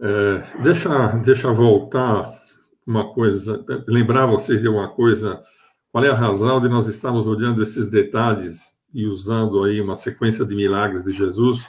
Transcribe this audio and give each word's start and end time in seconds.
É, 0.00 0.62
deixa, 0.62 1.08
deixa 1.24 1.52
voltar 1.52 2.38
uma 2.86 3.12
coisa, 3.12 3.64
lembrar 3.86 4.26
vocês 4.26 4.60
de 4.60 4.68
uma 4.68 4.88
coisa. 4.88 5.42
Qual 5.90 6.04
é 6.04 6.10
a 6.10 6.14
razão 6.14 6.60
de 6.60 6.68
nós 6.68 6.86
estarmos 6.86 7.26
olhando 7.26 7.62
esses 7.62 7.88
detalhes 7.88 8.74
e 8.92 9.06
usando 9.06 9.64
aí 9.64 9.80
uma 9.80 9.96
sequência 9.96 10.44
de 10.44 10.54
milagres 10.54 11.02
de 11.02 11.12
Jesus 11.12 11.68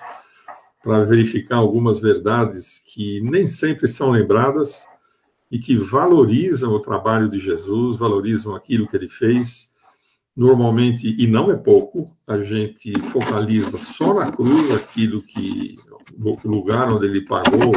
para 0.83 1.03
verificar 1.03 1.57
algumas 1.57 1.99
verdades 1.99 2.79
que 2.93 3.21
nem 3.21 3.47
sempre 3.47 3.87
são 3.87 4.11
lembradas 4.11 4.85
e 5.49 5.59
que 5.59 5.77
valorizam 5.77 6.73
o 6.73 6.79
trabalho 6.79 7.29
de 7.29 7.39
Jesus, 7.39 7.97
valorizam 7.97 8.55
aquilo 8.55 8.87
que 8.87 8.95
ele 8.95 9.09
fez. 9.09 9.73
Normalmente, 10.37 11.15
e 11.17 11.25
não 11.25 11.49
é 11.49 11.55
pouco, 11.55 12.15
a 12.27 12.37
gente 12.43 12.93
focaliza 13.09 13.79
só 13.79 14.13
na 14.13 14.31
cruz 14.31 14.71
aquilo 14.71 15.19
que, 15.19 15.77
no 16.15 16.37
lugar 16.45 16.93
onde 16.93 17.07
ele 17.07 17.25
pagou 17.25 17.73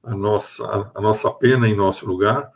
a 0.00 0.14
nossa, 0.14 0.92
a 0.94 1.00
nossa 1.00 1.28
pena 1.32 1.68
em 1.68 1.74
nosso 1.74 2.06
lugar, 2.06 2.48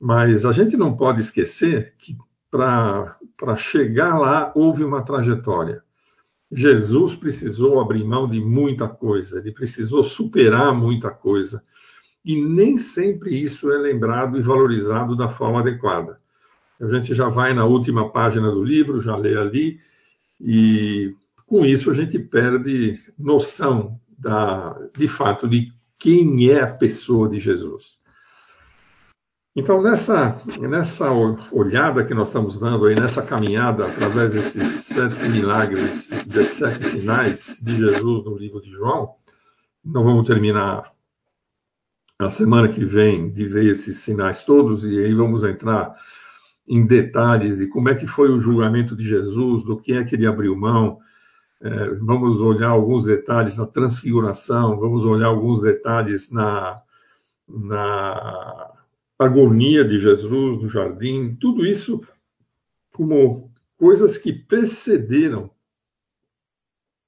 mas 0.00 0.44
a 0.44 0.50
gente 0.50 0.76
não 0.76 0.96
pode 0.96 1.20
esquecer 1.20 1.94
que 1.96 2.16
para 2.50 3.56
chegar 3.56 4.18
lá 4.18 4.50
houve 4.52 4.82
uma 4.82 5.02
trajetória. 5.02 5.80
Jesus 6.50 7.14
precisou 7.14 7.78
abrir 7.80 8.02
mão 8.02 8.28
de 8.28 8.40
muita 8.40 8.88
coisa, 8.88 9.38
ele 9.38 9.52
precisou 9.52 10.02
superar 10.02 10.74
muita 10.74 11.12
coisa. 11.12 11.62
E 12.24 12.34
nem 12.34 12.76
sempre 12.76 13.40
isso 13.40 13.70
é 13.70 13.78
lembrado 13.78 14.36
e 14.36 14.42
valorizado 14.42 15.14
da 15.14 15.28
forma 15.28 15.60
adequada. 15.60 16.20
A 16.80 16.88
gente 16.88 17.14
já 17.14 17.28
vai 17.28 17.54
na 17.54 17.64
última 17.64 18.10
página 18.10 18.50
do 18.50 18.62
livro, 18.62 19.00
já 19.00 19.16
lê 19.16 19.36
ali, 19.36 19.80
e 20.40 21.14
com 21.46 21.64
isso 21.64 21.90
a 21.90 21.94
gente 21.94 22.18
perde 22.18 22.98
noção 23.18 23.98
da, 24.18 24.78
de 24.96 25.08
fato 25.08 25.48
de 25.48 25.72
quem 25.98 26.50
é 26.50 26.60
a 26.60 26.72
pessoa 26.72 27.28
de 27.28 27.40
Jesus. 27.40 27.98
Então, 29.58 29.80
nessa, 29.80 30.38
nessa 30.60 31.10
olhada 31.50 32.04
que 32.04 32.12
nós 32.12 32.28
estamos 32.28 32.58
dando 32.58 32.84
aí, 32.84 32.94
nessa 32.94 33.22
caminhada 33.22 33.86
através 33.86 34.34
desses 34.34 34.68
sete 34.84 35.26
milagres, 35.30 36.10
desses 36.26 36.58
sete 36.58 36.84
sinais 36.84 37.62
de 37.64 37.74
Jesus 37.74 38.24
no 38.26 38.36
livro 38.36 38.60
de 38.60 38.70
João, 38.70 39.14
não 39.82 40.04
vamos 40.04 40.26
terminar 40.26 40.92
a 42.18 42.28
semana 42.28 42.68
que 42.68 42.84
vem 42.84 43.30
de 43.30 43.46
ver 43.46 43.64
esses 43.64 43.96
sinais 43.96 44.44
todos 44.44 44.84
e 44.84 44.98
aí 44.98 45.14
vamos 45.14 45.42
entrar 45.42 45.92
em 46.66 46.84
detalhes 46.84 47.58
de 47.58 47.66
como 47.66 47.88
é 47.88 47.94
que 47.94 48.06
foi 48.06 48.30
o 48.30 48.40
julgamento 48.40 48.96
de 48.96 49.04
Jesus, 49.04 49.62
do 49.64 49.76
que 49.76 49.92
é 49.92 50.04
que 50.04 50.14
ele 50.14 50.26
abriu 50.26 50.56
mão, 50.56 50.98
é, 51.60 51.90
vamos 51.94 52.40
olhar 52.40 52.70
alguns 52.70 53.04
detalhes 53.04 53.56
na 53.56 53.66
transfiguração, 53.66 54.78
vamos 54.78 55.04
olhar 55.04 55.28
alguns 55.28 55.60
detalhes 55.60 56.30
na, 56.30 56.76
na 57.48 58.72
agonia 59.18 59.84
de 59.84 59.98
Jesus 59.98 60.62
no 60.62 60.68
jardim, 60.68 61.36
tudo 61.40 61.64
isso 61.64 62.00
como 62.92 63.50
coisas 63.78 64.18
que 64.18 64.32
precederam 64.32 65.50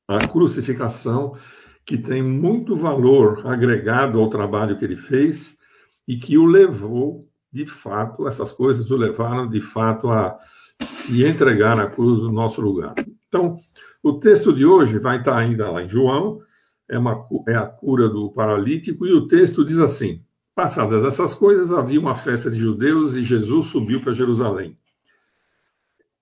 a 0.06 0.27
crucificação, 0.27 1.37
que 1.84 1.98
tem 1.98 2.22
muito 2.22 2.77
valor 2.77 3.47
agregado 3.47 4.20
ao 4.20 4.31
trabalho 4.31 4.78
que 4.78 4.84
ele 4.84 4.97
fez 4.97 5.59
e 6.06 6.17
que 6.17 6.39
o 6.39 6.47
levou, 6.47 7.28
de 7.53 7.67
fato, 7.67 8.29
essas 8.29 8.53
coisas 8.53 8.91
o 8.91 8.97
levaram, 8.97 9.49
de 9.49 9.61
fato, 9.61 10.11
a 10.11 10.39
se 10.81 11.25
entregar 11.25 11.77
na 11.77 11.89
cruz 11.89 12.23
no 12.23 12.33
nosso 12.33 12.61
lugar. 12.61 12.95
Então, 13.29 13.59
o 14.03 14.15
texto 14.15 14.53
de 14.53 14.65
hoje 14.65 14.99
vai 14.99 15.19
estar 15.19 15.37
ainda 15.37 15.71
lá 15.71 15.83
em 15.83 15.89
João, 15.89 16.41
é, 16.89 16.99
uma, 16.99 17.27
é 17.47 17.55
a 17.55 17.67
cura 17.67 18.09
do 18.09 18.31
paralítico, 18.31 19.07
e 19.07 19.13
o 19.13 19.27
texto 19.27 19.65
diz 19.65 19.81
assim: 19.81 20.23
Passadas 20.55 21.05
essas 21.05 21.35
coisas, 21.35 21.73
havia 21.73 22.01
uma 22.01 22.15
festa 22.15 22.51
de 22.51 22.59
judeus 22.59 23.15
e 23.15 23.25
Jesus 23.25 23.67
subiu 23.67 24.01
para 24.01 24.12
Jerusalém. 24.12 24.77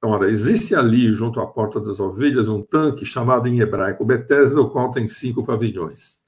Ora, 0.03 0.31
existe 0.31 0.75
ali, 0.75 1.13
junto 1.13 1.41
à 1.41 1.47
porta 1.47 1.81
das 1.81 1.99
ovelhas, 1.99 2.49
um 2.49 2.63
tanque 2.63 3.05
chamado 3.05 3.49
em 3.49 3.61
hebraico 3.61 4.05
Betesda, 4.05 4.61
o 4.61 4.71
qual 4.71 4.91
tem 4.91 5.07
cinco 5.07 5.45
pavilhões. 5.45 6.21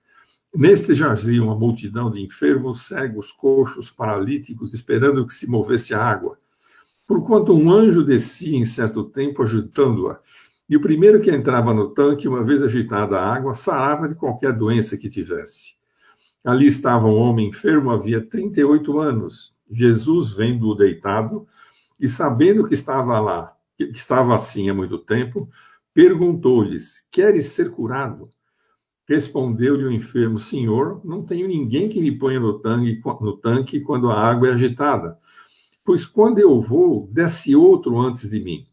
Neste 0.54 0.94
jazia 0.94 1.42
uma 1.42 1.54
multidão 1.54 2.10
de 2.10 2.22
enfermos, 2.22 2.86
cegos, 2.86 3.30
coxos, 3.32 3.90
paralíticos, 3.90 4.72
esperando 4.72 5.26
que 5.26 5.34
se 5.34 5.48
movesse 5.48 5.94
a 5.94 6.02
água. 6.02 6.38
Porquanto 7.06 7.54
um 7.54 7.70
anjo 7.70 8.02
descia 8.02 8.56
em 8.56 8.64
certo 8.64 9.04
tempo 9.04 9.42
agitando-a, 9.42 10.18
e 10.68 10.76
o 10.76 10.80
primeiro 10.80 11.20
que 11.20 11.30
entrava 11.30 11.72
no 11.72 11.90
tanque, 11.90 12.28
uma 12.28 12.44
vez 12.44 12.62
agitada 12.62 13.18
a 13.18 13.34
água, 13.34 13.54
sarava 13.54 14.08
de 14.08 14.14
qualquer 14.14 14.52
doença 14.52 14.98
que 14.98 15.08
tivesse. 15.08 15.76
Ali 16.44 16.66
estava 16.66 17.06
um 17.06 17.16
homem 17.16 17.48
enfermo 17.48 17.90
havia 17.90 18.20
38 18.20 18.98
anos. 19.00 19.54
Jesus, 19.70 20.32
vendo-o 20.32 20.74
deitado 20.74 21.46
e 21.98 22.08
sabendo 22.08 22.66
que 22.66 22.74
estava 22.74 23.18
lá, 23.18 23.54
que 23.76 23.84
estava 23.84 24.34
assim 24.34 24.68
há 24.68 24.74
muito 24.74 24.98
tempo, 24.98 25.48
perguntou-lhes: 25.92 27.06
Queres 27.10 27.46
ser 27.46 27.70
curado? 27.70 28.28
Respondeu-lhe 29.08 29.84
o 29.84 29.92
enfermo: 29.92 30.38
Senhor, 30.38 31.00
não 31.02 31.24
tenho 31.24 31.48
ninguém 31.48 31.88
que 31.88 32.00
me 32.00 32.12
ponha 32.12 32.38
no 32.38 32.58
tanque, 32.58 33.00
no 33.20 33.36
tanque 33.38 33.80
quando 33.80 34.10
a 34.10 34.20
água 34.20 34.48
é 34.48 34.52
agitada, 34.52 35.18
pois 35.82 36.04
quando 36.04 36.38
eu 36.38 36.60
vou, 36.60 37.08
desce 37.10 37.56
outro 37.56 37.98
antes 37.98 38.28
de 38.28 38.38
mim. 38.38 38.66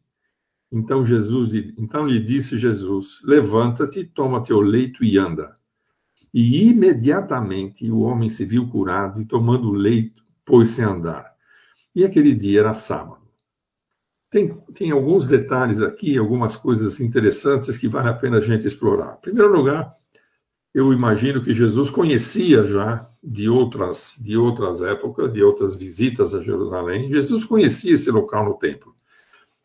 Então 0.70 1.06
Jesus, 1.06 1.54
então 1.78 2.06
lhe 2.06 2.20
disse 2.20 2.58
Jesus: 2.58 3.22
Levanta-te, 3.24 4.04
toma 4.04 4.44
teu 4.44 4.60
leito 4.60 5.06
e 5.06 5.18
anda. 5.18 5.54
E 6.34 6.68
imediatamente 6.68 7.90
o 7.90 8.00
homem 8.00 8.28
se 8.28 8.44
viu 8.44 8.68
curado 8.68 9.22
e 9.22 9.26
tomando 9.26 9.70
o 9.70 9.74
leito, 9.74 10.22
pôs-se 10.44 10.82
a 10.82 10.90
andar. 10.90 11.34
E 11.96 12.04
aquele 12.04 12.36
dia 12.36 12.60
era 12.60 12.74
sábado. 12.74 13.24
Tem, 14.30 14.54
tem 14.74 14.92
alguns 14.92 15.28
detalhes 15.28 15.82
aqui, 15.82 16.18
algumas 16.18 16.58
coisas 16.58 17.00
interessantes 17.00 17.78
que 17.78 17.88
vale 17.88 18.10
a 18.10 18.14
pena 18.14 18.40
a 18.40 18.42
gente 18.42 18.68
explorar. 18.68 19.16
Em 19.20 19.22
primeiro 19.22 19.56
lugar, 19.56 19.94
eu 20.76 20.92
imagino 20.92 21.42
que 21.42 21.54
Jesus 21.54 21.90
conhecia 21.90 22.66
já 22.66 23.08
de 23.24 23.48
outras, 23.48 24.22
de 24.22 24.36
outras 24.36 24.82
épocas, 24.82 25.32
de 25.32 25.42
outras 25.42 25.74
visitas 25.74 26.36
a 26.36 26.42
Jerusalém. 26.42 27.10
Jesus 27.10 27.46
conhecia 27.46 27.94
esse 27.94 28.12
local 28.12 28.44
no 28.44 28.56
templo 28.56 28.94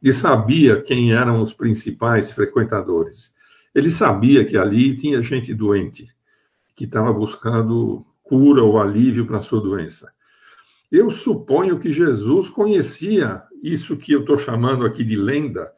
e 0.00 0.12
sabia 0.12 0.80
quem 0.80 1.12
eram 1.12 1.42
os 1.42 1.52
principais 1.52 2.30
frequentadores. 2.30 3.34
Ele 3.74 3.90
sabia 3.90 4.44
que 4.44 4.56
ali 4.56 4.96
tinha 4.96 5.20
gente 5.20 5.52
doente, 5.52 6.06
que 6.76 6.84
estava 6.84 7.12
buscando 7.12 8.06
cura 8.22 8.62
ou 8.62 8.78
alívio 8.78 9.26
para 9.26 9.40
sua 9.40 9.60
doença. 9.60 10.12
Eu 10.92 11.10
suponho 11.10 11.80
que 11.80 11.92
Jesus 11.92 12.48
conhecia 12.48 13.42
isso 13.60 13.96
que 13.96 14.12
eu 14.12 14.20
estou 14.20 14.38
chamando 14.38 14.86
aqui 14.86 15.02
de 15.02 15.16
lenda, 15.16 15.72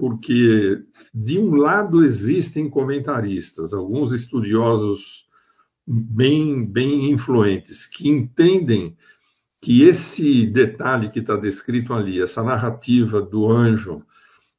porque 0.00 0.82
de 1.12 1.38
um 1.38 1.56
lado 1.56 2.02
existem 2.02 2.70
comentaristas, 2.70 3.74
alguns 3.74 4.12
estudiosos 4.12 5.28
bem, 5.86 6.64
bem 6.64 7.10
influentes, 7.10 7.84
que 7.84 8.08
entendem 8.08 8.96
que 9.60 9.82
esse 9.82 10.46
detalhe 10.46 11.10
que 11.10 11.18
está 11.18 11.36
descrito 11.36 11.92
ali, 11.92 12.22
essa 12.22 12.42
narrativa 12.42 13.20
do 13.20 13.46
anjo, 13.46 14.02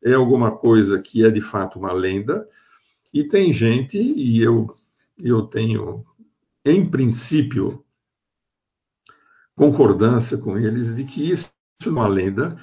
é 0.04 0.14
alguma 0.14 0.52
coisa 0.52 1.00
que 1.00 1.26
é 1.26 1.32
de 1.32 1.42
fato 1.42 1.80
uma 1.80 1.92
lenda, 1.92 2.48
e 3.12 3.24
tem 3.24 3.52
gente, 3.52 3.98
e 3.98 4.40
eu, 4.40 4.72
eu 5.18 5.42
tenho, 5.42 6.06
em 6.64 6.88
princípio, 6.88 7.84
concordância 9.56 10.38
com 10.38 10.58
eles 10.58 10.96
de 10.96 11.04
que 11.04 11.30
isso 11.30 11.52
é 11.84 11.90
uma 11.90 12.08
lenda, 12.08 12.58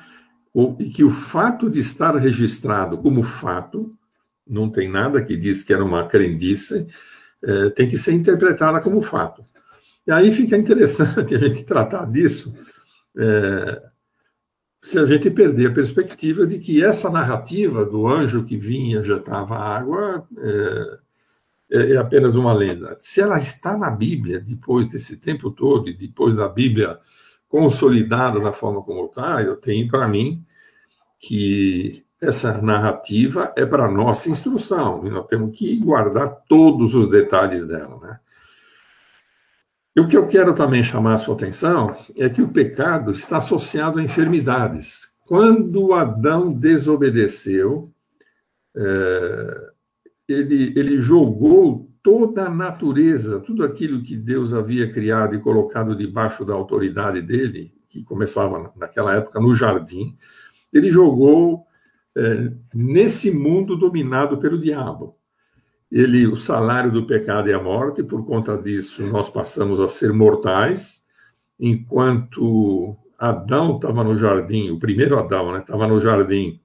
e 0.78 0.90
que 0.90 1.04
o 1.04 1.10
fato 1.10 1.70
de 1.70 1.78
estar 1.78 2.16
registrado 2.16 2.98
como 2.98 3.22
fato, 3.22 3.90
não 4.46 4.70
tem 4.70 4.90
nada 4.90 5.22
que 5.22 5.36
diz 5.36 5.62
que 5.62 5.72
era 5.72 5.84
uma 5.84 6.06
crendice, 6.06 6.86
é, 7.42 7.70
tem 7.70 7.88
que 7.88 7.96
ser 7.96 8.12
interpretada 8.12 8.80
como 8.80 9.00
fato. 9.00 9.44
E 10.06 10.10
aí 10.10 10.32
fica 10.32 10.56
interessante 10.56 11.34
a 11.36 11.38
gente 11.38 11.64
tratar 11.64 12.06
disso, 12.10 12.54
é, 13.16 13.82
se 14.82 14.98
a 14.98 15.06
gente 15.06 15.30
perder 15.30 15.70
a 15.70 15.74
perspectiva 15.74 16.46
de 16.46 16.58
que 16.58 16.82
essa 16.82 17.10
narrativa 17.10 17.84
do 17.84 18.06
anjo 18.06 18.44
que 18.44 18.56
vinha 18.56 19.00
injetava 19.00 19.56
água 19.56 20.26
é, 20.38 20.98
é, 21.70 21.92
é, 21.92 21.96
apenas 21.96 22.34
uma 22.34 22.52
lenda. 22.52 22.96
Se 22.98 23.20
ela 23.20 23.36
está 23.38 23.76
na 23.76 23.90
Bíblia, 23.90 24.40
depois 24.40 24.86
desse 24.86 25.18
tempo 25.18 25.50
todo, 25.50 25.88
e 25.88 25.94
depois 25.94 26.34
da 26.34 26.48
Bíblia 26.48 26.98
consolidada 27.48 28.38
da 28.40 28.52
forma 28.52 28.82
como 28.82 29.06
está, 29.06 29.42
eu 29.42 29.56
tenho 29.56 29.88
para 29.88 30.06
mim 30.06 30.44
que 31.18 32.04
essa 32.20 32.60
narrativa 32.60 33.52
é 33.56 33.64
para 33.64 33.90
nossa 33.90 34.28
instrução, 34.28 35.06
e 35.06 35.10
nós 35.10 35.26
temos 35.26 35.56
que 35.56 35.76
guardar 35.78 36.42
todos 36.48 36.94
os 36.94 37.08
detalhes 37.08 37.64
dela. 37.66 37.98
Né? 38.00 38.18
E 39.96 40.00
o 40.00 40.08
que 40.08 40.16
eu 40.16 40.26
quero 40.26 40.54
também 40.54 40.82
chamar 40.82 41.14
a 41.14 41.18
sua 41.18 41.34
atenção 41.34 41.96
é 42.16 42.28
que 42.28 42.42
o 42.42 42.48
pecado 42.48 43.12
está 43.12 43.38
associado 43.38 43.98
a 43.98 44.02
enfermidades. 44.02 45.16
Quando 45.26 45.92
Adão 45.92 46.52
desobedeceu, 46.52 47.92
é, 48.76 49.70
ele, 50.28 50.72
ele 50.76 51.00
jogou 51.00 51.87
toda 52.08 52.46
a 52.46 52.48
natureza, 52.48 53.38
tudo 53.38 53.62
aquilo 53.62 54.02
que 54.02 54.16
Deus 54.16 54.54
havia 54.54 54.90
criado 54.90 55.34
e 55.34 55.40
colocado 55.40 55.94
debaixo 55.94 56.42
da 56.42 56.54
autoridade 56.54 57.20
dele, 57.20 57.70
que 57.86 58.02
começava 58.02 58.72
naquela 58.76 59.14
época 59.14 59.38
no 59.38 59.54
jardim, 59.54 60.16
ele 60.72 60.90
jogou 60.90 61.66
é, 62.16 62.50
nesse 62.72 63.30
mundo 63.30 63.76
dominado 63.76 64.38
pelo 64.38 64.58
diabo. 64.58 65.18
Ele, 65.92 66.26
o 66.26 66.34
salário 66.34 66.90
do 66.90 67.04
pecado 67.04 67.50
é 67.50 67.52
a 67.52 67.62
morte, 67.62 68.02
por 68.02 68.24
conta 68.24 68.56
disso 68.56 69.06
nós 69.06 69.28
passamos 69.28 69.78
a 69.78 69.86
ser 69.86 70.10
mortais, 70.10 71.04
enquanto 71.60 72.96
Adão 73.18 73.76
estava 73.76 74.02
no 74.02 74.16
jardim, 74.16 74.70
o 74.70 74.78
primeiro 74.78 75.18
Adão 75.18 75.58
estava 75.58 75.86
né, 75.86 75.92
no 75.92 76.00
jardim, 76.00 76.58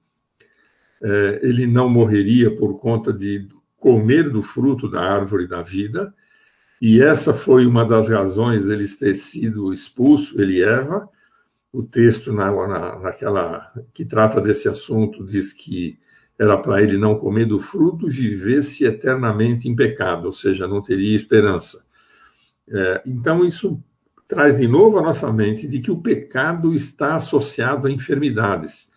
é, 1.02 1.40
ele 1.42 1.66
não 1.66 1.86
morreria 1.86 2.50
por 2.56 2.80
conta 2.80 3.12
de 3.12 3.46
comer 3.84 4.30
do 4.30 4.42
fruto 4.42 4.88
da 4.88 5.02
árvore 5.02 5.46
da 5.46 5.60
vida, 5.60 6.14
e 6.80 7.02
essa 7.02 7.34
foi 7.34 7.66
uma 7.66 7.84
das 7.84 8.08
razões 8.08 8.64
dele 8.64 8.88
ter 8.88 9.12
sido 9.12 9.74
expulso, 9.74 10.40
ele 10.40 10.54
e 10.54 10.62
Eva, 10.62 11.06
o 11.70 11.82
texto 11.82 12.32
na, 12.32 12.50
na, 12.50 12.98
naquela 12.98 13.70
que 13.92 14.06
trata 14.06 14.40
desse 14.40 14.70
assunto 14.70 15.22
diz 15.26 15.52
que 15.52 15.98
era 16.38 16.56
para 16.56 16.82
ele 16.82 16.96
não 16.96 17.18
comer 17.18 17.44
do 17.44 17.60
fruto, 17.60 18.08
vivesse 18.08 18.86
eternamente 18.86 19.68
em 19.68 19.76
pecado, 19.76 20.24
ou 20.24 20.32
seja, 20.32 20.66
não 20.66 20.80
teria 20.80 21.14
esperança. 21.14 21.84
É, 22.66 23.02
então 23.04 23.44
isso 23.44 23.78
traz 24.26 24.56
de 24.56 24.66
novo 24.66 24.98
a 24.98 25.02
nossa 25.02 25.30
mente 25.30 25.68
de 25.68 25.78
que 25.80 25.90
o 25.90 26.00
pecado 26.00 26.74
está 26.74 27.16
associado 27.16 27.86
a 27.86 27.90
enfermidades. 27.90 28.90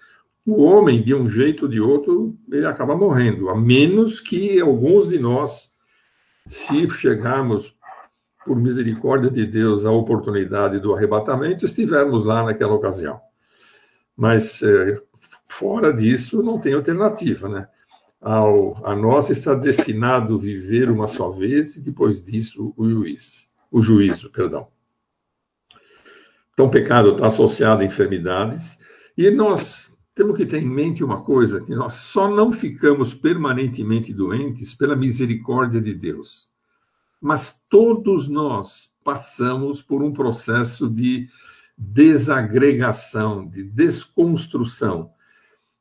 O 0.48 0.64
homem, 0.64 1.04
de 1.04 1.14
um 1.14 1.30
jeito 1.30 1.64
ou 1.64 1.68
de 1.70 1.82
outro, 1.82 2.34
ele 2.50 2.66
acaba 2.66 2.96
morrendo, 2.96 3.50
a 3.50 3.56
menos 3.56 4.22
que 4.22 4.62
alguns 4.62 5.10
de 5.10 5.20
nós, 5.20 5.74
se 6.46 6.90
chegarmos 6.90 7.76
por 8.46 8.56
misericórdia 8.56 9.30
de 9.30 9.46
Deus, 9.46 9.86
a 9.86 9.92
oportunidade 9.92 10.80
do 10.80 10.96
arrebatamento, 10.96 11.66
estivermos 11.66 12.24
lá 12.24 12.46
naquela 12.46 12.74
ocasião. 12.76 13.20
Mas, 14.16 14.64
é, 14.64 15.02
fora 15.50 15.92
disso, 15.92 16.42
não 16.42 16.58
tem 16.58 16.74
alternativa, 16.76 17.50
né? 17.50 17.68
Ao, 18.22 18.88
a 18.88 18.96
nós 18.96 19.30
está 19.30 19.54
destinado 19.54 20.40
viver 20.40 20.90
uma 20.90 21.10
só 21.10 21.30
vez 21.30 21.76
e 21.76 21.82
depois 21.82 22.24
disso 22.24 22.74
o 22.78 22.90
juiz, 22.90 23.52
o 23.70 23.82
juízo, 23.82 24.32
perdão. 24.32 24.70
Então, 26.54 26.68
o 26.68 26.72
pecado 26.72 27.12
está 27.12 27.28
associado 27.28 27.82
a 27.82 27.86
enfermidades 27.86 28.80
e 29.18 29.30
nós 29.30 29.87
temos 30.18 30.36
que 30.36 30.46
ter 30.46 30.62
em 30.62 30.68
mente 30.68 31.04
uma 31.04 31.22
coisa, 31.22 31.62
que 31.62 31.74
nós 31.74 31.94
só 31.94 32.30
não 32.30 32.52
ficamos 32.52 33.14
permanentemente 33.14 34.14
doentes 34.14 34.76
pela 34.76 34.96
misericórdia 34.96 35.80
de 35.80 35.94
Deus 35.94 36.50
mas 37.22 37.62
todos 37.70 38.28
nós 38.28 38.92
passamos 39.04 39.82
por 39.82 40.04
um 40.04 40.14
processo 40.14 40.90
de 40.90 41.28
desagregação, 41.78 43.48
de 43.48 43.64
desconstrução. 43.64 45.12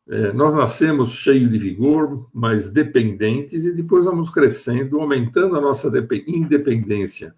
É, 0.09 0.33
nós 0.33 0.55
nascemos 0.55 1.11
cheios 1.11 1.51
de 1.51 1.59
vigor, 1.59 2.29
mas 2.33 2.69
dependentes, 2.69 3.65
e 3.65 3.73
depois 3.73 4.05
vamos 4.05 4.31
crescendo, 4.31 5.01
aumentando 5.01 5.57
a 5.57 5.61
nossa 5.61 5.91
independência 6.27 7.35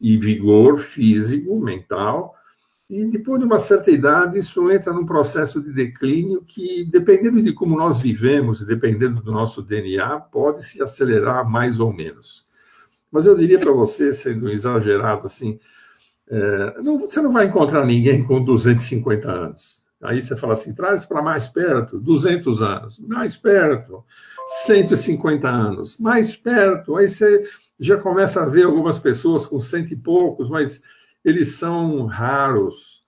e 0.00 0.18
vigor 0.18 0.78
físico, 0.78 1.60
mental, 1.60 2.34
e 2.88 3.04
depois 3.06 3.40
de 3.40 3.46
uma 3.46 3.58
certa 3.58 3.90
idade, 3.90 4.38
isso 4.38 4.70
entra 4.70 4.92
num 4.92 5.06
processo 5.06 5.60
de 5.60 5.72
declínio 5.72 6.42
que, 6.42 6.84
dependendo 6.84 7.42
de 7.42 7.52
como 7.52 7.76
nós 7.76 7.98
vivemos, 7.98 8.64
dependendo 8.64 9.22
do 9.22 9.32
nosso 9.32 9.62
DNA, 9.62 10.20
pode 10.20 10.62
se 10.64 10.82
acelerar 10.82 11.48
mais 11.48 11.80
ou 11.80 11.92
menos. 11.92 12.44
Mas 13.10 13.26
eu 13.26 13.36
diria 13.36 13.58
para 13.58 13.72
você, 13.72 14.12
sendo 14.12 14.50
exagerado 14.50 15.26
assim, 15.26 15.58
é, 16.28 16.82
não, 16.82 16.98
você 16.98 17.22
não 17.22 17.32
vai 17.32 17.46
encontrar 17.46 17.86
ninguém 17.86 18.22
com 18.22 18.42
250 18.44 19.30
anos. 19.30 19.84
Aí 20.02 20.20
você 20.20 20.36
fala 20.36 20.52
assim, 20.52 20.74
traz 20.74 21.06
para 21.06 21.22
mais 21.22 21.48
perto, 21.48 21.98
200 21.98 22.60
anos, 22.60 22.98
mais 22.98 23.34
perto, 23.34 24.04
150 24.66 25.48
anos, 25.48 25.98
mais 25.98 26.36
perto. 26.36 26.96
Aí 26.96 27.08
você 27.08 27.44
já 27.80 27.96
começa 27.96 28.42
a 28.42 28.46
ver 28.46 28.64
algumas 28.64 28.98
pessoas 28.98 29.46
com 29.46 29.58
cento 29.58 29.92
e 29.92 29.96
poucos, 29.96 30.50
mas 30.50 30.82
eles 31.24 31.56
são 31.56 32.04
raros. 32.06 33.02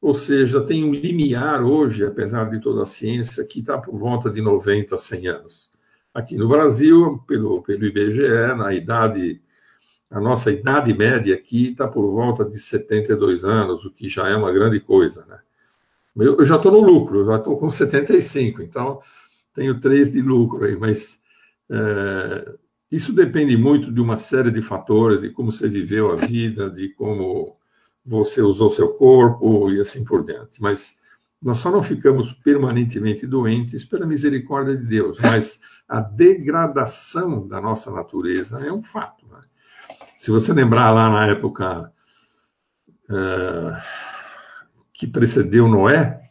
Ou 0.00 0.14
seja, 0.14 0.60
tem 0.60 0.84
um 0.84 0.94
limiar 0.94 1.62
hoje, 1.62 2.04
apesar 2.04 2.48
de 2.50 2.60
toda 2.60 2.82
a 2.82 2.86
ciência, 2.86 3.44
que 3.44 3.60
está 3.60 3.78
por 3.78 3.98
volta 3.98 4.30
de 4.30 4.40
90, 4.40 4.96
100 4.96 5.28
anos. 5.28 5.70
Aqui 6.14 6.36
no 6.36 6.48
Brasil, 6.48 7.22
pelo, 7.26 7.62
pelo 7.62 7.84
IBGE, 7.84 8.54
na 8.56 8.72
idade 8.72 9.40
a 10.10 10.20
nossa 10.20 10.52
idade 10.52 10.94
média 10.94 11.34
aqui 11.34 11.70
está 11.70 11.88
por 11.88 12.08
volta 12.12 12.44
de 12.44 12.58
72 12.58 13.44
anos, 13.44 13.84
o 13.84 13.90
que 13.90 14.08
já 14.08 14.28
é 14.28 14.36
uma 14.36 14.52
grande 14.52 14.78
coisa, 14.80 15.26
né? 15.26 15.40
Eu, 16.16 16.44
já 16.44 16.56
estou 16.56 16.72
no 16.72 16.80
lucro, 16.80 17.26
já 17.26 17.36
estou 17.36 17.58
com 17.58 17.68
75, 17.68 18.62
então 18.62 19.00
tenho 19.52 19.78
três 19.78 20.10
de 20.12 20.22
lucro 20.22 20.64
aí, 20.64 20.76
mas 20.76 21.18
é, 21.70 22.54
isso 22.90 23.12
depende 23.12 23.56
muito 23.56 23.92
de 23.92 24.00
uma 24.00 24.16
série 24.16 24.50
de 24.50 24.62
fatores, 24.62 25.22
de 25.22 25.30
como 25.30 25.50
você 25.50 25.68
viveu 25.68 26.12
a 26.12 26.16
vida, 26.16 26.70
de 26.70 26.90
como 26.90 27.56
você 28.04 28.40
usou 28.40 28.70
seu 28.70 28.94
corpo 28.94 29.70
e 29.70 29.80
assim 29.80 30.04
por 30.04 30.24
diante. 30.24 30.62
Mas 30.62 30.96
nós 31.42 31.58
só 31.58 31.70
não 31.70 31.82
ficamos 31.82 32.32
permanentemente 32.32 33.26
doentes 33.26 33.84
pela 33.84 34.06
misericórdia 34.06 34.76
de 34.76 34.84
Deus, 34.84 35.18
mas 35.20 35.60
a 35.88 36.00
degradação 36.00 37.46
da 37.46 37.60
nossa 37.60 37.90
natureza 37.90 38.64
é 38.64 38.72
um 38.72 38.82
fato. 38.82 39.26
Né? 39.26 39.40
Se 40.16 40.30
você 40.30 40.52
lembrar 40.52 40.90
lá 40.92 41.10
na 41.10 41.26
época 41.26 41.92
é, 43.10 43.82
que 44.92 45.06
precedeu 45.06 45.68
Noé, 45.68 46.25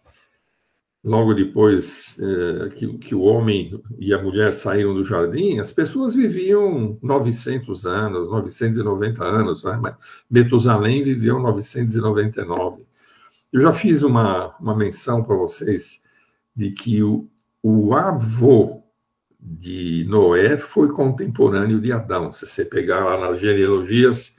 logo 1.05 1.35
depois 1.35 2.19
é, 2.19 2.69
que, 2.69 2.97
que, 2.97 3.13
o 3.13 3.21
homem 3.21 3.79
e 3.99 4.11
a 4.11 4.21
mulher 4.21 4.51
saíram 4.51 4.95
do 4.95 5.05
jardim, 5.05 5.59
as 5.59 5.71
pessoas 5.71 6.15
viviam 6.15 6.97
900 7.01 7.85
anos, 7.85 8.31
990 8.31 9.23
anos, 9.23 9.63
né? 9.63 9.77
mas 9.79 9.95
Metusalém 10.29 11.03
viveu 11.03 11.39
999. 11.39 12.83
Eu 13.53 13.61
já 13.61 13.71
fiz 13.71 14.01
uma, 14.01 14.55
uma 14.59 14.75
menção 14.75 15.23
para 15.23 15.35
vocês 15.35 16.03
de 16.55 16.71
que 16.71 17.03
o, 17.03 17.29
o 17.61 17.93
avô 17.93 18.81
de 19.39 20.07
Noé 20.09 20.57
foi 20.57 20.89
contemporâneo 20.89 21.79
de 21.79 21.91
Adão. 21.91 22.31
Se 22.31 22.47
você 22.47 22.65
pegar 22.65 23.05
lá 23.05 23.29
nas 23.29 23.39
genealogias, 23.39 24.35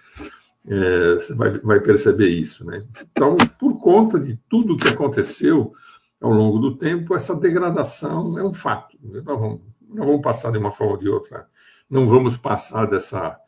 é, 0.66 1.14
você 1.14 1.32
vai, 1.32 1.50
vai, 1.60 1.80
perceber 1.80 2.28
isso. 2.28 2.64
Né? 2.64 2.82
Então, 3.12 3.36
por 3.56 3.78
conta 3.78 4.18
de 4.18 4.36
tudo 4.48 4.76
que 4.76 4.88
aconteceu 4.88 5.72
ao 6.20 6.32
longo 6.32 6.58
do 6.58 6.76
tempo, 6.76 7.14
essa 7.14 7.34
degradação 7.34 8.38
é 8.38 8.44
um 8.44 8.54
fato. 8.54 8.96
Nós 9.02 9.24
vamos, 9.24 9.60
vamos 9.88 10.22
passar 10.22 10.50
de 10.50 10.58
uma 10.58 10.70
forma 10.70 10.94
ou 10.94 10.98
de 10.98 11.08
outra. 11.08 11.46
Não 11.88 12.06
vamos 12.06 12.36
passar 12.36 12.86
dessa, 12.86 13.38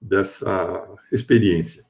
dessa 0.00 0.86
experiência. 1.10 1.84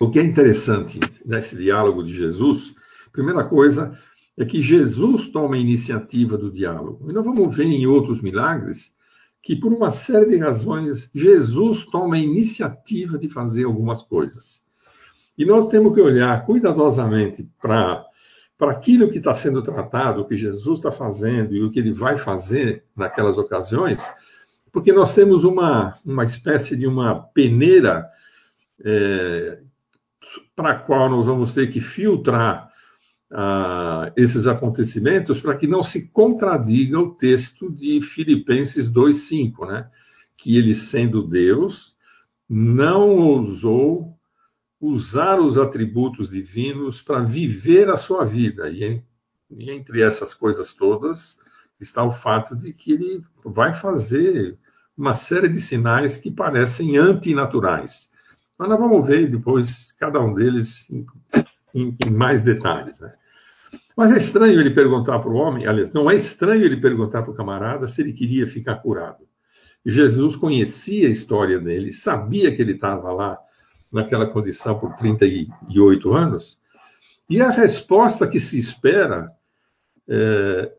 O 0.00 0.10
que 0.10 0.18
é 0.18 0.24
interessante 0.24 0.98
nesse 1.24 1.56
diálogo 1.56 2.02
de 2.02 2.14
Jesus, 2.14 2.74
primeira 3.12 3.44
coisa, 3.44 3.98
é 4.36 4.44
que 4.44 4.62
Jesus 4.62 5.28
toma 5.28 5.56
a 5.56 5.58
iniciativa 5.58 6.38
do 6.38 6.50
diálogo. 6.50 7.10
E 7.10 7.12
nós 7.12 7.24
vamos 7.24 7.54
ver 7.54 7.66
em 7.66 7.86
outros 7.86 8.22
milagres 8.22 8.94
que, 9.42 9.54
por 9.54 9.72
uma 9.72 9.90
série 9.90 10.30
de 10.30 10.38
razões, 10.38 11.10
Jesus 11.14 11.84
toma 11.84 12.16
a 12.16 12.18
iniciativa 12.18 13.18
de 13.18 13.28
fazer 13.28 13.64
algumas 13.64 14.02
coisas. 14.02 14.66
E 15.36 15.44
nós 15.44 15.68
temos 15.68 15.94
que 15.94 16.00
olhar 16.00 16.44
cuidadosamente 16.46 17.48
para 17.60 18.04
para 18.60 18.72
aquilo 18.72 19.08
que 19.08 19.16
está 19.16 19.32
sendo 19.32 19.62
tratado, 19.62 20.20
o 20.20 20.24
que 20.26 20.36
Jesus 20.36 20.80
está 20.80 20.92
fazendo 20.92 21.56
e 21.56 21.62
o 21.62 21.70
que 21.70 21.78
ele 21.78 21.94
vai 21.94 22.18
fazer 22.18 22.84
naquelas 22.94 23.38
ocasiões, 23.38 24.12
porque 24.70 24.92
nós 24.92 25.14
temos 25.14 25.44
uma, 25.44 25.98
uma 26.04 26.24
espécie 26.24 26.76
de 26.76 26.86
uma 26.86 27.18
peneira 27.18 28.06
é, 28.84 29.60
para 30.54 30.72
a 30.72 30.78
qual 30.78 31.08
nós 31.08 31.24
vamos 31.24 31.54
ter 31.54 31.72
que 31.72 31.80
filtrar 31.80 32.70
uh, 33.30 34.12
esses 34.14 34.46
acontecimentos 34.46 35.40
para 35.40 35.56
que 35.56 35.66
não 35.66 35.82
se 35.82 36.10
contradiga 36.10 37.00
o 37.00 37.14
texto 37.14 37.72
de 37.72 38.02
Filipenses 38.02 38.92
2,5, 38.92 39.66
né? 39.68 39.88
que 40.36 40.58
ele, 40.58 40.74
sendo 40.74 41.26
Deus, 41.26 41.96
não 42.46 43.16
ousou 43.16 44.19
usar 44.80 45.38
os 45.38 45.58
atributos 45.58 46.30
divinos 46.30 47.02
para 47.02 47.20
viver 47.20 47.90
a 47.90 47.96
sua 47.96 48.24
vida. 48.24 48.70
E, 48.70 49.02
e 49.50 49.70
entre 49.70 50.00
essas 50.00 50.32
coisas 50.32 50.72
todas 50.72 51.38
está 51.78 52.02
o 52.02 52.10
fato 52.10 52.56
de 52.56 52.72
que 52.72 52.92
ele 52.92 53.22
vai 53.44 53.74
fazer 53.74 54.56
uma 54.96 55.14
série 55.14 55.48
de 55.48 55.60
sinais 55.60 56.16
que 56.16 56.30
parecem 56.30 56.96
antinaturais. 56.96 58.12
Mas 58.58 58.68
nós 58.68 58.78
vamos 58.78 59.06
ver 59.06 59.30
depois 59.30 59.92
cada 59.92 60.20
um 60.20 60.34
deles 60.34 60.90
em, 60.90 61.06
em, 61.74 61.96
em 62.06 62.10
mais 62.10 62.42
detalhes. 62.42 63.00
Né? 63.00 63.12
Mas 63.96 64.12
é 64.12 64.16
estranho 64.16 64.60
ele 64.60 64.70
perguntar 64.70 65.18
para 65.18 65.30
o 65.30 65.36
homem, 65.36 65.66
aliás, 65.66 65.92
não 65.92 66.10
é 66.10 66.14
estranho 66.14 66.64
ele 66.64 66.80
perguntar 66.80 67.22
para 67.22 67.30
o 67.30 67.34
camarada 67.34 67.86
se 67.86 68.02
ele 68.02 68.12
queria 68.12 68.46
ficar 68.46 68.76
curado. 68.76 69.26
Jesus 69.84 70.36
conhecia 70.36 71.08
a 71.08 71.10
história 71.10 71.58
dele, 71.58 71.92
sabia 71.92 72.54
que 72.54 72.60
ele 72.60 72.72
estava 72.72 73.10
lá 73.12 73.38
naquela 73.92 74.26
condição 74.26 74.78
por 74.78 74.94
38 74.94 76.12
anos, 76.12 76.60
e 77.28 77.40
a 77.40 77.50
resposta 77.50 78.26
que 78.26 78.40
se 78.40 78.58
espera 78.58 79.30
é, 80.08 80.72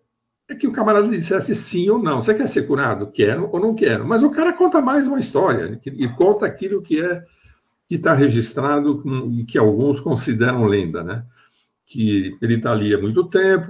é 0.49 0.55
que 0.55 0.67
o 0.67 0.71
camarada 0.71 1.07
dissesse 1.07 1.55
sim 1.55 1.89
ou 1.89 1.97
não. 1.97 2.21
Você 2.21 2.33
quer 2.33 2.47
ser 2.47 2.63
curado? 2.63 3.07
Quero 3.07 3.49
ou 3.51 3.59
não 3.59 3.73
quero. 3.73 4.05
Mas 4.05 4.21
o 4.21 4.29
cara 4.29 4.51
conta 4.51 4.81
mais 4.81 5.07
uma 5.07 5.19
história, 5.19 5.79
e 5.85 6.07
conta 6.09 6.45
aquilo 6.45 6.81
que 6.81 7.01
é 7.01 7.23
que 7.87 7.95
está 7.95 8.13
registrado 8.13 9.03
e 9.31 9.43
que 9.43 9.57
alguns 9.57 9.99
consideram 9.99 10.63
lenda, 10.63 11.03
né? 11.03 11.25
Que 11.85 12.37
ele 12.41 12.55
está 12.55 12.71
ali 12.71 12.93
há 12.93 12.97
muito 12.97 13.25
tempo, 13.25 13.69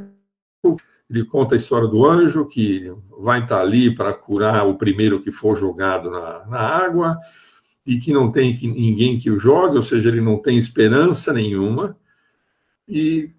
ele 1.10 1.26
conta 1.26 1.56
a 1.56 1.58
história 1.58 1.88
do 1.88 2.06
anjo 2.06 2.46
que 2.46 2.94
vai 3.20 3.42
estar 3.42 3.56
tá 3.56 3.62
ali 3.62 3.94
para 3.96 4.14
curar 4.14 4.68
o 4.68 4.78
primeiro 4.78 5.24
que 5.24 5.32
for 5.32 5.58
jogado 5.58 6.12
na, 6.12 6.46
na 6.46 6.60
água 6.60 7.18
e 7.86 8.00
que 8.00 8.14
não 8.14 8.32
tem 8.32 8.58
ninguém 8.62 9.18
que 9.18 9.32
o 9.32 9.40
jogue, 9.40 9.78
ou 9.78 9.84
seja, 9.84 10.10
ele 10.10 10.22
não 10.22 10.38
tem 10.38 10.58
esperança 10.58 11.34
nenhuma. 11.34 11.98
E 12.88 13.32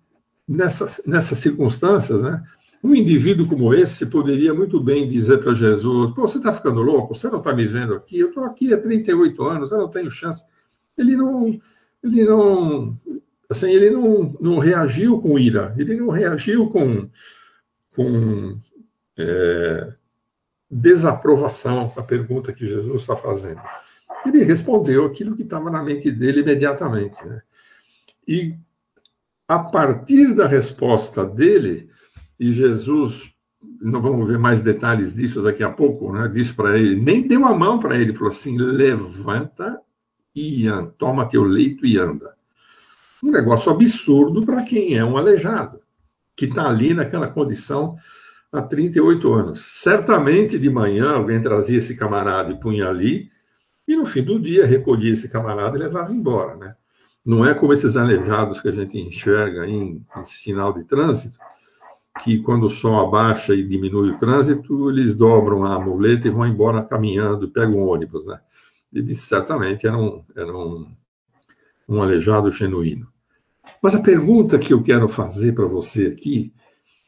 nessas, 0.49 1.01
nessas 1.07 1.39
circunstâncias, 1.39 2.21
né? 2.21 2.43
Um 2.83 2.95
indivíduo 2.97 3.47
como 3.47 3.73
esse 3.73 4.07
poderia 4.07 4.53
muito 4.53 4.81
bem 4.81 5.09
dizer 5.09 5.39
para 5.39 5.55
Jesus: 5.55 6.13
Pô, 6.15 6.23
você 6.23 6.39
está 6.39 6.53
ficando 6.53 6.83
louco? 6.83 7.15
Você 7.15 7.29
não 7.29 7.39
está 7.39 7.55
me 7.55 7.65
vendo 7.65 7.95
aqui? 7.95 8.19
Eu 8.19 8.29
estou 8.29 8.45
aqui 8.45 8.75
há 8.75 8.81
38 8.81 9.45
anos, 9.45 9.71
eu 9.71 9.79
não 9.79 9.89
tenho 9.89 10.11
chance. 10.11 10.45
Ele 10.99 11.15
não, 11.15 11.61
ele 12.03 12.25
não, 12.25 12.99
assim, 13.49 13.71
ele 13.71 13.91
não, 13.91 14.37
não 14.41 14.59
reagiu 14.59 15.21
com 15.21 15.39
ira, 15.39 15.73
ele 15.79 15.95
não 15.95 16.09
reagiu 16.09 16.69
com, 16.69 17.09
com 17.95 18.59
é, 19.17 19.93
desaprovação 20.69 21.93
à 21.97 22.03
pergunta 22.03 22.53
que 22.53 22.67
Jesus 22.67 23.03
está 23.03 23.15
fazendo. 23.15 23.61
Ele 24.25 24.45
respondeu 24.45 25.07
aquilo 25.07 25.35
que 25.35 25.43
estava 25.43 25.71
na 25.71 25.83
mente 25.83 26.11
dele 26.11 26.41
imediatamente. 26.41 27.25
Né? 27.25 27.43
E 28.27 28.55
a 29.49 29.59
partir 29.59 30.35
da 30.35 30.47
resposta 30.47 31.25
dele, 31.25 31.91
e 32.39 32.53
Jesus, 32.53 33.33
não 33.81 34.01
vamos 34.01 34.27
ver 34.27 34.39
mais 34.39 34.61
detalhes 34.61 35.15
disso 35.15 35.43
daqui 35.43 35.63
a 35.63 35.71
pouco, 35.71 36.13
né? 36.13 36.29
disse 36.29 36.55
para 36.55 36.79
ele, 36.79 37.01
nem 37.01 37.27
deu 37.27 37.45
a 37.47 37.55
mão 37.55 37.79
para 37.79 37.99
ele, 37.99 38.15
falou 38.15 38.29
assim: 38.29 38.57
levanta 38.57 39.79
e 40.35 40.67
anda, 40.67 40.95
toma 40.99 41.29
teu 41.29 41.43
leito 41.43 41.85
e 41.85 41.99
anda. 41.99 42.35
Um 43.23 43.31
negócio 43.31 43.71
absurdo 43.71 44.45
para 44.45 44.63
quem 44.63 44.97
é 44.97 45.05
um 45.05 45.17
aleijado, 45.17 45.81
que 46.35 46.47
está 46.47 46.67
ali 46.67 46.95
naquela 46.95 47.29
condição 47.29 47.97
há 48.51 48.61
38 48.61 49.33
anos. 49.33 49.61
Certamente 49.63 50.59
de 50.59 50.69
manhã 50.69 51.11
alguém 51.11 51.41
trazia 51.41 51.79
esse 51.79 51.97
camarada 51.97 52.51
e 52.51 52.59
punha 52.59 52.89
ali, 52.89 53.31
e 53.87 53.97
no 53.97 54.07
fim 54.07 54.23
do 54.23 54.39
dia 54.39 54.67
recolhia 54.67 55.13
esse 55.13 55.29
camarada 55.29 55.77
e 55.77 55.81
levava 55.81 56.13
embora. 56.13 56.57
Né? 56.57 56.75
Não 57.25 57.45
é 57.45 57.55
como 57.55 57.73
esses 57.73 57.97
aleijados 57.97 58.61
que 58.61 58.69
a 58.69 58.73
gente 58.73 58.99
enxerga 58.99 59.67
em, 59.67 60.05
em 60.17 60.25
sinal 60.25 60.73
de 60.73 60.85
trânsito, 60.85 61.39
que 62.23 62.41
quando 62.41 62.65
o 62.67 62.71
sol 62.71 63.07
abaixa 63.07 63.55
e 63.55 63.67
diminui 63.67 64.11
o 64.11 64.19
trânsito, 64.19 64.91
eles 64.91 65.15
dobram 65.15 65.65
a 65.65 65.79
muleta 65.81 66.29
e 66.29 66.31
vão 66.31 66.47
embora 66.47 66.83
caminhando, 66.83 67.51
pegam 67.51 67.79
um 67.79 67.89
ônibus, 67.89 68.27
né? 68.27 68.39
Ele 68.93 69.15
certamente 69.15 69.87
era 69.87 69.97
um, 69.97 70.23
era 70.37 70.55
um, 70.55 70.87
um 71.89 72.03
aleijado 72.03 72.51
genuíno. 72.51 73.09
Mas 73.83 73.95
a 73.95 74.03
pergunta 74.03 74.59
que 74.59 74.73
eu 74.73 74.83
quero 74.83 75.09
fazer 75.09 75.55
para 75.55 75.65
você 75.65 76.07
aqui, 76.07 76.53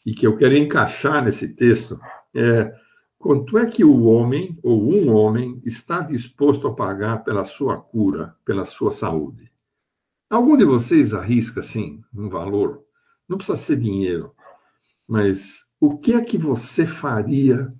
e 0.07 0.13
que 0.13 0.27
eu 0.27 0.37
quero 0.37 0.57
encaixar 0.57 1.25
nesse 1.25 1.49
texto, 1.49 1.99
é 2.35 2.73
quanto 3.25 3.59
é 3.59 3.67
que 3.67 3.85
o 3.85 4.05
homem, 4.05 4.59
ou 4.63 4.93
um 4.93 5.13
homem, 5.13 5.61
está 5.65 6.01
disposto 6.01 6.69
a 6.69 6.75
pagar 6.75 7.25
pela 7.25 7.43
sua 7.43 7.77
cura, 7.77 8.37
pela 8.45 8.65
sua 8.65 8.91
saúde? 8.91 9.51
Algum 10.29 10.57
de 10.57 10.65
vocês 10.65 11.15
arrisca, 11.15 11.63
sim, 11.63 12.03
um 12.15 12.29
valor? 12.29 12.85
Não 13.29 13.39
precisa 13.39 13.57
ser 13.57 13.77
dinheiro 13.77 14.35
mas 15.07 15.67
o 15.81 15.99
que 15.99 16.15
é 16.15 16.21
que 16.23 16.39
você 16.39 16.87
faria 16.87 17.73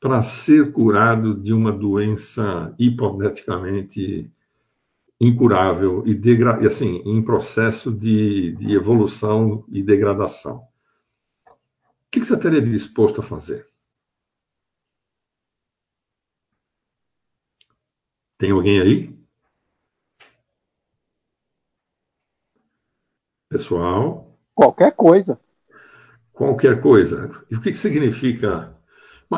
para 0.00 0.22
ser 0.22 0.72
curado 0.72 1.34
de 1.34 1.52
uma 1.52 1.72
doença 1.72 2.74
hipoteticamente 2.78 4.30
incurável 5.20 6.02
e, 6.06 6.12
e 6.12 6.66
assim 6.66 7.02
em 7.04 7.22
processo 7.22 7.92
de, 7.92 8.52
de, 8.52 8.74
evolução 8.74 9.64
e 9.68 9.82
degradação? 9.82 10.56
O 11.46 12.10
que, 12.10 12.20
que 12.20 12.26
você 12.26 12.34
estaria 12.34 12.62
disposto 12.62 13.20
a 13.20 13.24
fazer? 13.24 13.66
Tem 18.38 18.50
alguém 18.50 18.80
aí? 18.80 19.14
Pessoal? 23.48 24.36
Qualquer 24.54 24.94
coisa 24.94 25.38
qualquer 26.34 26.80
coisa. 26.80 27.30
E 27.50 27.54
o 27.54 27.60
que, 27.60 27.70
que 27.70 27.78
significa? 27.78 28.74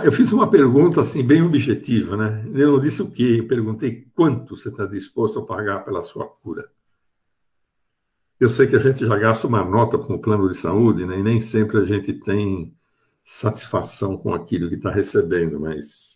Eu 0.03 0.12
fiz 0.12 0.33
uma 0.33 0.50
pergunta 0.50 1.00
assim 1.00 1.25
bem 1.25 1.43
objetiva, 1.43 2.17
né? 2.17 2.45
Eu 2.53 2.73
não 2.73 2.81
disse 2.81 3.00
o 3.03 3.11
quê, 3.11 3.37
eu 3.38 3.47
perguntei 3.47 4.07
quanto 4.15 4.57
você 4.57 4.69
está 4.69 4.85
disposto 4.85 5.38
a 5.38 5.47
pagar 5.47 5.85
pela 5.85 6.03
sua 6.03 6.26
cura. 6.26 6.69
Eu 8.38 8.49
sei 8.49 8.67
que 8.67 8.76
a 8.76 8.81
gente 8.81 9.07
já 9.07 9.17
gasta 9.17 9.47
uma 9.47 9.65
nota 9.65 9.97
com 9.97 10.15
o 10.15 10.21
plano 10.21 10.49
de 10.49 10.55
saúde, 10.55 11.07
né? 11.07 11.19
E 11.19 11.23
nem 11.23 11.41
sempre 11.41 11.79
a 11.79 11.85
gente 11.85 12.12
tem 12.12 12.75
satisfação 13.25 14.17
com 14.19 14.35
aquilo 14.35 14.69
que 14.69 14.75
está 14.75 14.91
recebendo, 14.91 15.59
mas 15.59 16.15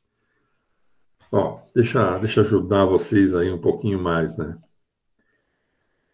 ó, 1.30 1.60
deixa, 1.74 2.18
deixa 2.18 2.40
ajudar 2.40 2.84
vocês 2.84 3.34
aí 3.34 3.50
um 3.50 3.60
pouquinho 3.60 4.02
mais, 4.02 4.36
né? 4.36 4.56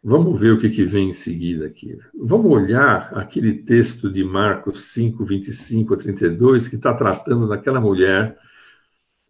Vamos 0.09 0.39
ver 0.39 0.53
o 0.53 0.59
que, 0.61 0.71
que 0.71 0.85
vem 0.85 1.09
em 1.09 1.13
seguida 1.13 1.67
aqui. 1.67 1.99
Vamos 2.15 2.53
olhar 2.53 3.13
aquele 3.13 3.53
texto 3.53 4.09
de 4.09 4.23
Marcos 4.23 4.93
5, 4.93 5.25
25 5.25 5.95
a 5.95 5.97
32, 5.97 6.69
que 6.69 6.77
está 6.77 6.95
tratando 6.95 7.49
daquela 7.49 7.81
mulher, 7.81 8.39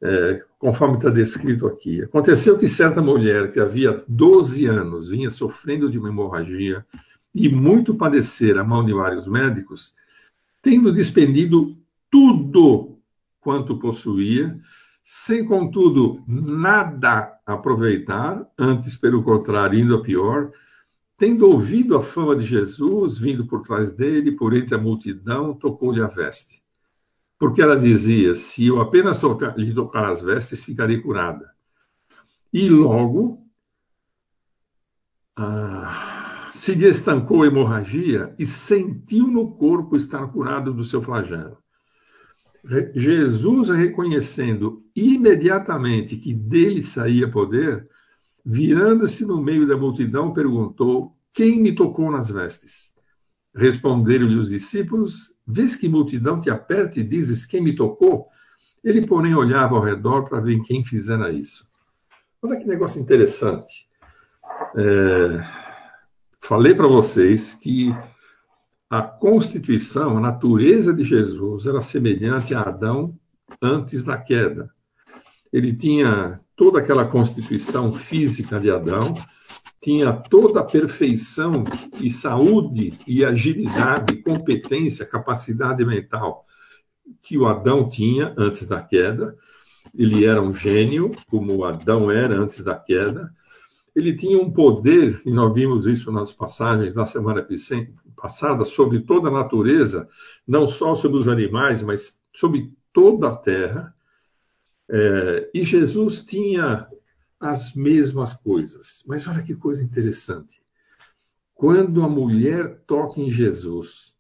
é, 0.03 0.45
conforme 0.59 0.99
está 0.99 1.09
descrito 1.09 1.67
aqui. 1.67 2.03
Aconteceu 2.03 2.59
que 2.59 2.69
certa 2.69 3.01
mulher, 3.01 3.51
que 3.53 3.59
havia 3.59 4.05
12 4.07 4.67
anos, 4.67 5.09
vinha 5.09 5.31
sofrendo 5.31 5.91
de 5.91 5.99
uma 5.99 6.11
hemorragia 6.11 6.85
e 7.35 7.49
muito 7.49 7.95
padecer 7.95 8.59
a 8.59 8.65
mão 8.65 8.85
de 8.85 8.93
vários 8.93 9.27
médicos, 9.27 9.95
tendo 10.61 10.93
despendido 10.93 11.75
tudo 12.11 12.99
quanto 13.41 13.79
possuía, 13.79 14.59
sem, 15.09 15.45
contudo, 15.45 16.25
nada 16.27 17.33
aproveitar, 17.47 18.45
antes, 18.59 18.97
pelo 18.97 19.23
contrário, 19.23 19.79
indo 19.79 19.95
a 19.95 20.03
pior, 20.03 20.51
Tendo 21.19 21.49
ouvido 21.51 21.97
a 21.97 22.03
fama 22.03 22.37
de 22.37 22.45
Jesus, 22.45 23.19
vindo 23.19 23.47
por 23.47 23.63
trás 23.63 23.91
dele, 23.91 24.33
por 24.33 24.55
entre 24.55 24.75
a 24.75 24.79
multidão, 24.79 25.55
tocou-lhe 25.55 26.03
a 26.03 26.07
veste. 26.07 26.63
Porque 27.39 27.63
ela 27.63 27.79
dizia: 27.79 28.35
Se 28.35 28.67
eu 28.67 28.81
apenas 28.81 29.19
tocar, 29.19 29.59
lhe 29.59 29.73
tocar 29.73 30.11
as 30.11 30.21
vestes, 30.21 30.63
ficarei 30.63 31.01
curada. 31.01 31.51
E 32.53 32.69
logo 32.69 33.47
ah, 35.39 36.51
se 36.53 36.75
lhe 36.75 36.87
estancou 36.87 37.43
a 37.43 37.47
hemorragia 37.47 38.35
e 38.39 38.45
sentiu 38.45 39.27
no 39.27 39.57
corpo 39.57 39.97
estar 39.97 40.27
curado 40.29 40.73
do 40.73 40.85
seu 40.85 41.01
flagelo. 41.01 41.57
Jesus, 42.95 43.71
reconhecendo 43.71 44.86
imediatamente 44.97 46.17
que 46.17 46.33
dele 46.33 46.83
saía 46.83 47.31
poder, 47.31 47.89
Virando-se 48.49 49.27
no 49.27 49.43
meio 49.43 49.67
da 49.67 49.77
multidão, 49.77 50.33
perguntou: 50.33 51.17
Quem 51.35 51.61
me 51.61 51.75
tocou 51.75 52.13
nas 52.13 52.31
vestes? 52.31 52.95
Responderam-lhe 53.53 54.37
os 54.37 54.51
discípulos: 54.51 55.35
Vês 55.45 55.75
que 55.75 55.89
multidão 55.89 56.41
te 56.41 56.49
aperta 56.49 57.01
e 57.01 57.03
dizes: 57.03 57.45
Quem 57.45 57.61
me 57.61 57.75
tocou? 57.75 58.29
Ele, 58.85 59.05
porém, 59.05 59.35
olhava 59.35 59.75
ao 59.75 59.83
redor 59.83 60.29
para 60.29 60.39
ver 60.39 60.61
quem 60.61 60.85
fizera 60.85 61.33
isso. 61.33 61.67
Olha 62.41 62.57
que 62.57 62.69
negócio 62.69 63.03
interessante. 63.03 63.89
É... 64.77 65.43
Falei 66.41 66.73
para 66.73 66.87
vocês 66.87 67.53
que 67.53 67.93
a 68.89 69.03
constituição, 69.03 70.19
a 70.19 70.21
natureza 70.21 70.95
de 70.95 71.03
Jesus 71.03 71.67
era 71.67 71.81
semelhante 71.81 72.55
a 72.55 72.61
Adão 72.61 73.19
antes 73.61 74.05
da 74.05 74.17
queda. 74.17 74.73
Ele 75.57 75.75
tinha 75.75 76.39
toda 76.55 76.81
aquela 76.81 77.07
constituição 77.07 77.91
física 77.91 78.61
de 78.61 78.71
Adão, 78.71 79.15
tinha 79.81 80.13
toda 80.13 80.61
a 80.61 80.65
perfeição 80.65 81.65
e 81.99 82.11
saúde 82.11 82.93
e 83.07 83.25
agilidade, 83.25 84.17
competência, 84.17 85.07
capacidade 85.07 85.83
mental 85.83 86.45
que 87.23 87.39
o 87.39 87.47
Adão 87.47 87.89
tinha 87.89 88.35
antes 88.37 88.67
da 88.67 88.83
queda. 88.83 89.35
Ele 89.95 90.27
era 90.27 90.43
um 90.43 90.53
gênio, 90.53 91.11
como 91.27 91.65
Adão 91.65 92.11
era 92.11 92.39
antes 92.39 92.63
da 92.63 92.75
queda. 92.75 93.33
Ele 93.95 94.15
tinha 94.15 94.39
um 94.39 94.53
poder, 94.53 95.23
e 95.25 95.31
nós 95.31 95.55
vimos 95.55 95.87
isso 95.87 96.13
nas 96.13 96.31
passagens 96.31 96.97
na 96.97 97.07
semana 97.07 97.43
passada, 98.15 98.63
sobre 98.63 99.01
toda 99.01 99.29
a 99.29 99.33
natureza, 99.33 100.07
não 100.47 100.69
só 100.69 100.95
sobre 100.95 101.17
os 101.17 101.27
animais, 101.27 101.83
mas 101.83 102.21
sobre 102.35 102.71
toda 102.93 103.29
a 103.29 103.35
terra 103.35 103.96
É, 104.89 105.51
e 105.53 105.65
Jesus 105.65 106.23
tinha 106.23 106.89
as 107.41 107.75
mesmas 107.75 108.33
coisas. 108.33 109.05
Mas 109.07 109.27
olha 109.27 109.43
que 109.43 109.55
coisa 109.55 109.85
interessante. 109.85 110.63
Quando 111.55 112.03
a 112.03 112.09
mulher 112.09 112.83
toca 112.87 113.21
em 113.21 113.31
Jesus, 113.31 114.15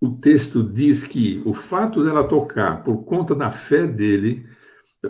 o 0.00 0.10
texto 0.16 0.62
diz 0.62 1.04
que 1.04 1.42
o 1.44 1.52
fato 1.52 2.02
dela 2.02 2.26
tocar 2.26 2.82
por 2.82 3.04
conta 3.04 3.34
da 3.34 3.50
fé 3.50 3.86
dele, 3.86 4.48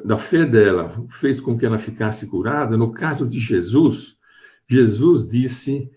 da 0.04 0.18
fé 0.18 0.44
dela, 0.44 1.06
fez 1.10 1.40
com 1.40 1.56
que 1.56 1.64
ela 1.64 1.78
ficasse 1.78 2.28
curada. 2.28 2.76
No 2.76 2.92
caso 2.92 3.28
de 3.28 3.38
Jesus, 3.38 4.18
Jesus 4.68 5.26
disse, 5.28 5.90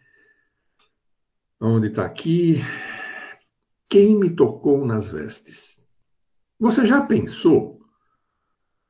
onde 1.59 1.87
está 1.87 2.05
aqui, 2.05 2.61
quem 3.89 4.19
me 4.19 4.29
tocou 4.29 4.85
nas 4.85 5.07
vestes? 5.07 5.82
Você 6.59 6.85
já 6.85 7.01
pensou 7.01 7.81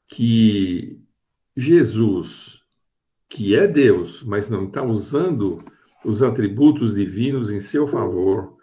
que 0.08 1.02
Jesus, 1.56 2.60
que 3.30 3.56
é 3.56 3.68
Deus, 3.68 4.24
mas 4.24 4.50
não 4.50 4.66
está 4.66 4.84
usando 4.84 5.64
os 6.04 6.22
atributos 6.22 6.94
divinos 6.94 7.50
em 7.50 7.60
seu 7.60 7.88
favor, 7.88 8.58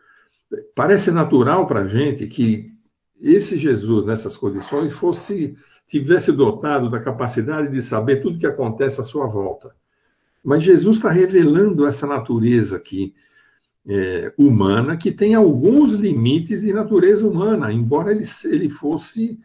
parece 0.74 1.10
natural 1.10 1.66
para 1.66 1.82
a 1.82 1.88
gente 1.88 2.26
que 2.26 2.70
esse 3.20 3.58
Jesus, 3.58 4.04
nessas 4.04 4.36
condições, 4.36 4.92
fosse 4.92 5.56
tivesse 5.86 6.30
dotado 6.30 6.88
da 6.88 7.00
capacidade 7.00 7.70
de 7.72 7.82
saber 7.82 8.22
tudo 8.22 8.38
que 8.38 8.46
acontece 8.46 9.00
à 9.00 9.04
sua 9.04 9.26
volta. 9.26 9.74
Mas 10.42 10.62
Jesus 10.62 10.96
está 10.96 11.10
revelando 11.10 11.84
essa 11.84 12.06
natureza 12.06 12.76
aqui 12.76 13.12
é, 13.86 14.32
humana, 14.36 14.96
que 14.96 15.10
tem 15.10 15.34
alguns 15.34 15.94
limites 15.94 16.60
de 16.60 16.72
natureza 16.72 17.26
humana, 17.26 17.72
embora 17.72 18.10
ele, 18.10 18.24
ele 18.44 18.68
fosse 18.68 19.38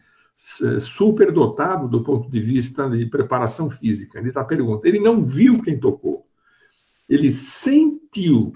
é, 0.62 0.80
superdotado 0.80 1.88
do 1.88 2.02
ponto 2.02 2.30
de 2.30 2.40
vista 2.40 2.88
de 2.88 3.06
preparação 3.06 3.70
física. 3.70 4.18
Ele 4.18 4.28
está 4.28 4.44
perguntando, 4.44 4.86
ele 4.86 5.00
não 5.00 5.24
viu 5.24 5.62
quem 5.62 5.78
tocou, 5.78 6.26
ele 7.08 7.30
sentiu 7.30 8.52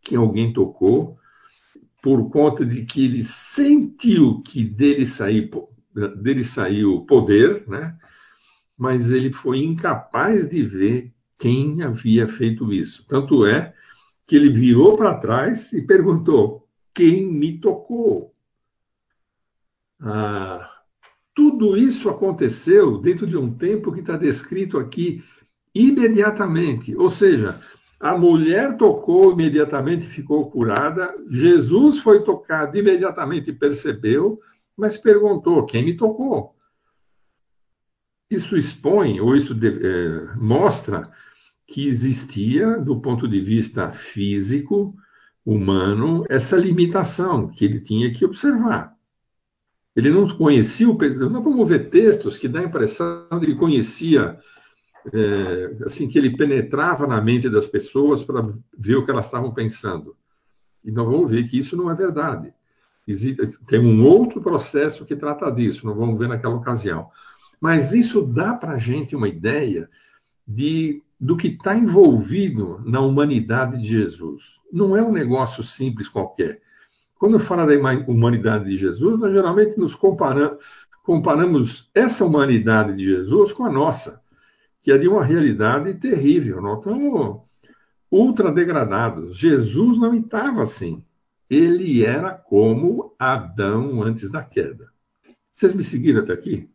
que 0.00 0.14
alguém 0.14 0.52
tocou, 0.52 1.18
por 2.02 2.28
conta 2.28 2.66
de 2.66 2.84
que 2.84 3.06
ele 3.06 3.24
sentiu 3.24 4.42
que 4.42 4.62
dele 4.62 5.06
saiu, 5.06 5.48
dele 6.20 6.44
saiu 6.44 7.00
poder, 7.06 7.66
né? 7.66 7.96
mas 8.76 9.10
ele 9.10 9.32
foi 9.32 9.60
incapaz 9.60 10.46
de 10.46 10.62
ver 10.62 11.14
quem 11.38 11.82
havia 11.82 12.28
feito 12.28 12.70
isso. 12.70 13.06
Tanto 13.08 13.46
é 13.46 13.72
que 14.26 14.36
ele 14.36 14.50
virou 14.50 14.96
para 14.96 15.18
trás 15.18 15.72
e 15.72 15.82
perguntou: 15.82 16.66
Quem 16.94 17.26
me 17.26 17.58
tocou? 17.58 18.34
Ah, 20.00 20.70
tudo 21.34 21.76
isso 21.76 22.08
aconteceu 22.08 22.98
dentro 22.98 23.26
de 23.26 23.36
um 23.36 23.52
tempo 23.52 23.92
que 23.92 24.00
está 24.00 24.16
descrito 24.16 24.78
aqui 24.78 25.22
imediatamente. 25.74 26.96
Ou 26.96 27.10
seja, 27.10 27.60
a 27.98 28.16
mulher 28.16 28.76
tocou 28.76 29.32
imediatamente 29.32 30.04
e 30.04 30.10
ficou 30.10 30.50
curada. 30.50 31.14
Jesus 31.28 31.98
foi 31.98 32.22
tocado 32.22 32.78
imediatamente 32.78 33.50
e 33.50 33.54
percebeu, 33.54 34.40
mas 34.76 34.96
perguntou: 34.96 35.64
quem 35.64 35.84
me 35.84 35.96
tocou? 35.96 36.54
Isso 38.30 38.56
expõe, 38.56 39.20
ou 39.20 39.36
isso 39.36 39.54
é, 39.54 40.34
mostra 40.36 41.10
que 41.66 41.86
existia, 41.86 42.78
do 42.78 43.00
ponto 43.00 43.26
de 43.26 43.40
vista 43.40 43.90
físico, 43.90 44.94
humano, 45.44 46.24
essa 46.28 46.56
limitação 46.56 47.48
que 47.48 47.64
ele 47.64 47.80
tinha 47.80 48.12
que 48.12 48.24
observar. 48.24 48.94
Ele 49.94 50.10
não 50.10 50.28
conhecia 50.36 50.88
o. 50.88 50.98
Não 51.30 51.42
vamos 51.42 51.68
ver 51.68 51.90
textos 51.90 52.36
que 52.36 52.48
dá 52.48 52.60
a 52.60 52.64
impressão 52.64 53.28
de 53.32 53.40
que 53.40 53.46
ele 53.46 53.54
conhecia 53.54 54.38
é, 55.12 55.76
assim 55.84 56.08
que 56.08 56.18
ele 56.18 56.36
penetrava 56.36 57.06
na 57.06 57.20
mente 57.20 57.48
das 57.48 57.66
pessoas 57.66 58.24
para 58.24 58.52
ver 58.76 58.96
o 58.96 59.04
que 59.04 59.10
elas 59.10 59.26
estavam 59.26 59.52
pensando. 59.52 60.16
E 60.84 60.90
nós 60.90 61.06
vamos 61.06 61.30
ver 61.30 61.48
que 61.48 61.58
isso 61.58 61.76
não 61.76 61.90
é 61.90 61.94
verdade. 61.94 62.52
Existe, 63.06 63.58
tem 63.66 63.78
um 63.78 64.04
outro 64.04 64.40
processo 64.40 65.04
que 65.04 65.14
trata 65.14 65.50
disso, 65.50 65.86
nós 65.86 65.96
vamos 65.96 66.18
ver 66.18 66.28
naquela 66.28 66.54
ocasião. 66.54 67.10
Mas 67.60 67.92
isso 67.92 68.22
dá 68.22 68.54
para 68.54 68.72
a 68.72 68.78
gente 68.78 69.14
uma 69.14 69.28
ideia 69.28 69.88
de, 70.46 71.02
do 71.24 71.38
que 71.38 71.48
está 71.48 71.74
envolvido 71.74 72.82
na 72.84 73.00
humanidade 73.00 73.80
de 73.80 73.88
Jesus. 73.88 74.60
Não 74.70 74.94
é 74.94 75.02
um 75.02 75.10
negócio 75.10 75.62
simples 75.62 76.06
qualquer. 76.06 76.60
Quando 77.18 77.38
fala 77.38 77.64
da 77.66 77.74
humanidade 78.06 78.66
de 78.66 78.76
Jesus, 78.76 79.18
nós 79.18 79.32
geralmente 79.32 79.78
nos 79.78 79.94
comparamos, 79.94 80.62
comparamos 81.02 81.90
essa 81.94 82.26
humanidade 82.26 82.94
de 82.94 83.06
Jesus 83.06 83.54
com 83.54 83.64
a 83.64 83.72
nossa 83.72 84.22
que 84.82 84.92
é 84.92 84.98
de 84.98 85.08
uma 85.08 85.24
realidade 85.24 85.94
terrível. 85.94 86.60
Nós 86.60 86.80
estamos 86.80 87.40
ultra 88.10 88.52
degradados. 88.52 89.38
Jesus 89.38 89.96
não 89.96 90.12
estava 90.12 90.62
assim. 90.62 91.02
Ele 91.48 92.04
era 92.04 92.32
como 92.32 93.14
Adão 93.18 94.02
antes 94.02 94.30
da 94.30 94.42
queda. 94.42 94.90
Vocês 95.54 95.72
me 95.72 95.82
seguiram 95.82 96.20
até 96.20 96.34
aqui? 96.34 96.68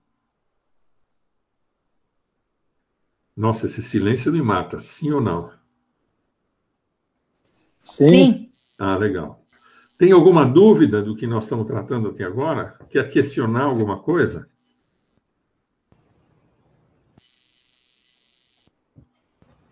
Nossa, 3.39 3.67
esse 3.67 3.81
silêncio 3.81 4.33
me 4.33 4.41
mata, 4.41 4.77
sim 4.79 5.11
ou 5.13 5.21
não? 5.21 5.49
Sim. 7.81 8.51
Ah, 8.77 8.97
legal. 8.97 9.45
Tem 9.97 10.11
alguma 10.11 10.45
dúvida 10.45 11.01
do 11.01 11.15
que 11.15 11.25
nós 11.25 11.45
estamos 11.45 11.65
tratando 11.65 12.09
até 12.09 12.25
agora? 12.25 12.77
Quer 12.89 13.09
questionar 13.09 13.63
alguma 13.63 13.97
coisa? 13.97 14.49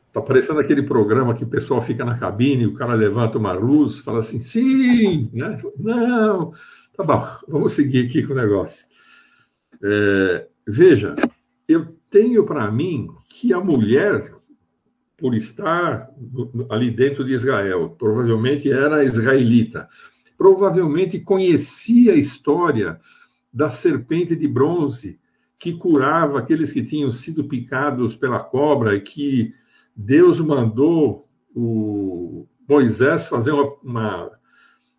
Está 0.08 0.22
parecendo 0.22 0.62
aquele 0.62 0.84
programa 0.84 1.36
que 1.36 1.44
o 1.44 1.50
pessoal 1.50 1.82
fica 1.82 2.06
na 2.06 2.18
cabine, 2.18 2.66
o 2.66 2.74
cara 2.74 2.94
levanta 2.94 3.38
uma 3.38 3.52
luz, 3.52 4.00
fala 4.00 4.20
assim, 4.20 4.40
sim, 4.40 5.30
né? 5.34 5.62
não, 5.78 6.54
tá 6.96 7.04
bom, 7.04 7.28
vamos 7.50 7.74
seguir 7.74 8.06
aqui 8.06 8.26
com 8.26 8.32
o 8.32 8.38
negócio. 8.38 8.88
É, 9.84 10.48
veja, 10.66 11.16
eu 11.68 11.97
tenho 12.10 12.46
para 12.46 12.70
mim 12.72 13.10
que 13.30 13.54
a 13.54 13.60
mulher, 13.60 14.34
por 15.18 15.34
estar 15.36 16.10
ali 16.70 16.92
dentro 16.92 17.24
de 17.24 17.34
Israel, 17.34 17.96
provavelmente 17.98 18.72
era 18.72 19.04
israelita, 19.04 19.88
provavelmente 20.38 21.20
conhecia 21.20 22.14
a 22.14 22.18
história 22.18 23.00
da 23.52 23.70
serpente 23.70 24.36
de 24.36 24.48
bronze 24.48 25.20
que 25.60 25.74
curava 25.74 26.40
aqueles 26.40 26.72
que 26.72 26.84
tinham 26.84 27.12
sido 27.12 27.46
picados 27.46 28.16
pela 28.16 28.40
cobra 28.40 28.96
e 28.96 29.02
que 29.02 29.54
Deus 29.96 30.40
mandou 30.40 31.28
o 31.56 32.48
Moisés 32.70 33.26
fazer 33.26 33.52
uma, 33.52 33.74
uma, 33.84 34.32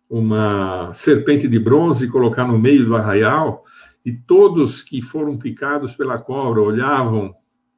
uma 0.09 0.93
serpente 0.93 1.47
de 1.47 1.57
bronze 1.57 2.05
e 2.05 2.09
colocar 2.09 2.45
no 2.45 2.59
meio 2.59 2.85
do 2.85 2.95
arraial, 2.95 3.63
e 4.09 4.17
todos 4.25 4.81
que 4.81 5.03
foram 5.03 5.37
picados 5.37 5.93
pela 5.93 6.17
cobra 6.17 6.61
olhavam 6.61 7.35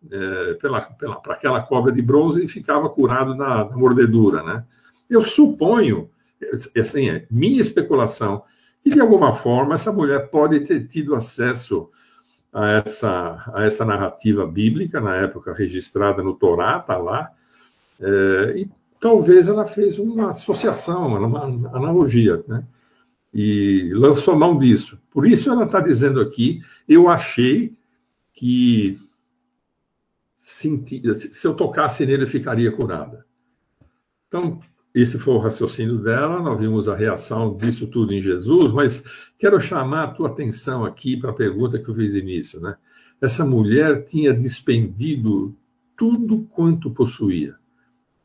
é, 0.10 0.54
para 0.54 1.34
aquela 1.34 1.62
cobra 1.62 1.92
de 1.92 2.02
bronze 2.02 2.44
e 2.44 2.48
ficava 2.48 2.90
curado 2.90 3.36
na 3.36 3.66
mordedura, 3.66 4.42
né? 4.42 4.64
Eu 5.10 5.22
suponho, 5.22 6.10
assim, 6.78 7.10
é 7.10 7.28
minha 7.30 7.60
especulação, 7.60 8.44
que 8.82 8.90
de 8.90 9.02
alguma 9.02 9.36
forma 9.36 9.76
essa 9.76 9.92
mulher 9.92 10.30
pode 10.30 10.62
ter 10.62 10.88
tido 10.88 11.14
acesso 11.14 11.90
a 12.54 12.82
essa, 12.86 13.52
a 13.54 13.66
essa 13.66 13.84
narrativa 13.84 14.48
bíblica, 14.48 15.02
na 15.02 15.18
época 15.18 15.54
registrada 15.54 16.24
no 16.24 16.34
Torá, 16.34 16.78
está 16.78 16.98
lá, 16.98 17.30
é, 18.00 18.54
e 18.56 18.70
talvez 19.02 19.50
ela 19.50 19.68
fez 19.68 20.00
uma 20.00 20.30
associação, 20.30 21.08
uma 21.08 21.44
analogia, 21.76 22.42
né? 22.48 22.64
E 23.34 23.92
lançou 23.94 24.36
mão 24.36 24.58
disso. 24.58 25.02
Por 25.10 25.28
isso 25.28 25.50
ela 25.50 25.66
está 25.66 25.80
dizendo 25.80 26.20
aqui, 26.20 26.62
eu 26.88 27.08
achei 27.08 27.76
que 28.34 28.98
senti, 30.36 31.02
se 31.16 31.48
eu 31.48 31.54
tocasse 31.54 32.06
nele, 32.06 32.26
ficaria 32.26 32.72
curada. 32.72 33.26
Então, 34.28 34.60
esse 34.94 35.18
foi 35.18 35.34
o 35.34 35.40
raciocínio 35.40 35.98
dela, 36.00 36.42
nós 36.42 36.60
vimos 36.60 36.90
a 36.90 36.96
reação 36.96 37.56
disso 37.56 37.88
tudo 37.88 38.14
em 38.14 38.22
Jesus, 38.22 38.72
mas 38.72 39.04
quero 39.38 39.60
chamar 39.60 40.04
a 40.04 40.12
tua 40.12 40.28
atenção 40.28 40.84
aqui 40.84 41.16
para 41.16 41.32
a 41.32 41.36
pergunta 41.36 41.80
que 41.80 41.90
eu 41.90 41.96
fiz 41.96 42.14
início. 42.14 42.60
Né? 42.60 42.76
Essa 43.22 43.46
mulher 43.46 44.04
tinha 44.04 44.34
despendido 44.34 45.56
tudo 45.96 46.44
quanto 46.50 46.92
possuía. 46.92 47.56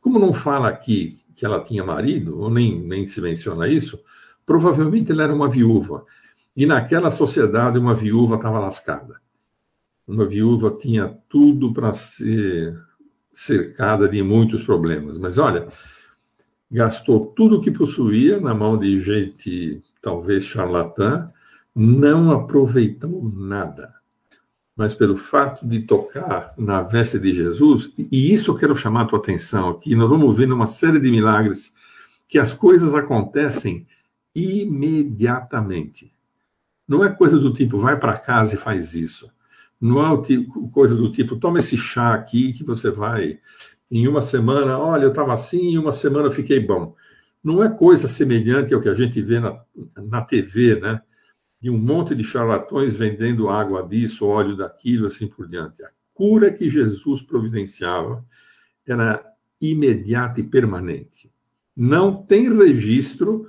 Como 0.01 0.19
não 0.19 0.33
fala 0.33 0.67
aqui 0.67 1.19
que 1.35 1.45
ela 1.45 1.63
tinha 1.63 1.83
marido, 1.85 2.39
ou 2.39 2.49
nem, 2.49 2.81
nem 2.81 3.05
se 3.05 3.21
menciona 3.21 3.67
isso, 3.67 3.99
provavelmente 4.47 5.11
ela 5.11 5.23
era 5.23 5.35
uma 5.35 5.49
viúva. 5.49 6.05
E 6.55 6.65
naquela 6.65 7.11
sociedade, 7.11 7.77
uma 7.77 7.93
viúva 7.93 8.37
estava 8.37 8.57
lascada. 8.57 9.21
Uma 10.07 10.25
viúva 10.25 10.71
tinha 10.71 11.15
tudo 11.29 11.73
para 11.73 11.93
ser 11.93 12.79
cercada 13.33 14.07
de 14.07 14.23
muitos 14.23 14.63
problemas. 14.63 15.19
Mas 15.19 15.37
olha, 15.37 15.67
gastou 16.71 17.27
tudo 17.35 17.57
o 17.57 17.61
que 17.61 17.69
possuía 17.69 18.39
na 18.39 18.55
mão 18.55 18.79
de 18.79 18.97
gente 18.99 19.83
talvez 20.01 20.45
charlatã, 20.45 21.29
não 21.75 22.31
aproveitou 22.31 23.29
nada. 23.35 23.93
Mas 24.75 24.93
pelo 24.93 25.17
fato 25.17 25.67
de 25.67 25.81
tocar 25.81 26.53
na 26.57 26.81
veste 26.81 27.19
de 27.19 27.33
Jesus, 27.33 27.93
e 27.97 28.33
isso 28.33 28.51
eu 28.51 28.55
quero 28.55 28.75
chamar 28.75 29.01
a 29.01 29.05
tua 29.05 29.19
atenção 29.19 29.69
aqui, 29.69 29.93
nós 29.93 30.09
vamos 30.09 30.37
ver 30.37 30.47
numa 30.47 30.67
série 30.67 30.99
de 30.99 31.11
milagres 31.11 31.75
que 32.29 32.39
as 32.39 32.53
coisas 32.53 32.95
acontecem 32.95 33.85
imediatamente. 34.37 36.13
Não 36.87 37.03
é 37.03 37.09
coisa 37.09 37.39
do 37.39 37.51
tipo, 37.51 37.79
vai 37.79 37.99
para 37.99 38.19
casa 38.19 38.53
e 38.53 38.57
faz 38.57 38.93
isso. 38.93 39.31
Não 39.81 39.99
é 39.99 40.21
tipo, 40.21 40.69
coisa 40.69 40.95
do 40.95 41.11
tipo, 41.11 41.37
toma 41.37 41.57
esse 41.57 41.75
chá 41.75 42.13
aqui 42.13 42.53
que 42.53 42.63
você 42.63 42.91
vai. 42.91 43.39
Em 43.89 44.07
uma 44.07 44.21
semana, 44.21 44.77
olha, 44.77 45.03
eu 45.05 45.09
estava 45.09 45.33
assim, 45.33 45.71
em 45.71 45.77
uma 45.79 45.91
semana 45.91 46.27
eu 46.27 46.31
fiquei 46.31 46.59
bom. 46.59 46.95
Não 47.43 47.63
é 47.63 47.69
coisa 47.69 48.07
semelhante 48.07 48.73
ao 48.73 48.81
que 48.81 48.89
a 48.89 48.93
gente 48.93 49.19
vê 49.21 49.39
na, 49.39 49.59
na 49.95 50.21
TV, 50.21 50.79
né? 50.79 51.01
De 51.59 51.71
um 51.71 51.77
monte 51.77 52.13
de 52.13 52.23
charlatões 52.23 52.95
vendendo 52.95 53.49
água 53.49 53.81
disso, 53.81 54.27
óleo 54.27 54.55
daquilo, 54.55 55.07
assim 55.07 55.27
por 55.27 55.47
diante. 55.47 55.83
A 55.83 55.89
cura 56.13 56.51
que 56.51 56.69
Jesus 56.69 57.23
providenciava 57.23 58.23
era 58.85 59.23
imediata 59.59 60.39
e 60.39 60.43
permanente. 60.43 61.31
Não 61.75 62.23
tem 62.23 62.55
registro 62.55 63.47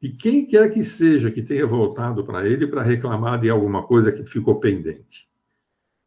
de 0.00 0.10
quem 0.10 0.46
quer 0.46 0.70
que 0.70 0.84
seja 0.84 1.30
que 1.30 1.42
tenha 1.42 1.66
voltado 1.66 2.24
para 2.24 2.46
ele 2.46 2.66
para 2.66 2.82
reclamar 2.82 3.40
de 3.40 3.50
alguma 3.50 3.82
coisa 3.82 4.12
que 4.12 4.24
ficou 4.24 4.60
pendente. 4.60 5.28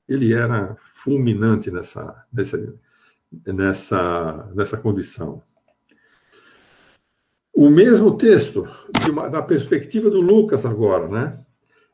Ele 0.08 0.34
era 0.34 0.77
fulminante 0.93 1.69
nessa, 1.69 2.25
nessa, 2.32 2.73
nessa, 3.45 4.51
nessa 4.56 4.77
condição. 4.77 5.43
O 7.54 7.69
mesmo 7.69 8.17
texto, 8.17 8.65
uma, 9.10 9.27
da 9.30 9.41
perspectiva 9.41 10.10
do 10.10 10.21
Lucas 10.21 10.65
agora, 10.65 11.08
né? 11.08 11.38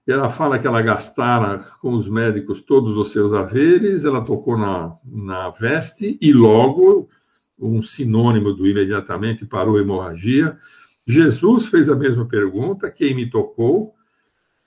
Ela 0.08 0.30
fala 0.30 0.58
que 0.58 0.66
ela 0.66 0.82
gastara 0.82 1.66
com 1.82 1.92
os 1.94 2.08
médicos 2.08 2.62
todos 2.62 2.96
os 2.96 3.12
seus 3.12 3.34
haveres, 3.34 4.06
ela 4.06 4.24
tocou 4.24 4.58
na, 4.58 4.96
na 5.04 5.50
veste 5.50 6.18
e 6.22 6.32
logo, 6.32 7.10
um 7.60 7.84
sinônimo 7.84 8.54
do 8.54 8.66
imediatamente 8.66 9.46
parou 9.46 9.78
a 9.78 9.82
hemorragia, 9.82 10.58
Jesus 11.08 11.68
fez 11.68 11.88
a 11.88 11.96
mesma 11.96 12.28
pergunta: 12.28 12.92
quem 12.92 13.16
me 13.16 13.30
tocou? 13.30 13.96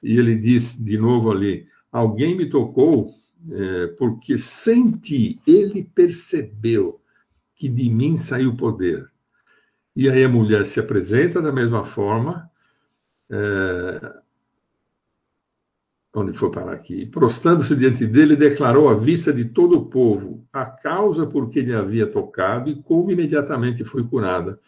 E 0.02 0.18
ele 0.18 0.36
diz 0.36 0.74
de 0.82 0.96
novo 0.96 1.30
ali: 1.30 1.66
alguém 1.92 2.34
me 2.34 2.48
tocou 2.48 3.12
é, 3.50 3.88
porque 3.98 4.38
senti, 4.38 5.38
ele 5.46 5.84
percebeu 5.94 6.98
que 7.54 7.68
de 7.68 7.90
mim 7.90 8.16
saiu 8.16 8.56
poder. 8.56 9.06
E 9.94 10.08
aí 10.08 10.24
a 10.24 10.28
mulher 10.28 10.64
se 10.64 10.80
apresenta 10.80 11.42
da 11.42 11.52
mesma 11.52 11.84
forma. 11.84 12.50
É, 13.28 14.14
onde 16.14 16.32
foi 16.32 16.50
parar 16.50 16.72
aqui? 16.72 17.04
Prostando-se 17.04 17.76
diante 17.76 18.06
dele, 18.06 18.34
declarou 18.34 18.88
à 18.88 18.94
vista 18.94 19.32
de 19.32 19.44
todo 19.44 19.78
o 19.78 19.86
povo 19.86 20.46
a 20.52 20.64
causa 20.64 21.26
por 21.26 21.50
que 21.50 21.60
ele 21.60 21.74
havia 21.74 22.06
tocado 22.06 22.70
e 22.70 22.82
como 22.82 23.10
imediatamente 23.10 23.84
foi 23.84 24.04
curada. 24.04 24.58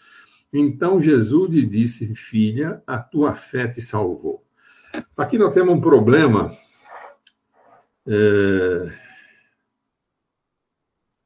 Então 0.52 1.00
Jesus 1.00 1.50
lhe 1.50 1.64
disse, 1.64 2.14
filha, 2.14 2.82
a 2.86 2.98
tua 2.98 3.34
fé 3.34 3.66
te 3.66 3.80
salvou. 3.80 4.44
Aqui 5.16 5.38
nós 5.38 5.54
temos 5.54 5.74
um 5.74 5.80
problema 5.80 6.52
é, 8.06 8.92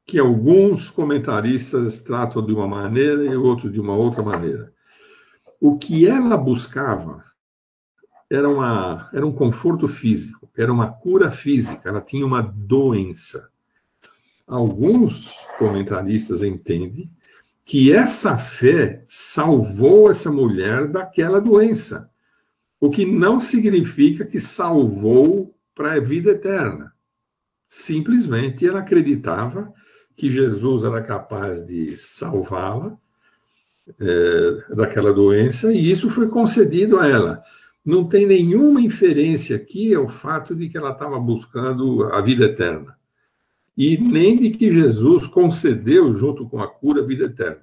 que 0.05 0.17
alguns 0.17 0.89
comentaristas 0.89 2.01
tratam 2.01 2.45
de 2.45 2.53
uma 2.53 2.67
maneira 2.67 3.25
e 3.25 3.35
outros 3.35 3.73
de 3.73 3.79
uma 3.79 3.93
outra 3.93 4.23
maneira. 4.23 4.73
O 5.59 5.77
que 5.77 6.07
ela 6.07 6.37
buscava 6.37 7.25
era, 8.29 8.47
uma, 8.47 9.09
era 9.13 9.25
um 9.25 9.33
conforto 9.33 9.87
físico, 9.87 10.49
era 10.55 10.71
uma 10.71 10.91
cura 10.91 11.31
física, 11.31 11.89
ela 11.89 11.99
tinha 11.99 12.25
uma 12.25 12.41
doença. 12.41 13.49
Alguns 14.45 15.35
comentaristas 15.57 16.41
entendem 16.41 17.11
que 17.67 17.91
essa 17.91 18.37
fé 18.37 19.03
salvou 19.05 20.09
essa 20.09 20.31
mulher 20.31 20.87
daquela 20.87 21.41
doença, 21.41 22.09
o 22.79 22.89
que 22.89 23.05
não 23.05 23.41
significa 23.41 24.23
que 24.23 24.39
salvou 24.39 25.53
para 25.75 25.95
a 25.95 25.99
vida 25.99 26.31
eterna. 26.31 26.93
Simplesmente 27.67 28.65
ela 28.65 28.79
acreditava 28.79 29.73
que 30.15 30.31
Jesus 30.31 30.85
era 30.85 31.03
capaz 31.03 31.59
de 31.59 31.97
salvá-la 31.97 32.97
é, 33.99 34.73
daquela 34.73 35.11
doença 35.11 35.69
e 35.73 35.91
isso 35.91 36.09
foi 36.09 36.29
concedido 36.29 36.97
a 36.97 37.05
ela. 37.05 37.43
Não 37.83 38.07
tem 38.07 38.25
nenhuma 38.25 38.79
inferência 38.79 39.57
aqui 39.57 39.93
ao 39.93 40.07
fato 40.07 40.55
de 40.55 40.69
que 40.69 40.77
ela 40.77 40.91
estava 40.91 41.19
buscando 41.19 42.05
a 42.13 42.21
vida 42.21 42.45
eterna 42.45 42.96
e 43.77 43.95
nem 43.95 44.35
de 44.35 44.49
que 44.49 44.71
Jesus 44.71 45.27
concedeu, 45.27 46.11
junto 46.15 46.49
com 46.49 46.59
a 46.59 46.67
cura, 46.67 47.03
a 47.03 47.05
vida 47.05 47.25
eterna. 47.25 47.61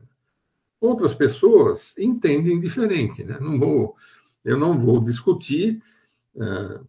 Outras 0.80 1.12
pessoas 1.12 1.98
entendem 1.98 2.60
diferente. 2.60 3.24
Né? 3.24 3.36
Não 3.40 3.58
vou, 3.58 3.96
eu 4.44 4.56
não 4.56 4.78
vou 4.78 5.02
discutir. 5.02 5.82
Uh, 6.36 6.86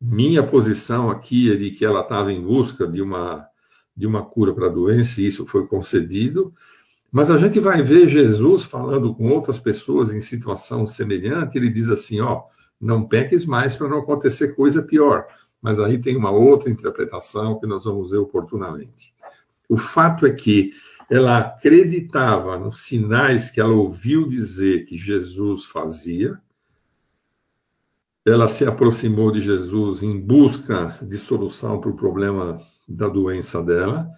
minha 0.00 0.42
posição 0.42 1.08
aqui 1.08 1.52
é 1.52 1.56
de 1.56 1.70
que 1.70 1.84
ela 1.84 2.00
estava 2.00 2.32
em 2.32 2.42
busca 2.42 2.84
de 2.86 3.00
uma, 3.00 3.46
de 3.96 4.06
uma 4.06 4.24
cura 4.24 4.52
para 4.52 4.66
a 4.66 4.70
doença, 4.70 5.20
e 5.20 5.26
isso 5.26 5.46
foi 5.46 5.64
concedido. 5.66 6.52
Mas 7.12 7.30
a 7.30 7.36
gente 7.36 7.60
vai 7.60 7.80
ver 7.82 8.08
Jesus 8.08 8.64
falando 8.64 9.14
com 9.14 9.28
outras 9.28 9.58
pessoas 9.58 10.12
em 10.12 10.20
situação 10.20 10.84
semelhante. 10.84 11.56
Ele 11.56 11.70
diz 11.70 11.88
assim: 11.88 12.20
ó, 12.20 12.42
não 12.80 13.06
peques 13.06 13.46
mais 13.46 13.76
para 13.76 13.88
não 13.88 13.98
acontecer 13.98 14.56
coisa 14.56 14.82
pior 14.82 15.26
mas 15.60 15.80
aí 15.80 15.98
tem 15.98 16.16
uma 16.16 16.30
outra 16.30 16.70
interpretação 16.70 17.58
que 17.58 17.66
nós 17.66 17.84
vamos 17.84 18.10
ver 18.10 18.18
oportunamente. 18.18 19.14
O 19.68 19.76
fato 19.76 20.26
é 20.26 20.30
que 20.30 20.72
ela 21.10 21.38
acreditava 21.38 22.58
nos 22.58 22.82
sinais 22.82 23.50
que 23.50 23.60
ela 23.60 23.72
ouviu 23.72 24.28
dizer 24.28 24.84
que 24.84 24.96
Jesus 24.96 25.64
fazia, 25.64 26.38
ela 28.26 28.46
se 28.46 28.64
aproximou 28.66 29.32
de 29.32 29.40
Jesus 29.40 30.02
em 30.02 30.20
busca 30.20 30.98
de 31.02 31.16
solução 31.16 31.80
para 31.80 31.90
o 31.90 31.96
problema 31.96 32.60
da 32.86 33.08
doença 33.08 33.62
dela. 33.62 34.10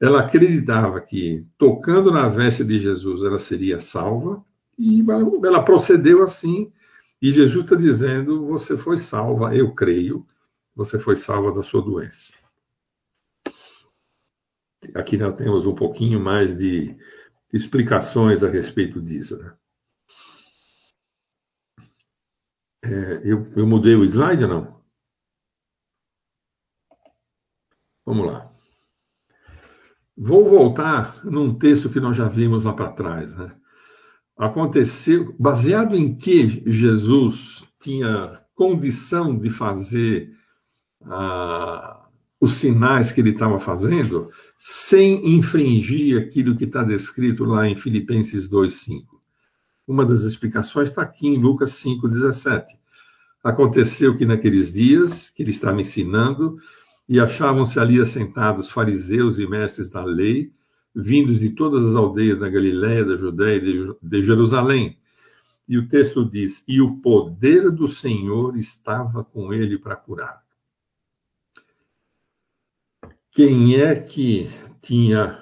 Ela 0.00 0.20
acreditava 0.20 0.98
que, 1.00 1.46
tocando 1.58 2.10
na 2.10 2.26
veste 2.28 2.64
de 2.64 2.80
Jesus, 2.80 3.22
ela 3.22 3.38
seria 3.38 3.78
salva, 3.78 4.42
e 4.78 5.04
ela 5.44 5.62
procedeu 5.62 6.22
assim. 6.22 6.72
E 7.20 7.34
Jesus 7.34 7.64
está 7.64 7.76
dizendo: 7.76 8.46
Você 8.46 8.78
foi 8.78 8.96
salva, 8.96 9.54
eu 9.54 9.74
creio, 9.74 10.26
você 10.74 10.98
foi 10.98 11.16
salva 11.16 11.52
da 11.52 11.62
sua 11.62 11.82
doença. 11.82 12.34
Aqui 14.94 15.16
nós 15.16 15.36
temos 15.36 15.66
um 15.66 15.74
pouquinho 15.74 16.18
mais 16.18 16.56
de 16.56 16.96
explicações 17.52 18.42
a 18.42 18.48
respeito 18.48 19.00
disso. 19.00 19.36
Né? 19.36 19.56
É, 22.84 23.20
eu, 23.24 23.52
eu 23.56 23.66
mudei 23.66 23.94
o 23.94 24.04
slide 24.04 24.44
ou 24.44 24.48
não? 24.48 24.80
Vamos 28.06 28.26
lá. 28.26 28.50
Vou 30.16 30.44
voltar 30.44 31.24
num 31.24 31.56
texto 31.58 31.90
que 31.90 32.00
nós 32.00 32.16
já 32.16 32.28
vimos 32.28 32.64
lá 32.64 32.72
para 32.72 32.92
trás. 32.92 33.36
Né? 33.36 33.56
Aconteceu, 34.36 35.34
baseado 35.38 35.94
em 35.94 36.16
que 36.16 36.62
Jesus 36.70 37.64
tinha 37.78 38.44
condição 38.54 39.38
de 39.38 39.50
fazer 39.50 40.34
ah, 41.06 42.06
os 42.40 42.52
sinais 42.52 43.12
que 43.12 43.20
ele 43.20 43.30
estava 43.30 43.60
fazendo 43.60 44.30
sem 44.58 45.36
infringir 45.36 46.20
aquilo 46.20 46.56
que 46.56 46.64
está 46.64 46.82
descrito 46.82 47.44
lá 47.44 47.68
em 47.68 47.76
Filipenses 47.76 48.48
2,5. 48.48 49.04
Uma 49.86 50.04
das 50.04 50.22
explicações 50.22 50.88
está 50.88 51.02
aqui 51.02 51.28
em 51.28 51.38
Lucas 51.38 51.72
5,17. 51.72 52.64
Aconteceu 53.42 54.16
que 54.16 54.24
naqueles 54.24 54.72
dias 54.72 55.30
que 55.30 55.42
ele 55.42 55.50
estava 55.50 55.80
ensinando, 55.80 56.58
e 57.10 57.18
achavam-se 57.18 57.80
ali 57.80 58.00
assentados 58.00 58.70
fariseus 58.70 59.36
e 59.36 59.44
mestres 59.44 59.90
da 59.90 60.04
lei, 60.04 60.52
vindos 60.94 61.40
de 61.40 61.50
todas 61.50 61.84
as 61.84 61.96
aldeias 61.96 62.38
da 62.38 62.48
Galiléia, 62.48 63.04
da 63.04 63.16
Judéia 63.16 63.56
e 63.56 63.96
de 64.00 64.22
Jerusalém. 64.22 64.96
E 65.68 65.76
o 65.76 65.88
texto 65.88 66.24
diz: 66.24 66.62
E 66.68 66.80
o 66.80 66.98
poder 66.98 67.72
do 67.72 67.88
Senhor 67.88 68.56
estava 68.56 69.24
com 69.24 69.52
ele 69.52 69.76
para 69.76 69.96
curar. 69.96 70.40
Quem 73.32 73.76
é 73.76 73.94
que 73.94 74.50
tinha 74.82 75.40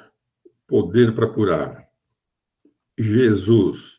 poder 0.66 1.14
para 1.14 1.26
curar? 1.26 1.88
Jesus. 2.98 3.98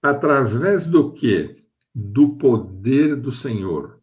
Através 0.00 0.86
do 0.86 1.12
que? 1.12 1.56
Do 1.92 2.36
poder 2.36 3.16
do 3.16 3.32
Senhor. 3.32 4.00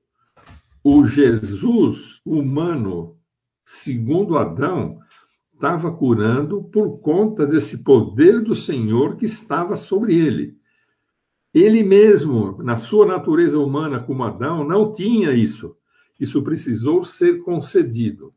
O 0.83 1.07
Jesus 1.07 2.19
humano, 2.25 3.17
segundo 3.65 4.37
Adão, 4.37 4.99
estava 5.53 5.89
curando 5.89 6.61
por 6.65 6.99
conta 6.99 7.47
desse 7.47 7.81
poder 7.81 8.41
do 8.41 8.53
Senhor 8.53 9.15
que 9.15 9.25
estava 9.25 9.77
sobre 9.77 10.15
ele. 10.15 10.57
Ele 11.53 11.81
mesmo, 11.81 12.61
na 12.61 12.75
sua 12.75 13.05
natureza 13.05 13.57
humana 13.57 14.01
como 14.01 14.25
Adão, 14.25 14.65
não 14.65 14.91
tinha 14.91 15.31
isso. 15.31 15.77
Isso 16.19 16.43
precisou 16.43 17.05
ser 17.05 17.41
concedido. 17.43 18.33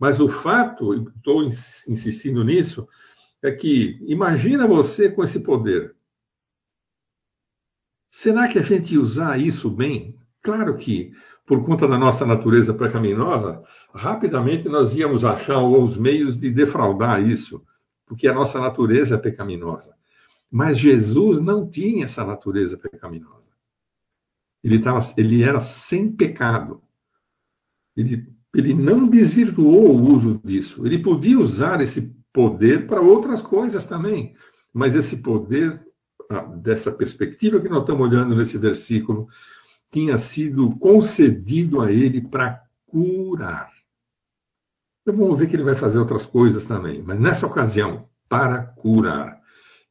Mas 0.00 0.18
o 0.18 0.30
fato, 0.30 0.94
estou 0.94 1.44
insistindo 1.44 2.42
nisso, 2.42 2.88
é 3.42 3.52
que 3.52 3.98
imagina 4.06 4.66
você 4.66 5.10
com 5.10 5.22
esse 5.22 5.40
poder. 5.40 5.94
Será 8.10 8.48
que 8.48 8.58
a 8.58 8.62
gente 8.62 8.96
usar 8.96 9.38
isso 9.38 9.68
bem? 9.70 10.18
Claro 10.42 10.78
que, 10.78 11.12
por 11.46 11.62
conta 11.66 11.86
da 11.86 11.98
nossa 11.98 12.24
natureza 12.24 12.72
pecaminosa, 12.72 13.62
rapidamente 13.94 14.70
nós 14.70 14.96
íamos 14.96 15.22
achar 15.22 15.62
os 15.62 15.98
meios 15.98 16.34
de 16.38 16.50
defraudar 16.50 17.22
isso, 17.22 17.62
porque 18.06 18.26
a 18.26 18.32
nossa 18.34 18.58
natureza 18.58 19.16
é 19.16 19.18
pecaminosa. 19.18 19.94
Mas 20.50 20.78
Jesus 20.78 21.38
não 21.40 21.68
tinha 21.68 22.06
essa 22.06 22.24
natureza 22.24 22.78
pecaminosa. 22.78 23.50
Ele, 24.64 24.78
tava, 24.80 24.98
ele 25.16 25.42
era 25.42 25.60
sem 25.60 26.10
pecado. 26.10 26.82
Ele, 27.94 28.26
ele 28.54 28.74
não 28.74 29.08
desvirtuou 29.08 29.94
o 29.96 30.14
uso 30.14 30.40
disso. 30.44 30.84
Ele 30.86 30.98
podia 30.98 31.38
usar 31.38 31.80
esse 31.80 32.12
poder 32.32 32.86
para 32.86 33.00
outras 33.00 33.40
coisas 33.40 33.86
também. 33.86 34.34
Mas 34.72 34.94
esse 34.94 35.18
poder, 35.18 35.80
dessa 36.56 36.92
perspectiva 36.92 37.60
que 37.60 37.68
nós 37.68 37.80
estamos 37.80 38.08
olhando 38.08 38.36
nesse 38.36 38.58
versículo, 38.58 39.28
tinha 39.90 40.16
sido 40.16 40.70
concedido 40.76 41.80
a 41.80 41.92
ele 41.92 42.20
para 42.20 42.62
curar. 42.86 43.70
Então 45.02 45.16
vamos 45.16 45.38
ver 45.38 45.48
que 45.48 45.56
ele 45.56 45.64
vai 45.64 45.74
fazer 45.74 45.98
outras 45.98 46.26
coisas 46.26 46.66
também, 46.66 47.02
mas 47.02 47.18
nessa 47.18 47.46
ocasião, 47.46 48.08
para 48.28 48.62
curar. 48.62 49.40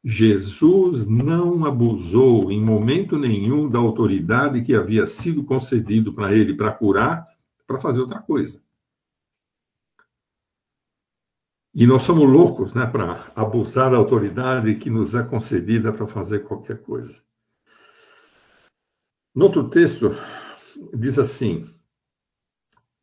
Jesus 0.02 1.06
não 1.06 1.66
abusou 1.66 2.50
em 2.52 2.64
momento 2.64 3.18
nenhum 3.18 3.68
da 3.68 3.80
autoridade 3.80 4.62
que 4.62 4.74
havia 4.74 5.06
sido 5.06 5.44
concedido 5.44 6.14
para 6.14 6.34
ele 6.34 6.54
para 6.54 6.72
curar, 6.72 7.28
para 7.70 7.80
fazer 7.80 8.02
outra 8.02 8.20
coisa. 8.20 8.64
E 11.72 11.86
nós 11.86 12.02
somos 12.02 12.28
loucos 12.28 12.74
né, 12.74 12.88
para 12.88 13.32
abusar 13.36 13.92
da 13.92 13.98
autoridade 13.98 14.74
que 14.78 14.90
nos 14.90 15.14
é 15.14 15.24
concedida 15.24 15.94
para 15.94 16.08
fazer 16.08 16.40
qualquer 16.40 16.82
coisa. 16.82 17.24
No 19.36 19.46
outro 19.46 19.70
texto, 19.70 20.10
diz 20.92 21.20
assim: 21.20 21.64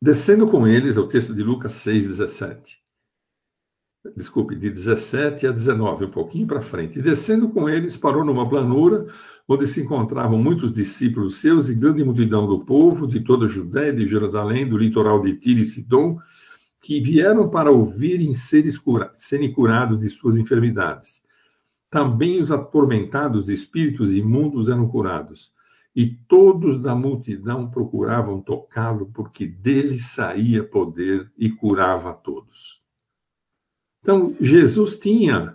Descendo 0.01 0.51
com 0.51 0.67
eles, 0.67 0.97
é 0.97 0.99
o 0.99 1.07
texto 1.07 1.33
de 1.33 1.41
Lucas 1.41 1.71
6, 1.71 2.05
17 2.05 2.85
desculpe, 4.15 4.55
de 4.55 4.69
17 4.69 5.47
a 5.47 5.51
19, 5.51 6.05
um 6.05 6.11
pouquinho 6.11 6.47
para 6.47 6.61
frente. 6.61 6.99
E 6.99 7.01
descendo 7.01 7.49
com 7.49 7.67
eles, 7.67 7.97
parou 7.97 8.23
numa 8.23 8.47
planura, 8.47 9.07
onde 9.47 9.67
se 9.67 9.81
encontravam 9.81 10.37
muitos 10.37 10.71
discípulos 10.71 11.37
seus 11.37 11.69
e 11.69 11.75
grande 11.75 12.03
multidão 12.03 12.47
do 12.47 12.59
povo, 12.59 13.07
de 13.07 13.19
toda 13.19 13.45
a 13.45 13.49
Judéia, 13.49 13.93
de 13.93 14.05
Jerusalém, 14.05 14.67
do 14.67 14.77
litoral 14.77 15.21
de 15.21 15.35
Tiro 15.35 15.59
e 15.59 15.65
Sidom, 15.65 16.19
que 16.81 17.01
vieram 17.01 17.49
para 17.49 17.71
ouvirem 17.71 18.33
serem 18.33 19.51
curados 19.53 19.99
de 19.99 20.09
suas 20.09 20.37
enfermidades. 20.37 21.21
Também 21.89 22.41
os 22.41 22.51
atormentados 22.51 23.45
de 23.45 23.53
espíritos 23.53 24.13
imundos 24.13 24.69
eram 24.69 24.87
curados. 24.87 25.51
E 25.95 26.05
todos 26.27 26.79
da 26.79 26.93
multidão 26.93 27.69
procuravam 27.69 28.39
tocá-lo, 28.39 29.07
porque 29.07 29.47
dele 29.47 29.97
saía 29.97 30.63
poder 30.63 31.31
e 31.37 31.49
curava 31.49 32.11
a 32.11 32.13
todos. 32.13 32.85
Então, 34.07 34.33
Jesus 34.39 34.95
tinha 34.95 35.53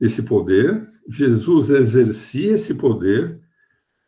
esse 0.00 0.24
poder, 0.24 0.84
Jesus 1.08 1.70
exercia 1.70 2.54
esse 2.54 2.74
poder, 2.74 3.38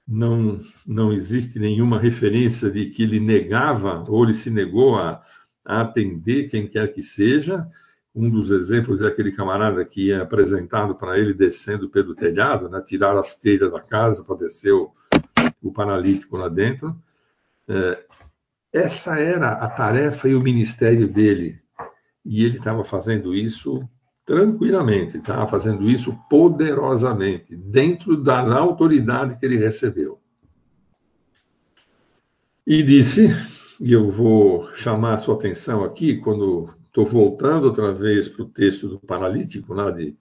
não, 0.04 0.58
não 0.84 1.12
existe 1.12 1.60
nenhuma 1.60 1.96
referência 1.96 2.68
de 2.68 2.86
que 2.86 3.04
ele 3.04 3.20
negava 3.20 4.04
ou 4.08 4.24
ele 4.24 4.32
se 4.32 4.50
negou 4.50 4.96
a, 4.96 5.22
a 5.64 5.82
atender 5.82 6.48
quem 6.48 6.66
quer 6.66 6.92
que 6.92 7.00
seja. 7.00 7.64
Um 8.12 8.28
dos 8.28 8.50
exemplos 8.50 9.02
é 9.02 9.06
aquele 9.06 9.30
camarada 9.30 9.84
que 9.84 10.10
é 10.10 10.16
apresentado 10.16 10.96
para 10.96 11.16
ele 11.16 11.32
descendo 11.32 11.88
pelo 11.88 12.12
telhado, 12.12 12.68
né, 12.68 12.82
tirar 12.84 13.16
as 13.16 13.38
telhas 13.38 13.70
da 13.70 13.80
casa 13.80 14.24
para 14.24 14.34
descer 14.34 14.72
o, 14.72 14.90
o 15.62 15.72
paralítico 15.72 16.36
lá 16.36 16.48
dentro. 16.48 16.92
É, 17.68 18.04
essa 18.72 19.16
era 19.20 19.52
a 19.52 19.68
tarefa 19.68 20.28
e 20.28 20.34
o 20.34 20.42
ministério 20.42 21.06
dele, 21.06 21.60
e 22.26 22.44
ele 22.44 22.58
estava 22.58 22.82
fazendo 22.82 23.34
isso 23.34 23.88
tranquilamente, 24.24 25.16
estava 25.16 25.46
fazendo 25.46 25.88
isso 25.88 26.12
poderosamente, 26.28 27.54
dentro 27.56 28.16
da 28.16 28.40
autoridade 28.58 29.38
que 29.38 29.46
ele 29.46 29.56
recebeu. 29.56 30.18
E 32.66 32.82
disse, 32.82 33.28
e 33.80 33.92
eu 33.92 34.10
vou 34.10 34.68
chamar 34.74 35.14
a 35.14 35.18
sua 35.18 35.36
atenção 35.36 35.84
aqui, 35.84 36.16
quando 36.16 36.68
estou 36.86 37.06
voltando 37.06 37.66
outra 37.66 37.92
vez 37.92 38.28
para 38.28 38.42
o 38.42 38.48
texto 38.48 38.88
do 38.88 38.98
paralítico, 38.98 39.72
lá 39.72 39.92
de, 39.92 40.16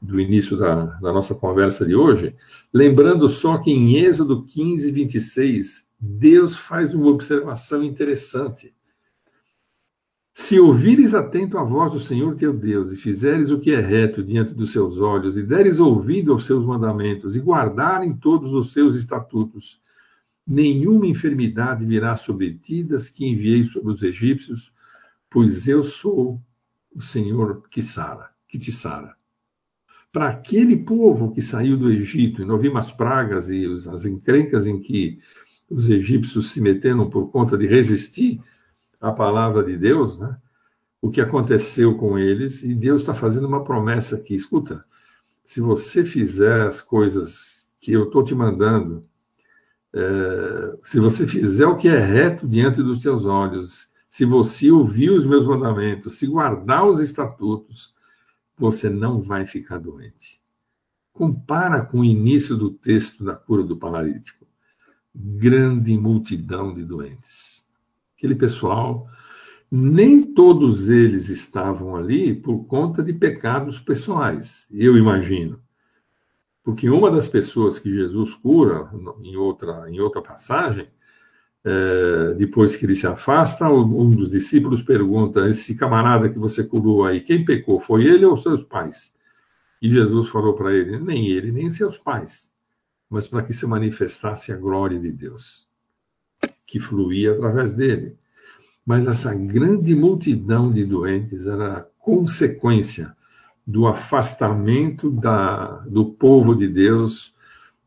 do 0.00 0.18
início 0.18 0.56
da, 0.56 0.86
da 0.86 1.12
nossa 1.12 1.34
conversa 1.34 1.84
de 1.84 1.94
hoje, 1.94 2.34
lembrando 2.72 3.28
só 3.28 3.58
que 3.58 3.70
em 3.70 3.98
Êxodo 3.98 4.44
15, 4.44 4.90
26, 4.90 5.86
Deus 6.00 6.56
faz 6.56 6.94
uma 6.94 7.08
observação 7.08 7.82
interessante. 7.82 8.74
Se 10.36 10.58
ouvires 10.58 11.14
atento 11.14 11.56
a 11.56 11.62
voz 11.62 11.92
do 11.92 12.00
Senhor 12.00 12.34
teu 12.34 12.52
Deus, 12.52 12.90
e 12.90 12.96
fizeres 12.96 13.52
o 13.52 13.60
que 13.60 13.70
é 13.70 13.80
reto 13.80 14.20
diante 14.20 14.52
dos 14.52 14.72
seus 14.72 14.98
olhos, 14.98 15.36
e 15.38 15.44
deres 15.44 15.78
ouvido 15.78 16.32
aos 16.32 16.44
seus 16.44 16.66
mandamentos, 16.66 17.36
e 17.36 17.40
guardarem 17.40 18.12
todos 18.16 18.52
os 18.52 18.72
seus 18.72 18.96
estatutos, 18.96 19.80
nenhuma 20.44 21.06
enfermidade 21.06 21.86
virá 21.86 22.16
sobre 22.16 22.52
ti 22.52 22.82
das 22.82 23.08
que 23.08 23.24
enviei 23.24 23.62
sobre 23.62 23.92
os 23.92 24.02
egípcios, 24.02 24.72
pois 25.30 25.68
eu 25.68 25.84
sou 25.84 26.42
o 26.92 27.00
Senhor 27.00 27.62
que 27.70 27.80
sara, 27.80 28.30
que 28.48 28.58
te 28.58 28.72
sara. 28.72 29.14
Para 30.12 30.30
aquele 30.30 30.78
povo 30.78 31.30
que 31.30 31.40
saiu 31.40 31.76
do 31.76 31.92
Egito, 31.92 32.42
e 32.42 32.44
não 32.44 32.58
vimos 32.58 32.86
as 32.86 32.92
pragas 32.92 33.50
e 33.50 33.64
as 33.66 34.04
encrencas 34.04 34.66
em 34.66 34.80
que 34.80 35.20
os 35.70 35.88
egípcios 35.88 36.50
se 36.50 36.60
meteram 36.60 37.08
por 37.08 37.30
conta 37.30 37.56
de 37.56 37.68
resistir 37.68 38.40
a 39.04 39.12
palavra 39.12 39.62
de 39.62 39.76
Deus, 39.76 40.18
né? 40.18 40.34
o 41.00 41.10
que 41.10 41.20
aconteceu 41.20 41.94
com 41.98 42.18
eles, 42.18 42.62
e 42.62 42.74
Deus 42.74 43.02
está 43.02 43.14
fazendo 43.14 43.46
uma 43.46 43.62
promessa 43.62 44.16
aqui. 44.16 44.34
Escuta, 44.34 44.82
se 45.44 45.60
você 45.60 46.02
fizer 46.06 46.62
as 46.62 46.80
coisas 46.80 47.70
que 47.78 47.92
eu 47.92 48.04
estou 48.04 48.24
te 48.24 48.34
mandando, 48.34 49.04
é, 49.92 50.78
se 50.82 50.98
você 50.98 51.26
fizer 51.28 51.66
o 51.66 51.76
que 51.76 51.88
é 51.88 51.98
reto 51.98 52.48
diante 52.48 52.82
dos 52.82 53.02
teus 53.02 53.26
olhos, 53.26 53.90
se 54.08 54.24
você 54.24 54.70
ouvir 54.70 55.10
os 55.10 55.26
meus 55.26 55.44
mandamentos, 55.44 56.14
se 56.14 56.26
guardar 56.26 56.86
os 56.86 57.00
estatutos, 57.00 57.94
você 58.56 58.88
não 58.88 59.20
vai 59.20 59.44
ficar 59.44 59.76
doente. 59.76 60.40
Compara 61.12 61.84
com 61.84 62.00
o 62.00 62.04
início 62.04 62.56
do 62.56 62.70
texto 62.70 63.22
da 63.22 63.36
cura 63.36 63.62
do 63.62 63.76
paralítico. 63.76 64.46
Grande 65.14 65.98
multidão 65.98 66.72
de 66.72 66.82
doentes 66.82 67.53
aquele 68.24 68.34
pessoal, 68.34 69.06
nem 69.70 70.22
todos 70.22 70.88
eles 70.88 71.28
estavam 71.28 71.94
ali 71.94 72.34
por 72.34 72.64
conta 72.64 73.02
de 73.02 73.12
pecados 73.12 73.78
pessoais, 73.78 74.66
eu 74.72 74.96
imagino. 74.96 75.60
Porque 76.62 76.88
uma 76.88 77.10
das 77.10 77.28
pessoas 77.28 77.78
que 77.78 77.92
Jesus 77.92 78.34
cura, 78.34 78.90
em 79.22 79.36
outra, 79.36 79.90
em 79.90 80.00
outra 80.00 80.22
passagem, 80.22 80.88
é, 81.62 82.34
depois 82.34 82.76
que 82.76 82.86
ele 82.86 82.94
se 82.94 83.06
afasta, 83.06 83.68
um 83.68 84.10
dos 84.10 84.30
discípulos 84.30 84.82
pergunta: 84.82 85.48
Esse 85.48 85.76
camarada 85.76 86.30
que 86.30 86.38
você 86.38 86.64
curou 86.64 87.04
aí, 87.04 87.20
quem 87.20 87.44
pecou? 87.44 87.80
Foi 87.80 88.04
ele 88.06 88.24
ou 88.24 88.36
seus 88.38 88.62
pais? 88.62 89.14
E 89.82 89.90
Jesus 89.90 90.28
falou 90.28 90.54
para 90.54 90.74
ele: 90.74 90.98
Nem 90.98 91.28
ele, 91.28 91.52
nem 91.52 91.70
seus 91.70 91.98
pais, 91.98 92.50
mas 93.10 93.26
para 93.26 93.42
que 93.42 93.52
se 93.52 93.66
manifestasse 93.66 94.52
a 94.52 94.56
glória 94.56 94.98
de 94.98 95.10
Deus 95.10 95.68
que 96.66 96.78
fluía 96.78 97.32
através 97.32 97.72
dele. 97.72 98.16
Mas 98.84 99.06
essa 99.06 99.34
grande 99.34 99.94
multidão 99.94 100.70
de 100.70 100.84
doentes 100.84 101.46
era 101.46 101.88
consequência 101.98 103.16
do 103.66 103.86
afastamento 103.86 105.10
da, 105.10 105.78
do 105.86 106.04
povo 106.04 106.54
de 106.54 106.68
Deus, 106.68 107.34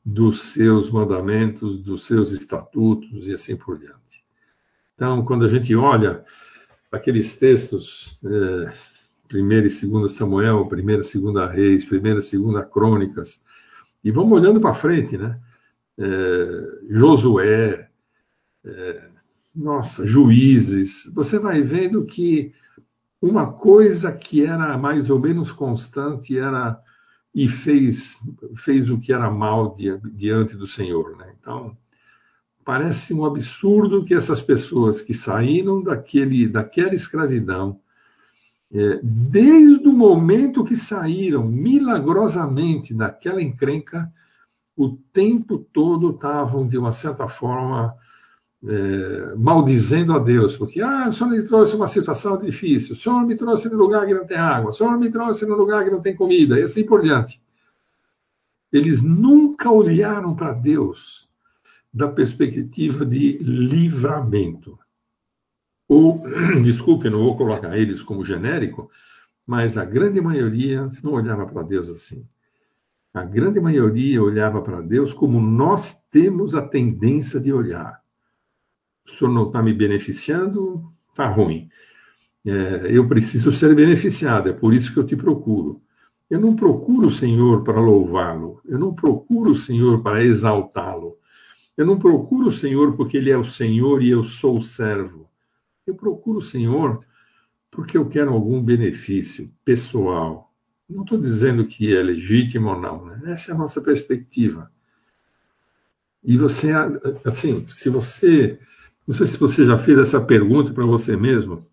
dos 0.03 0.53
seus 0.53 0.89
mandamentos, 0.89 1.77
dos 1.79 2.07
seus 2.07 2.31
estatutos 2.31 3.27
e 3.27 3.33
assim 3.33 3.55
por 3.55 3.77
diante. 3.77 4.23
Então, 4.95 5.23
quando 5.23 5.45
a 5.45 5.49
gente 5.49 5.75
olha 5.75 6.25
aqueles 6.91 7.35
textos, 7.35 8.19
é, 8.25 8.73
1 9.35 9.51
e 9.51 9.61
2 9.87 10.11
Samuel, 10.11 10.67
1 10.71 10.79
e 10.79 10.97
2 10.97 11.51
Reis, 11.51 11.91
1 11.91 11.95
e 11.95 11.99
2 11.99 12.65
Crônicas, 12.71 13.43
e 14.03 14.09
vamos 14.09 14.39
olhando 14.39 14.61
para 14.61 14.73
frente, 14.73 15.17
né? 15.17 15.39
É, 15.99 16.47
Josué, 16.89 17.86
nossa, 19.55 20.05
juízes, 20.05 21.11
você 21.13 21.39
vai 21.39 21.61
vendo 21.61 22.05
que 22.05 22.53
uma 23.21 23.51
coisa 23.51 24.11
que 24.11 24.45
era 24.45 24.77
mais 24.77 25.09
ou 25.09 25.19
menos 25.19 25.51
constante 25.51 26.37
era 26.37 26.79
e 27.33 27.47
fez, 27.47 28.23
fez 28.55 28.89
o 28.89 28.99
que 28.99 29.13
era 29.13 29.29
mal 29.29 29.75
diante 30.13 30.55
do 30.55 30.65
Senhor. 30.65 31.15
Né? 31.17 31.33
Então, 31.39 31.77
parece 32.63 33.13
um 33.13 33.25
absurdo 33.25 34.03
que 34.03 34.13
essas 34.13 34.41
pessoas 34.41 35.01
que 35.01 35.13
saíram 35.13 35.81
daquele, 35.81 36.47
daquela 36.47 36.93
escravidão, 36.93 37.79
é, 38.71 38.99
desde 39.01 39.87
o 39.87 39.93
momento 39.93 40.63
que 40.63 40.75
saíram 40.75 41.47
milagrosamente 41.47 42.93
daquela 42.93 43.41
encrenca, 43.41 44.11
o 44.75 44.97
tempo 45.13 45.59
todo 45.73 46.11
estavam, 46.11 46.67
de 46.67 46.77
uma 46.77 46.91
certa 46.91 47.27
forma, 47.27 47.95
é, 48.65 49.35
maldizendo 49.35 50.13
a 50.13 50.19
Deus, 50.19 50.55
porque 50.55 50.81
ah, 50.81 51.09
o 51.09 51.13
Senhor 51.13 51.29
me 51.29 51.43
trouxe 51.43 51.75
uma 51.75 51.87
situação 51.87 52.37
difícil, 52.37 52.95
o 52.95 52.97
Senhor 52.97 53.25
me 53.25 53.35
trouxe 53.35 53.69
num 53.69 53.77
lugar 53.77 54.05
que 54.05 54.13
não 54.13 54.25
tem 54.25 54.37
água, 54.37 54.71
o 54.71 54.73
Senhor 54.73 54.97
me 54.97 55.11
trouxe 55.11 55.45
num 55.45 55.55
lugar 55.55 55.83
que 55.83 55.91
não 55.91 56.01
tem 56.01 56.15
comida, 56.15 56.59
e 56.59 56.63
assim 56.63 56.83
por 56.83 57.01
diante. 57.01 57.41
Eles 58.71 59.01
nunca 59.01 59.71
olharam 59.71 60.35
para 60.35 60.53
Deus 60.53 61.29
da 61.93 62.07
perspectiva 62.07 63.05
de 63.05 63.37
livramento. 63.37 64.77
Ou, 65.87 66.21
desculpe, 66.63 67.09
não 67.09 67.19
vou 67.19 67.37
colocar 67.37 67.77
eles 67.77 68.01
como 68.01 68.25
genérico, 68.25 68.89
mas 69.45 69.77
a 69.77 69.85
grande 69.85 70.19
maioria 70.19 70.91
não 71.01 71.13
olhava 71.13 71.45
para 71.45 71.63
Deus 71.63 71.89
assim. 71.89 72.27
A 73.13 73.23
grande 73.23 73.59
maioria 73.59 74.21
olhava 74.21 74.61
para 74.61 74.81
Deus 74.81 75.13
como 75.13 75.39
nós 75.39 76.03
temos 76.11 76.53
a 76.53 76.61
tendência 76.61 77.39
de 77.39 77.53
olhar 77.53 78.01
o 79.07 79.11
senhor 79.11 79.31
não 79.31 79.47
está 79.47 79.61
me 79.61 79.73
beneficiando, 79.73 80.91
está 81.09 81.27
ruim. 81.27 81.69
É, 82.45 82.87
eu 82.89 83.07
preciso 83.07 83.51
ser 83.51 83.75
beneficiado, 83.75 84.49
é 84.49 84.53
por 84.53 84.73
isso 84.73 84.93
que 84.93 84.99
eu 84.99 85.05
te 85.05 85.15
procuro. 85.15 85.81
Eu 86.29 86.39
não 86.39 86.55
procuro 86.55 87.07
o 87.07 87.11
Senhor 87.11 87.63
para 87.63 87.79
louvá-lo, 87.79 88.61
eu 88.65 88.77
não 88.77 88.93
procuro 88.93 89.51
o 89.51 89.55
Senhor 89.55 90.01
para 90.01 90.23
exaltá-lo, 90.23 91.17
eu 91.75 91.85
não 91.85 91.97
procuro 91.97 92.47
o 92.47 92.51
Senhor 92.51 92.97
porque 92.97 93.17
Ele 93.17 93.31
é 93.31 93.37
o 93.37 93.45
Senhor 93.45 94.01
e 94.01 94.09
eu 94.09 94.23
sou 94.23 94.57
o 94.57 94.61
servo. 94.61 95.29
Eu 95.85 95.95
procuro 95.95 96.39
o 96.39 96.41
Senhor 96.41 97.05
porque 97.71 97.97
eu 97.97 98.07
quero 98.09 98.33
algum 98.33 98.61
benefício 98.61 99.49
pessoal. 99.63 100.53
Não 100.89 101.03
estou 101.03 101.19
dizendo 101.19 101.65
que 101.65 101.95
é 101.95 102.01
legítimo 102.01 102.69
ou 102.69 102.79
não, 102.79 103.05
né? 103.05 103.21
essa 103.25 103.51
é 103.51 103.55
a 103.55 103.57
nossa 103.57 103.79
perspectiva. 103.81 104.71
E 106.23 106.37
você, 106.37 106.71
assim, 107.23 107.65
se 107.69 107.89
você 107.89 108.59
não 109.07 109.15
sei 109.15 109.25
se 109.25 109.37
você 109.37 109.65
já 109.65 109.77
fez 109.77 109.97
essa 109.97 110.23
pergunta 110.23 110.73
para 110.73 110.85
você 110.85 111.15
mesmo, 111.15 111.65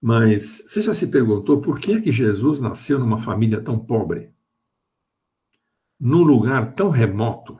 mas 0.00 0.62
você 0.66 0.80
já 0.80 0.94
se 0.94 1.08
perguntou 1.08 1.60
por 1.60 1.80
que, 1.80 2.00
que 2.00 2.12
Jesus 2.12 2.60
nasceu 2.60 2.98
numa 3.00 3.18
família 3.18 3.60
tão 3.60 3.76
pobre? 3.76 4.32
Num 5.98 6.22
lugar 6.22 6.74
tão 6.76 6.90
remoto? 6.90 7.58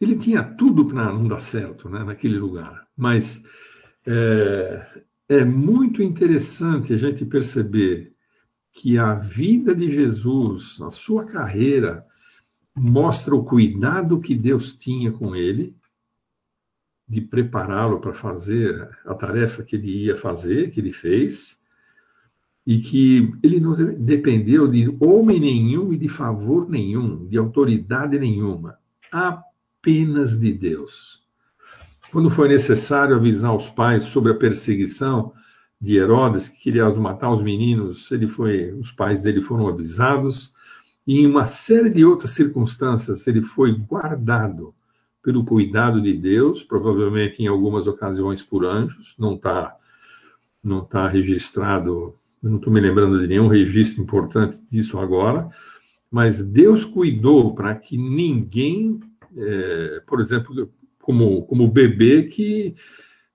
Ele 0.00 0.16
tinha 0.16 0.42
tudo 0.42 0.84
para 0.84 1.12
não 1.12 1.28
dar 1.28 1.40
certo 1.40 1.88
né, 1.88 2.02
naquele 2.02 2.38
lugar, 2.38 2.88
mas 2.96 3.44
é, 4.04 5.04
é 5.28 5.44
muito 5.44 6.02
interessante 6.02 6.92
a 6.92 6.96
gente 6.96 7.24
perceber 7.24 8.12
que 8.72 8.98
a 8.98 9.14
vida 9.14 9.74
de 9.74 9.88
Jesus, 9.88 10.80
a 10.80 10.90
sua 10.90 11.26
carreira, 11.26 12.07
mostra 12.76 13.34
o 13.34 13.44
cuidado 13.44 14.20
que 14.20 14.34
Deus 14.34 14.72
tinha 14.72 15.10
com 15.10 15.34
ele, 15.34 15.76
de 17.08 17.20
prepará-lo 17.20 18.00
para 18.00 18.12
fazer 18.12 18.88
a 19.06 19.14
tarefa 19.14 19.62
que 19.62 19.76
ele 19.76 20.04
ia 20.04 20.16
fazer, 20.16 20.70
que 20.70 20.78
ele 20.78 20.92
fez, 20.92 21.62
e 22.66 22.80
que 22.80 23.32
ele 23.42 23.58
não 23.58 23.74
dependeu 23.74 24.68
de 24.68 24.94
homem 25.00 25.40
nenhum 25.40 25.90
e 25.90 25.96
de 25.96 26.08
favor 26.08 26.68
nenhum, 26.68 27.26
de 27.26 27.38
autoridade 27.38 28.18
nenhuma, 28.18 28.78
apenas 29.10 30.38
de 30.38 30.52
Deus. 30.52 31.26
Quando 32.12 32.28
foi 32.28 32.48
necessário 32.48 33.16
avisar 33.16 33.56
os 33.56 33.70
pais 33.70 34.02
sobre 34.02 34.32
a 34.32 34.36
perseguição 34.36 35.32
de 35.80 35.96
Herodes, 35.96 36.48
que 36.48 36.60
queria 36.60 36.90
matar 36.90 37.30
os 37.30 37.42
meninos, 37.42 38.10
ele 38.10 38.28
foi, 38.28 38.72
os 38.72 38.92
pais 38.92 39.22
dele 39.22 39.40
foram 39.40 39.66
avisados 39.68 40.52
e 41.08 41.22
em 41.22 41.26
uma 41.26 41.46
série 41.46 41.88
de 41.88 42.04
outras 42.04 42.32
circunstâncias, 42.32 43.26
ele 43.26 43.40
foi 43.40 43.72
guardado 43.74 44.74
pelo 45.22 45.42
cuidado 45.42 46.02
de 46.02 46.12
Deus, 46.12 46.62
provavelmente 46.62 47.42
em 47.42 47.46
algumas 47.46 47.86
ocasiões 47.86 48.42
por 48.42 48.66
anjos, 48.66 49.14
não 49.18 49.34
está 49.34 49.74
não 50.62 50.84
tá 50.84 51.08
registrado, 51.08 52.14
não 52.42 52.56
estou 52.56 52.70
me 52.70 52.80
lembrando 52.80 53.18
de 53.18 53.26
nenhum 53.26 53.48
registro 53.48 54.02
importante 54.02 54.62
disso 54.70 54.98
agora, 54.98 55.48
mas 56.10 56.44
Deus 56.44 56.84
cuidou 56.84 57.54
para 57.54 57.74
que 57.74 57.96
ninguém, 57.96 59.00
é, 59.34 60.02
por 60.06 60.20
exemplo, 60.20 60.70
como, 61.00 61.46
como 61.46 61.70
bebê 61.70 62.24
que, 62.24 62.74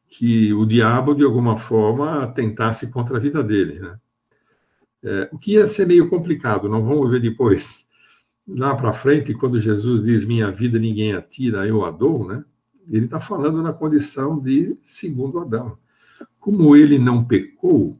que 0.09 0.53
o 0.53 0.63
diabo 0.63 1.15
de 1.15 1.23
alguma 1.23 1.57
forma 1.57 2.27
tentasse 2.35 2.91
contra 2.91 3.17
a 3.17 3.19
vida 3.19 3.41
dele, 3.41 3.79
né? 3.79 3.97
É, 5.03 5.29
o 5.31 5.37
que 5.37 5.53
ia 5.53 5.67
ser 5.67 5.85
meio 5.85 6.09
complicado, 6.09 6.69
não 6.69 6.85
vamos 6.85 7.11
ver 7.11 7.19
depois. 7.19 7.85
Lá 8.47 8.75
para 8.75 8.93
frente, 8.93 9.33
quando 9.33 9.59
Jesus 9.59 10.01
diz: 10.01 10.23
Minha 10.23 10.49
vida 10.49 10.79
ninguém 10.79 11.13
atira, 11.13 11.67
eu 11.67 11.83
a 11.83 11.91
dou, 11.91 12.27
né? 12.27 12.43
Ele 12.89 13.05
está 13.05 13.19
falando 13.19 13.61
na 13.61 13.73
condição 13.73 14.39
de 14.39 14.77
segundo 14.83 15.39
Adão. 15.39 15.77
Como 16.39 16.75
ele 16.75 16.97
não 16.97 17.23
pecou 17.23 17.97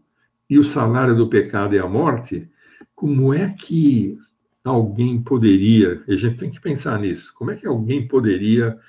e 0.50 0.60
o 0.60 0.63
salário 0.63 1.16
do 1.16 1.30
pecado 1.30 1.76
é 1.76 1.80
a 1.80 1.88
morte, 1.88 2.50
como 2.94 3.34
é 3.34 3.54
que 3.54 4.18
alguém 4.63 5.22
poderia, 5.22 6.04
a 6.08 6.16
gente 6.16 6.38
tem 6.38 6.52
que 6.52 6.60
pensar 6.60 7.00
nisso, 7.00 7.34
como 7.36 7.52
é 7.52 7.56
que 7.56 7.68
alguém 7.68 8.08
poderia 8.08 8.80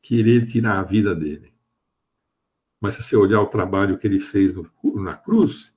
querer 0.00 0.46
tirar 0.46 0.78
a 0.78 0.82
vida 0.82 1.14
dele? 1.14 1.52
Mas 2.80 2.94
se 2.94 3.02
você 3.02 3.16
olhar 3.16 3.42
o 3.42 3.46
trabalho 3.46 3.98
que 3.98 4.06
ele 4.06 4.20
fez 4.20 4.54
no, 4.54 4.70
na 4.94 5.14
cruz, 5.14 5.74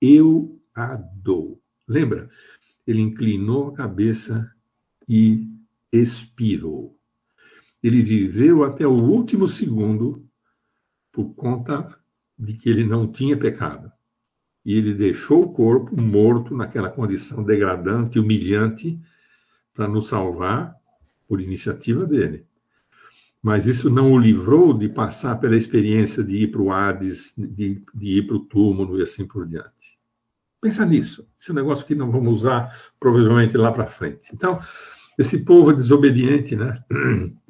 eu 0.00 0.59
adou. 0.74 1.60
Lembra? 1.86 2.28
Ele 2.86 3.00
inclinou 3.00 3.68
a 3.68 3.74
cabeça 3.74 4.50
e 5.08 5.46
expirou. 5.92 6.96
Ele 7.82 8.02
viveu 8.02 8.62
até 8.64 8.86
o 8.86 8.92
último 8.92 9.46
segundo 9.48 10.26
por 11.12 11.34
conta 11.34 11.98
de 12.38 12.54
que 12.54 12.68
ele 12.68 12.84
não 12.84 13.10
tinha 13.10 13.36
pecado. 13.36 13.90
E 14.64 14.76
ele 14.76 14.94
deixou 14.94 15.44
o 15.44 15.52
corpo 15.52 16.00
morto 16.00 16.54
naquela 16.54 16.90
condição 16.90 17.42
degradante, 17.42 18.18
humilhante, 18.18 19.00
para 19.72 19.88
nos 19.88 20.08
salvar 20.08 20.76
por 21.26 21.40
iniciativa 21.40 22.04
dele. 22.06 22.46
Mas 23.42 23.66
isso 23.66 23.88
não 23.88 24.12
o 24.12 24.18
livrou 24.18 24.76
de 24.76 24.88
passar 24.88 25.36
pela 25.40 25.56
experiência 25.56 26.22
de 26.22 26.44
ir 26.44 26.50
para 26.50 26.60
o 26.60 26.70
Hades, 26.70 27.32
de, 27.36 27.82
de 27.94 28.18
ir 28.18 28.26
para 28.26 28.36
o 28.36 28.44
túmulo 28.44 28.98
e 28.98 29.02
assim 29.02 29.26
por 29.26 29.46
diante. 29.46 29.99
Pensa 30.60 30.84
nisso. 30.84 31.26
Esse 31.40 31.52
negócio 31.52 31.86
que 31.86 31.94
não 31.94 32.10
vamos 32.10 32.40
usar 32.40 32.76
provavelmente 32.98 33.56
lá 33.56 33.72
para 33.72 33.86
frente. 33.86 34.30
Então, 34.34 34.60
esse 35.18 35.38
povo 35.38 35.72
desobediente, 35.72 36.56
né? 36.56 36.82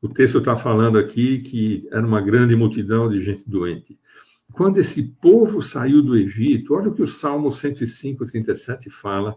O 0.00 0.08
texto 0.08 0.38
está 0.38 0.56
falando 0.56 0.96
aqui 0.96 1.40
que 1.40 1.88
era 1.90 2.06
uma 2.06 2.20
grande 2.20 2.54
multidão 2.54 3.08
de 3.08 3.20
gente 3.20 3.42
doente. 3.50 3.98
Quando 4.52 4.78
esse 4.78 5.02
povo 5.02 5.60
saiu 5.60 6.00
do 6.00 6.16
Egito, 6.16 6.74
olha 6.74 6.88
o 6.88 6.94
que 6.94 7.02
o 7.02 7.06
Salmo 7.08 7.50
105, 7.50 8.24
37 8.24 8.90
fala. 8.90 9.36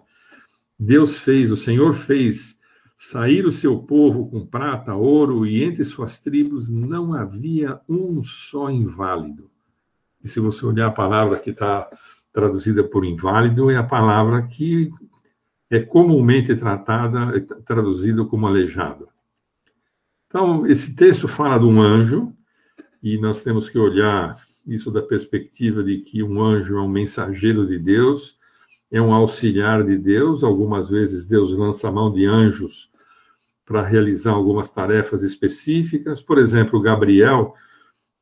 Deus 0.78 1.17
fez, 1.17 1.50
o 1.50 1.58
Senhor 1.58 1.95
fez 1.95 2.60
sair 2.95 3.43
o 3.47 3.52
seu 3.52 3.80
povo 3.80 4.30
com 4.30 4.45
prata, 4.45 4.93
ouro, 4.93 5.47
e 5.47 5.63
entre 5.63 5.84
suas 5.84 6.19
tribos 6.19 6.69
não 6.69 7.15
havia 7.15 7.82
um 7.89 8.21
só 8.21 8.69
inválido. 8.69 9.50
E 10.24 10.28
se 10.28 10.39
você 10.39 10.63
olhar 10.63 10.88
a 10.88 10.91
palavra 10.91 11.39
que 11.39 11.50
está 11.50 11.89
traduzida 12.33 12.83
por 12.83 13.05
inválido, 13.05 13.69
é 13.69 13.77
a 13.77 13.83
palavra 13.83 14.41
que 14.43 14.89
é 15.69 15.79
comumente 15.79 16.55
tratada, 16.55 17.39
traduzida 17.65 18.25
como 18.25 18.47
aleijado. 18.47 19.07
Então, 20.27 20.65
esse 20.65 20.95
texto 20.95 21.27
fala 21.27 21.57
de 21.57 21.65
um 21.65 21.82
anjo, 21.82 22.34
e 23.03 23.17
nós 23.17 23.41
temos 23.41 23.67
que 23.67 23.77
olhar 23.77 24.39
isso 24.65 24.91
da 24.91 25.01
perspectiva 25.01 25.84
de 25.84 25.99
que 25.99 26.21
um 26.21 26.41
anjo 26.41 26.77
é 26.77 26.82
um 26.82 26.88
mensageiro 26.88 27.65
de 27.65 27.79
Deus, 27.79 28.38
é 28.91 29.01
um 29.01 29.13
auxiliar 29.13 29.84
de 29.84 29.97
Deus. 29.97 30.43
Algumas 30.43 30.89
vezes 30.89 31.25
Deus 31.25 31.57
lança 31.57 31.88
a 31.88 31.91
mão 31.91 32.11
de 32.11 32.25
anjos 32.25 32.91
para 33.65 33.86
realizar 33.86 34.32
algumas 34.32 34.69
tarefas 34.69 35.23
específicas. 35.23 36.21
Por 36.21 36.38
exemplo, 36.38 36.82
Gabriel, 36.82 37.53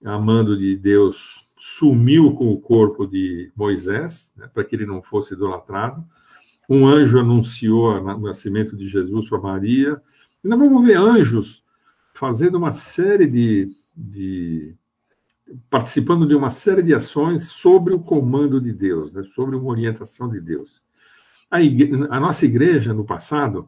amando 0.04 0.58
de 0.58 0.76
Deus, 0.76 1.46
sumiu 1.60 2.34
com 2.34 2.52
o 2.52 2.60
corpo 2.60 3.06
de 3.06 3.52
Moisés, 3.56 4.34
né, 4.38 4.50
para 4.52 4.64
que 4.64 4.76
ele 4.76 4.86
não 4.86 5.02
fosse 5.02 5.34
idolatrado. 5.34 6.04
Um 6.70 6.88
anjo 6.88 7.20
anunciou 7.20 8.00
o 8.00 8.20
nascimento 8.20 8.78
de 8.78 8.88
Jesus 8.88 9.28
para 9.28 9.40
Maria. 9.40 10.02
E 10.44 10.48
nós 10.48 10.58
vamos 10.58 10.86
ver 10.86 10.98
anjos 10.98 11.62
fazendo 12.14 12.58
uma 12.58 12.72
série 12.72 13.28
de, 13.28 13.70
de 13.96 14.74
participando 15.70 16.28
de 16.28 16.36
uma 16.36 16.50
série 16.50 16.82
de 16.82 16.94
ações 16.94 17.50
sobre 17.50 17.94
o 17.94 18.00
comando 18.00 18.62
de 18.62 18.72
Deus, 18.72 19.12
né, 19.12 19.24
sobre 19.36 19.56
uma 19.56 19.70
orientação 19.70 20.30
de 20.30 20.40
Deus. 20.40 20.82
A, 21.52 21.62
igreja, 21.62 22.08
a 22.10 22.20
nossa 22.20 22.46
igreja, 22.46 22.94
no 22.94 23.04
passado, 23.04 23.68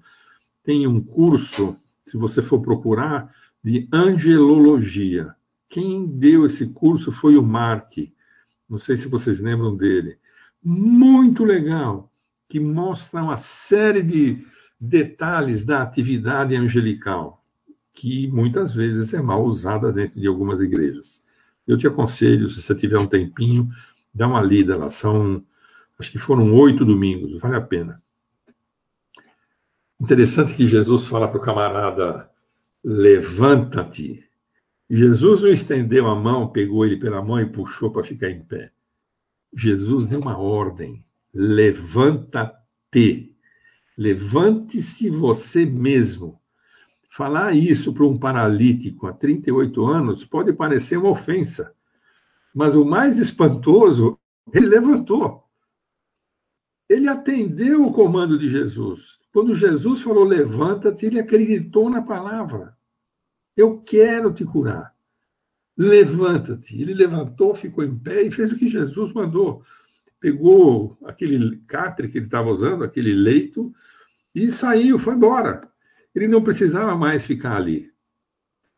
tem 0.64 0.88
um 0.88 1.02
curso, 1.02 1.76
se 2.06 2.16
você 2.16 2.42
for 2.42 2.62
procurar, 2.62 3.34
de 3.64 3.88
angelologia. 3.92 5.36
Quem 5.72 6.06
deu 6.06 6.46
esse 6.46 6.68
curso 6.68 7.14
foi 7.14 7.38
o 7.38 7.42
Mark. 7.42 7.94
Não 8.70 8.78
sei 8.78 8.98
se 8.98 9.08
vocês 9.08 9.40
lembram 9.40 9.74
dele. 9.74 10.18
Muito 10.62 11.46
legal, 11.46 12.12
que 12.50 12.60
mostra 12.60 13.24
uma 13.24 13.38
série 13.38 14.04
de 14.04 14.46
detalhes 14.78 15.64
da 15.64 15.82
atividade 15.82 16.58
angelical, 16.58 17.42
que 17.94 18.28
muitas 18.28 18.74
vezes 18.74 19.14
é 19.14 19.22
mal 19.22 19.46
usada 19.46 19.94
dentro 19.94 20.20
de 20.20 20.28
algumas 20.28 20.60
igrejas. 20.60 21.24
Eu 21.66 21.78
te 21.78 21.88
aconselho, 21.88 22.50
se 22.50 22.62
você 22.62 22.76
tiver 22.76 23.00
um 23.00 23.08
tempinho, 23.08 23.70
dá 24.14 24.28
uma 24.28 24.42
lida 24.42 24.76
lá. 24.76 24.90
São, 24.90 25.42
acho 25.98 26.12
que 26.12 26.20
foram 26.20 26.54
oito 26.54 26.84
domingos, 26.84 27.40
vale 27.40 27.56
a 27.56 27.62
pena. 27.62 28.04
Interessante 30.02 30.54
que 30.54 30.68
Jesus 30.68 31.06
fala 31.06 31.30
para 31.30 31.38
o 31.38 31.42
camarada: 31.42 32.30
levanta-te. 32.84 34.31
Jesus 34.94 35.42
não 35.42 35.48
estendeu 35.48 36.06
a 36.06 36.16
mão, 36.16 36.52
pegou 36.52 36.86
ele 36.86 36.98
pela 36.98 37.24
mão 37.24 37.40
e 37.40 37.46
puxou 37.46 37.90
para 37.90 38.04
ficar 38.04 38.30
em 38.30 38.44
pé. 38.44 38.74
Jesus 39.56 40.06
deu 40.06 40.20
uma 40.20 40.38
ordem: 40.38 41.06
levanta-te. 41.34 42.54
Levante-se 43.98 45.10
você 45.10 45.66
mesmo. 45.66 46.42
Falar 47.10 47.56
isso 47.56 47.94
para 47.94 48.04
um 48.04 48.20
paralítico 48.20 49.08
há 49.08 49.14
38 49.14 49.86
anos 49.86 50.26
pode 50.26 50.52
parecer 50.52 50.98
uma 50.98 51.12
ofensa, 51.12 51.74
mas 52.54 52.76
o 52.76 52.84
mais 52.84 53.18
espantoso, 53.18 54.20
ele 54.54 54.68
levantou. 54.68 55.46
Ele 56.90 57.08
atendeu 57.08 57.86
o 57.86 57.94
comando 57.94 58.38
de 58.38 58.50
Jesus. 58.50 59.20
Quando 59.32 59.56
Jesus 59.56 60.02
falou 60.02 60.26
levanta-te, 60.26 61.06
ele 61.06 61.20
acreditou 61.20 61.90
na 61.90 62.02
palavra. 62.02 62.76
Eu 63.56 63.80
quero 63.80 64.34
te 64.34 64.46
curar. 64.46 64.94
Levanta-te. 65.78 66.82
Ele 66.82 66.94
levantou, 66.94 67.56
ficou 67.56 67.84
em 67.84 67.98
pé 67.98 68.24
e 68.24 68.32
fez 68.32 68.52
o 68.52 68.58
que 68.58 68.70
Jesus 68.70 69.14
mandou. 69.14 69.64
Pegou 70.20 70.98
aquele 71.04 71.58
catre 71.68 72.08
que 72.08 72.18
ele 72.18 72.26
estava 72.26 72.50
usando, 72.50 72.84
aquele 72.84 73.14
leito, 73.14 73.74
e 74.34 74.52
saiu, 74.52 75.00
foi 75.00 75.16
embora. 75.16 75.68
Ele 76.14 76.28
não 76.28 76.44
precisava 76.44 76.96
mais 76.96 77.26
ficar 77.26 77.56
ali. 77.56 77.92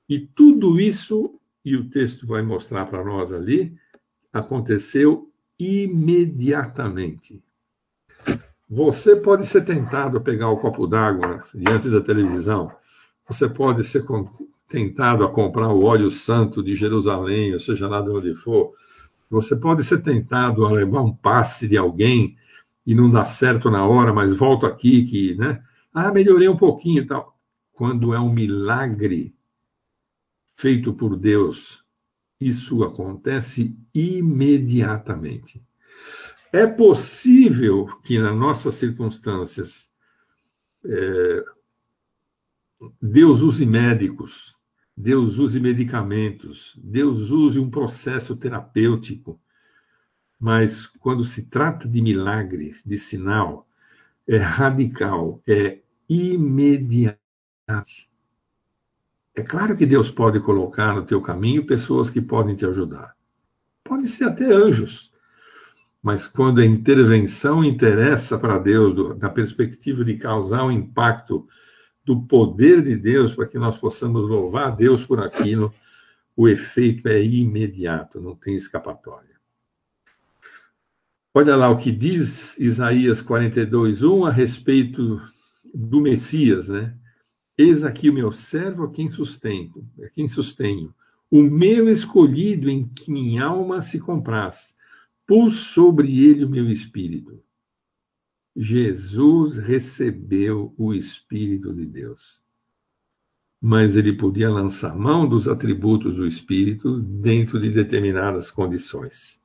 E 0.07 0.19
tudo 0.19 0.80
isso, 0.80 1.39
e 1.65 1.76
o 1.76 1.89
texto 1.89 2.26
vai 2.26 2.41
mostrar 2.41 2.86
para 2.86 3.03
nós 3.03 3.34
ali, 3.34 3.76
aconteceu 4.32 5.30
imediatamente. 5.59 7.43
Você 8.69 9.15
pode 9.15 9.45
ser 9.45 9.63
tentado 9.63 10.17
a 10.17 10.21
pegar 10.21 10.49
o 10.49 10.57
copo 10.57 10.88
d'água 10.88 11.43
diante 11.53 11.89
da 11.89 12.01
televisão. 12.01 12.71
Você 13.28 13.47
pode 13.47 13.84
ser 13.84 14.03
tentado 14.74 15.24
a 15.24 15.32
comprar 15.32 15.67
o 15.71 15.84
óleo 15.84 16.09
santo 16.09 16.63
de 16.63 16.76
Jerusalém, 16.76 17.53
ou 17.53 17.59
seja 17.59 17.88
lá 17.88 18.01
de 18.01 18.09
onde 18.09 18.34
for. 18.34 18.74
Você 19.30 19.55
pode 19.55 19.84
ser 19.84 20.01
tentado 20.01 20.65
a 20.65 20.71
levar 20.71 21.03
um 21.03 21.13
passe 21.13 21.67
de 21.67 21.78
alguém 21.78 22.36
e 22.84 22.95
não 22.95 23.07
dá 23.07 23.24
certo 23.24 23.69
na 23.69 23.86
hora, 23.86 24.11
mas 24.11 24.34
volto 24.34 24.65
aqui 24.65 25.05
que, 25.05 25.36
né? 25.36 25.63
Ah, 25.93 26.11
melhorei 26.11 26.49
um 26.49 26.57
pouquinho 26.57 27.03
e 27.03 27.05
tal. 27.05 27.38
Quando 27.71 28.15
é 28.15 28.19
um 28.19 28.34
milagre 28.34 29.36
feito 30.55 30.91
por 30.91 31.15
Deus, 31.17 31.86
isso 32.41 32.84
acontece 32.84 33.78
imediatamente. 33.93 35.63
É 36.51 36.65
possível 36.65 37.86
que 38.03 38.17
nas 38.17 38.36
nossas 38.36 38.74
circunstâncias 38.74 39.91
é, 40.84 41.43
Deus 42.99 43.41
use 43.41 43.67
médicos, 43.67 44.55
Deus 44.96 45.39
use 45.39 45.60
medicamentos, 45.60 46.80
Deus 46.84 47.32
use 47.32 47.60
um 47.60 47.70
processo 47.70 48.36
terapêutico, 48.36 49.39
mas 50.39 50.86
quando 50.86 51.24
se 51.24 51.48
trata 51.48 51.88
de 51.88 52.02
milagre, 52.02 52.76
de 52.86 52.98
sinal, 52.98 53.68
é 54.28 54.38
radical, 54.38 55.41
é 55.48 55.80
imediato. 56.08 57.18
É 59.36 59.41
claro 59.41 59.76
que 59.76 59.86
Deus 59.86 60.12
pode 60.12 60.39
colocar 60.39 60.94
no 60.94 61.06
teu 61.06 61.20
caminho 61.22 61.66
pessoas 61.66 62.10
que 62.10 62.22
podem 62.22 62.56
te 62.56 62.66
ajudar. 62.66 63.16
Podem 63.84 64.06
ser 64.06 64.26
até 64.26 64.46
anjos. 64.46 65.12
Mas 66.04 66.28
quando 66.28 66.60
a 66.60 66.66
intervenção 66.66 67.64
interessa 67.64 68.38
para 68.38 68.60
Deus, 68.60 68.94
do, 68.94 69.16
na 69.16 69.30
perspectiva 69.30 70.04
de 70.04 70.18
causar 70.18 70.66
um 70.66 70.72
impacto 70.72 71.48
do 72.06 72.22
poder 72.22 72.84
de 72.84 72.95
Deus, 72.95 73.34
para 73.34 73.47
que 73.47 73.58
nós 73.58 73.78
possamos 73.78 74.30
louvar 74.30 74.68
a 74.68 74.76
Deus 74.76 75.06
por 75.06 75.20
aquilo, 75.20 75.74
o 76.36 76.47
efeito 76.47 77.08
é 77.08 77.24
imediato, 77.24 78.20
não 78.20 78.36
tem 78.36 78.56
escapatória. 78.56 79.34
Olha 81.34 81.56
lá 81.56 81.70
o 81.70 81.78
que 81.78 81.91
diz 81.91 82.60
Isaías 82.60 83.22
42:1 83.22 84.28
a 84.28 84.32
respeito 84.32 85.22
do 85.74 85.99
Messias, 85.99 86.70
né? 86.70 86.95
Eis 87.58 87.84
aqui 87.84 88.10
o 88.10 88.14
meu 88.14 88.32
servo 88.32 88.84
a 88.84 88.91
quem 88.91 89.10
sustento, 89.10 89.86
a 90.04 90.10
quem 90.10 90.28
sustenho, 90.28 90.93
o 91.32 91.41
meu 91.41 91.89
escolhido 91.89 92.70
em 92.70 92.88
que 92.88 93.12
minha 93.12 93.45
alma 93.45 93.82
se 93.82 93.99
compraz. 93.99 94.76
Pus 95.26 95.56
sobre 95.56 96.24
ele 96.24 96.45
o 96.45 96.49
meu 96.49 96.70
espírito. 96.70 97.41
Jesus 98.56 99.58
recebeu 99.58 100.74
o 100.78 100.93
Espírito 100.93 101.74
de 101.74 101.86
Deus. 101.86 102.41
Mas 103.60 103.95
ele 103.95 104.14
podia 104.14 104.49
lançar 104.49 104.95
mão 104.95 105.28
dos 105.28 105.47
atributos 105.47 106.18
do 106.18 106.28
Espírito 106.28 106.99
dentro 106.99 107.60
de 107.60 107.70
determinadas 107.70 108.51
condições. 108.51 109.41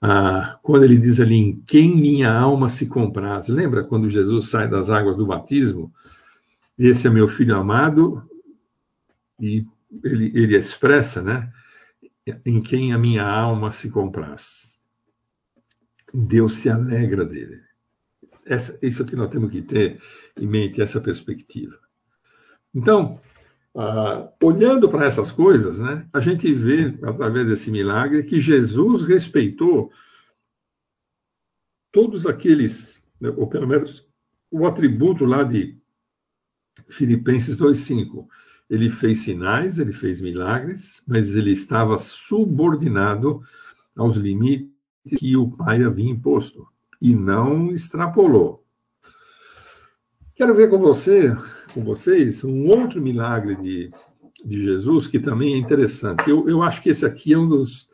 Ah, 0.00 0.58
quando 0.62 0.84
ele 0.84 0.98
diz 0.98 1.20
ali, 1.20 1.36
em 1.36 1.60
quem 1.60 1.94
minha 1.94 2.32
alma 2.32 2.68
se 2.68 2.88
compraz. 2.88 3.48
Lembra 3.48 3.84
quando 3.84 4.10
Jesus 4.10 4.48
sai 4.48 4.68
das 4.68 4.90
águas 4.90 5.16
do 5.16 5.26
batismo? 5.26 5.92
Esse 6.78 7.06
é 7.06 7.10
meu 7.10 7.28
filho 7.28 7.54
amado, 7.54 8.22
e 9.40 9.66
ele, 10.02 10.32
ele 10.34 10.56
expressa, 10.56 11.22
né? 11.22 11.52
Em 12.44 12.60
quem 12.60 12.92
a 12.92 12.98
minha 12.98 13.24
alma 13.24 13.70
se 13.70 13.90
compraz. 13.90 14.78
Deus 16.12 16.54
se 16.54 16.70
alegra 16.70 17.24
dele. 17.24 17.60
Essa, 18.44 18.78
isso 18.82 19.04
que 19.04 19.16
nós 19.16 19.30
temos 19.30 19.50
que 19.50 19.62
ter 19.62 20.00
em 20.36 20.46
mente, 20.46 20.82
essa 20.82 21.00
perspectiva. 21.00 21.78
Então, 22.74 23.20
ah, 23.74 24.30
olhando 24.42 24.88
para 24.88 25.06
essas 25.06 25.30
coisas, 25.30 25.78
né, 25.78 26.08
a 26.12 26.20
gente 26.20 26.52
vê, 26.52 26.98
através 27.02 27.46
desse 27.46 27.70
milagre, 27.70 28.22
que 28.22 28.40
Jesus 28.40 29.02
respeitou 29.02 29.90
todos 31.92 32.26
aqueles, 32.26 33.02
né, 33.20 33.30
ou 33.36 33.46
pelo 33.46 33.66
menos 33.66 34.08
o 34.50 34.66
atributo 34.66 35.24
lá 35.24 35.42
de 35.44 35.78
Filipenses 36.88 37.56
2,5. 37.56 38.26
Ele 38.68 38.90
fez 38.90 39.18
sinais, 39.18 39.78
ele 39.78 39.92
fez 39.92 40.20
milagres, 40.20 41.02
mas 41.06 41.36
ele 41.36 41.52
estava 41.52 41.96
subordinado 41.98 43.42
aos 43.96 44.16
limites 44.16 44.72
que 45.18 45.36
o 45.36 45.50
Pai 45.50 45.82
havia 45.82 46.08
imposto 46.08 46.71
e 47.02 47.16
não 47.16 47.72
extrapolou. 47.72 48.64
Quero 50.36 50.54
ver 50.54 50.70
com 50.70 50.78
você 50.78 51.36
com 51.74 51.82
vocês 51.82 52.44
um 52.44 52.66
outro 52.66 53.02
milagre 53.02 53.56
de, 53.56 53.90
de 54.44 54.62
Jesus 54.62 55.08
que 55.08 55.18
também 55.18 55.54
é 55.54 55.56
interessante. 55.56 56.30
Eu, 56.30 56.48
eu 56.48 56.62
acho 56.62 56.80
que 56.80 56.90
esse 56.90 57.04
aqui 57.04 57.32
é 57.32 57.38
um 57.38 57.48
dos, 57.48 57.88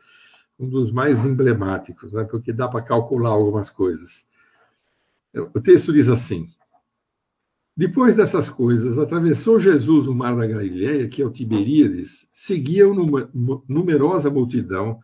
um 0.59 0.69
dos 0.69 0.91
mais 0.91 1.25
emblemáticos, 1.25 2.13
né? 2.13 2.23
porque 2.23 2.53
dá 2.53 2.67
para 2.67 2.83
calcular 2.83 3.29
algumas 3.29 3.71
coisas. 3.71 4.27
O 5.33 5.59
texto 5.59 5.91
diz 5.91 6.07
assim: 6.07 6.47
Depois 7.75 8.15
dessas 8.15 8.47
coisas, 8.47 8.99
atravessou 8.99 9.59
Jesus 9.59 10.07
o 10.07 10.13
mar 10.13 10.35
da 10.35 10.45
Galileia, 10.45 11.07
que 11.07 11.21
é 11.21 11.25
o 11.25 11.31
Tiberíades, 11.31 12.27
seguia 12.31 12.87
uma 12.87 13.29
numerosa 13.67 14.29
multidão, 14.29 14.99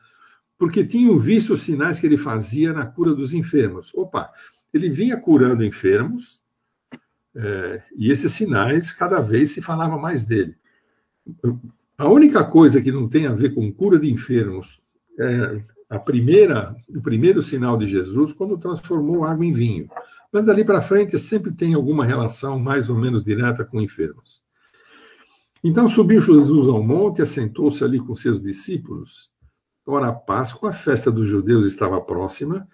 porque 0.58 0.86
tinham 0.86 1.18
visto 1.18 1.54
os 1.54 1.64
sinais 1.64 2.00
que 2.00 2.06
ele 2.06 2.18
fazia 2.18 2.74
na 2.74 2.86
cura 2.86 3.14
dos 3.14 3.34
enfermos. 3.34 3.92
Opa, 3.94 4.32
ele 4.74 4.90
vinha 4.90 5.18
curando 5.18 5.64
enfermos, 5.64 6.42
é, 7.36 7.84
e 7.98 8.12
esses 8.12 8.32
sinais, 8.32 8.94
cada 8.94 9.20
vez 9.20 9.52
se 9.52 9.62
falava 9.62 9.98
mais 9.98 10.24
dele. 10.24 10.56
A 11.98 12.08
única 12.08 12.44
coisa 12.44 12.82
que 12.82 12.92
não 12.92 13.10
tem 13.10 13.28
a 13.28 13.34
ver 13.34 13.54
com 13.54 13.72
cura 13.72 14.00
de 14.00 14.12
enfermos 14.12 14.82
é 15.20 15.62
a 15.90 16.00
primeira, 16.00 16.76
o 16.90 17.02
primeiro 17.02 17.42
sinal 17.42 17.78
de 17.78 17.88
Jesus 17.88 18.34
quando 18.34 18.58
transformou 18.58 19.26
água 19.26 19.46
em 19.46 19.54
vinho. 19.54 19.90
Mas 20.32 20.46
dali 20.46 20.64
para 20.66 20.82
frente 20.82 21.18
sempre 21.18 21.52
tem 21.52 21.74
alguma 21.74 22.06
relação 22.06 22.60
mais 22.60 22.90
ou 22.90 22.96
menos 22.96 23.24
direta 23.24 23.64
com 23.64 23.82
enfermos. 23.82 24.42
Então 25.64 25.88
subiu 25.88 26.22
Jesus 26.22 26.68
ao 26.68 26.84
monte, 26.84 27.22
assentou-se 27.22 27.84
ali 27.84 28.00
com 28.00 28.16
seus 28.16 28.42
discípulos. 28.42 29.32
Ora, 29.86 30.10
a 30.10 30.14
Páscoa, 30.14 30.70
a 30.70 30.74
festa 30.74 31.12
dos 31.12 31.28
judeus, 31.28 31.66
estava 31.66 32.02
próxima. 32.02 32.68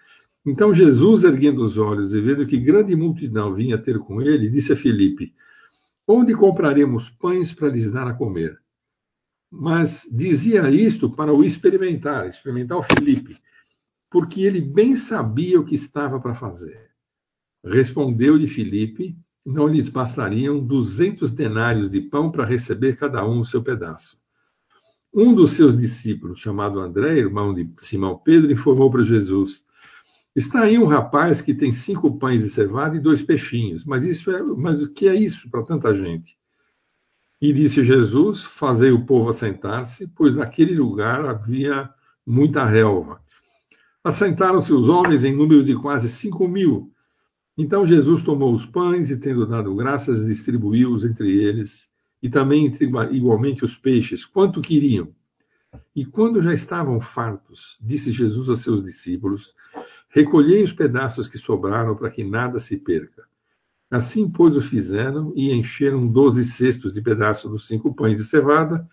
Então 0.44 0.72
Jesus, 0.72 1.24
erguendo 1.24 1.62
os 1.62 1.76
olhos 1.76 2.14
e 2.14 2.20
vendo 2.20 2.46
que 2.46 2.58
grande 2.58 2.96
multidão 2.96 3.52
vinha 3.52 3.78
ter 3.78 3.98
com 3.98 4.20
ele, 4.22 4.48
disse 4.48 4.72
a 4.72 4.76
Filipe: 4.76 5.34
Onde 6.06 6.34
compraremos 6.34 7.10
pães 7.10 7.52
para 7.52 7.68
lhes 7.68 7.90
dar 7.90 8.08
a 8.08 8.14
comer? 8.14 8.58
Mas 9.50 10.08
dizia 10.10 10.70
isto 10.70 11.10
para 11.10 11.32
o 11.32 11.44
experimentar, 11.44 12.26
experimentar 12.26 12.78
o 12.78 12.82
Filipe, 12.82 13.38
porque 14.10 14.42
ele 14.42 14.62
bem 14.62 14.96
sabia 14.96 15.60
o 15.60 15.64
que 15.64 15.74
estava 15.74 16.18
para 16.18 16.34
fazer. 16.34 16.90
Respondeu-lhe 17.62 18.46
Filipe: 18.46 19.14
Não 19.44 19.68
lhes 19.68 19.90
bastariam 19.90 20.58
duzentos 20.58 21.30
denários 21.30 21.90
de 21.90 22.00
pão 22.00 22.32
para 22.32 22.46
receber 22.46 22.96
cada 22.96 23.24
um 23.28 23.40
o 23.40 23.44
seu 23.44 23.62
pedaço. 23.62 24.21
Um 25.14 25.34
dos 25.34 25.50
seus 25.52 25.76
discípulos, 25.76 26.40
chamado 26.40 26.80
André, 26.80 27.18
irmão 27.18 27.52
de 27.52 27.70
Simão 27.78 28.16
Pedro, 28.16 28.50
informou 28.50 28.90
para 28.90 29.04
Jesus: 29.04 29.62
Está 30.34 30.62
aí 30.62 30.78
um 30.78 30.86
rapaz 30.86 31.42
que 31.42 31.52
tem 31.52 31.70
cinco 31.70 32.18
pães 32.18 32.42
de 32.42 32.48
cevada 32.48 32.96
e 32.96 33.00
dois 33.00 33.22
peixinhos. 33.22 33.84
Mas 33.84 34.06
isso 34.06 34.30
é, 34.30 34.42
mas 34.42 34.82
o 34.82 34.90
que 34.90 35.06
é 35.06 35.14
isso 35.14 35.50
para 35.50 35.62
tanta 35.62 35.94
gente? 35.94 36.38
E 37.40 37.52
disse 37.52 37.84
Jesus: 37.84 38.42
Fazei 38.42 38.90
o 38.90 39.04
povo 39.04 39.28
assentar-se, 39.28 40.06
pois 40.16 40.34
naquele 40.34 40.74
lugar 40.74 41.26
havia 41.26 41.90
muita 42.26 42.64
relva. 42.64 43.20
Assentaram-se 44.02 44.72
os 44.72 44.88
homens 44.88 45.24
em 45.24 45.36
número 45.36 45.62
de 45.62 45.76
quase 45.76 46.08
cinco 46.08 46.48
mil. 46.48 46.90
Então 47.56 47.86
Jesus 47.86 48.22
tomou 48.22 48.54
os 48.54 48.64
pães 48.64 49.10
e, 49.10 49.16
tendo 49.18 49.46
dado 49.46 49.74
graças, 49.74 50.24
distribuiu-os 50.26 51.04
entre 51.04 51.36
eles, 51.36 51.91
e 52.22 52.30
também 52.30 52.72
igualmente 53.10 53.64
os 53.64 53.76
peixes, 53.76 54.24
quanto 54.24 54.60
queriam. 54.60 55.12
E 55.94 56.04
quando 56.04 56.40
já 56.40 56.54
estavam 56.54 57.00
fartos, 57.00 57.78
disse 57.80 58.12
Jesus 58.12 58.48
aos 58.48 58.60
seus 58.60 58.82
discípulos: 58.82 59.54
Recolhei 60.08 60.62
os 60.62 60.72
pedaços 60.72 61.26
que 61.26 61.38
sobraram 61.38 61.96
para 61.96 62.10
que 62.10 62.22
nada 62.22 62.58
se 62.58 62.76
perca. 62.76 63.26
Assim, 63.90 64.30
pois, 64.30 64.56
o 64.56 64.62
fizeram 64.62 65.32
e 65.34 65.52
encheram 65.52 66.06
doze 66.06 66.44
cestos 66.44 66.92
de 66.92 67.02
pedaços 67.02 67.50
dos 67.50 67.66
cinco 67.66 67.94
pães 67.94 68.16
de 68.16 68.24
cevada 68.24 68.88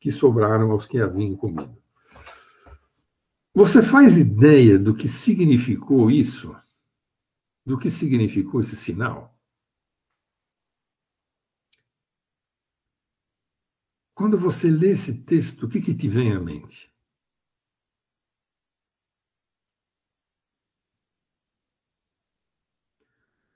que 0.00 0.10
sobraram 0.10 0.70
aos 0.70 0.86
que 0.86 1.00
haviam 1.00 1.36
comido. 1.36 1.76
Você 3.54 3.82
faz 3.82 4.16
ideia 4.16 4.78
do 4.78 4.94
que 4.94 5.08
significou 5.08 6.10
isso? 6.10 6.54
Do 7.66 7.76
que 7.76 7.90
significou 7.90 8.60
esse 8.60 8.76
sinal? 8.76 9.37
Quando 14.18 14.36
você 14.36 14.68
lê 14.68 14.90
esse 14.90 15.22
texto, 15.22 15.66
o 15.66 15.68
que, 15.68 15.80
que 15.80 15.94
te 15.94 16.08
vem 16.08 16.32
à 16.32 16.40
mente? 16.40 16.92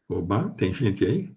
Oba, 0.09 0.51
tem 0.51 0.73
gente 0.73 1.05
aí? 1.05 1.31
O 1.31 1.35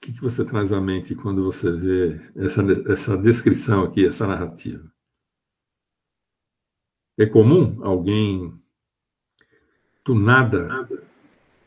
que, 0.00 0.12
que 0.14 0.20
você 0.20 0.44
traz 0.44 0.72
à 0.72 0.80
mente 0.80 1.14
quando 1.14 1.44
você 1.44 1.70
vê 1.70 2.14
essa, 2.34 2.62
essa 2.92 3.16
descrição 3.16 3.84
aqui, 3.84 4.04
essa 4.04 4.26
narrativa? 4.26 4.92
É 7.16 7.26
comum 7.26 7.80
alguém 7.84 8.60
do 10.04 10.16
nada. 10.16 10.66
nada. 10.66 11.08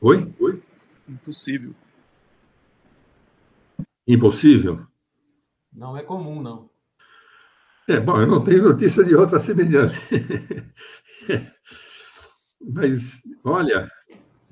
Oi? 0.02 0.36
Oi? 0.42 0.62
Impossível. 1.08 1.74
Impossível? 4.08 4.88
Não 5.74 5.98
é 5.98 6.04
comum, 6.04 6.42
não. 6.42 6.70
É, 7.88 8.00
bom, 8.00 8.20
eu 8.20 8.28
não 8.28 8.44
tenho 8.44 8.64
notícia 8.64 9.04
de 9.04 9.16
outra 9.16 9.40
semelhante. 9.40 9.98
Mas, 12.60 13.22
olha, 13.44 13.90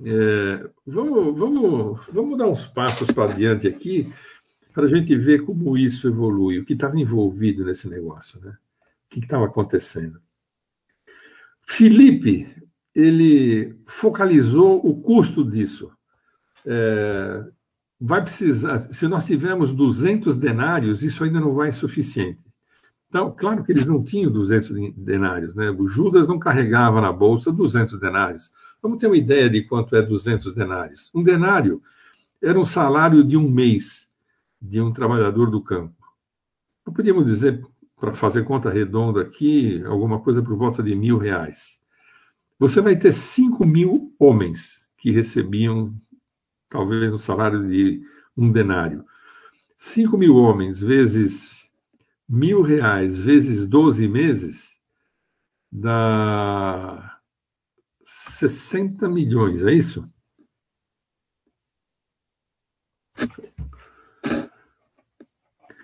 é, 0.04 0.70
vamos, 0.86 1.38
vamos, 1.38 2.06
vamos 2.12 2.38
dar 2.38 2.48
uns 2.48 2.68
passos 2.68 3.10
para 3.12 3.34
diante 3.34 3.68
aqui 3.68 4.14
para 4.74 4.86
a 4.86 4.90
gente 4.90 5.16
ver 5.16 5.46
como 5.46 5.78
isso 5.78 6.08
evolui, 6.08 6.60
o 6.60 6.66
que 6.66 6.74
estava 6.74 7.00
envolvido 7.00 7.64
nesse 7.64 7.88
negócio, 7.88 8.42
né? 8.42 8.58
O 9.06 9.10
que 9.10 9.20
estava 9.20 9.46
acontecendo. 9.46 10.20
Felipe, 11.66 12.54
ele 12.94 13.76
focalizou 13.86 14.86
o 14.86 15.02
custo 15.02 15.50
disso. 15.50 15.92
É, 16.66 17.46
vai 18.00 18.22
precisar, 18.22 18.80
se 18.92 19.08
nós 19.08 19.26
tivermos 19.26 19.72
200 19.72 20.36
denários, 20.36 21.04
isso 21.04 21.24
ainda 21.24 21.40
não 21.40 21.54
vai 21.54 21.72
suficiente. 21.72 22.46
Então, 23.08 23.34
claro 23.36 23.64
que 23.64 23.72
eles 23.72 23.86
não 23.86 24.04
tinham 24.04 24.32
200 24.32 24.94
denários, 24.98 25.56
né? 25.56 25.72
O 25.72 25.88
Judas 25.88 26.28
não 26.28 26.38
carregava 26.38 27.00
na 27.00 27.14
bolsa 27.14 27.52
200 27.52 28.00
denários. 28.00 28.52
Vamos 28.82 28.98
ter 28.98 29.08
uma 29.08 29.18
ideia 29.18 29.50
de 29.50 29.64
quanto 29.64 29.96
é 29.96 30.02
200 30.02 30.54
denários. 30.54 31.10
Um 31.16 31.24
denário 31.24 31.82
era 32.42 32.60
um 32.60 32.66
salário 32.66 33.24
de 33.24 33.38
um 33.38 33.50
mês 33.50 34.12
de 34.62 34.82
um 34.82 34.92
trabalhador 34.92 35.50
do 35.50 35.62
campo. 35.62 35.96
Então, 36.82 36.94
podíamos 36.94 37.26
dizer, 37.26 37.62
para 37.98 38.14
fazer 38.14 38.44
conta 38.44 38.70
redonda 38.70 39.22
aqui, 39.22 39.82
alguma 39.86 40.20
coisa 40.20 40.42
por 40.42 40.56
volta 40.58 40.84
de 40.84 40.94
mil 40.94 41.18
reais. 41.18 41.80
Você 42.60 42.82
vai 42.82 42.96
ter 42.96 43.12
5 43.12 43.66
mil 43.66 44.14
homens 44.20 44.90
que 44.98 45.12
recebiam 45.12 45.96
talvez 46.76 47.14
um 47.14 47.18
salário 47.18 47.66
de 47.66 48.02
um 48.36 48.52
denário. 48.52 49.06
5 49.78 50.18
mil 50.18 50.36
homens 50.36 50.82
vezes 50.82 51.72
mil 52.28 52.62
reais 52.62 53.18
vezes 53.18 53.66
12 53.66 54.08
meses 54.10 54.78
dá 55.72 57.18
60 58.04 59.08
milhões, 59.08 59.64
é 59.64 59.72
isso? 59.72 60.04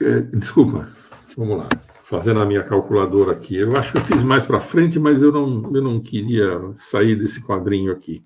É, 0.02 0.22
desculpa, 0.36 0.90
vamos 1.38 1.58
lá. 1.58 1.70
Fazendo 2.04 2.42
a 2.42 2.46
minha 2.46 2.64
calculadora 2.64 3.32
aqui. 3.32 3.56
Eu 3.56 3.78
acho 3.78 3.94
que 3.94 4.00
eu 4.00 4.04
fiz 4.04 4.24
mais 4.24 4.44
para 4.46 4.60
frente, 4.60 5.00
mas 5.00 5.22
eu 5.22 5.32
não, 5.32 5.74
eu 5.74 5.82
não 5.82 6.02
queria 6.02 6.74
sair 6.76 7.16
desse 7.16 7.42
quadrinho 7.42 7.94
aqui. 7.94 8.26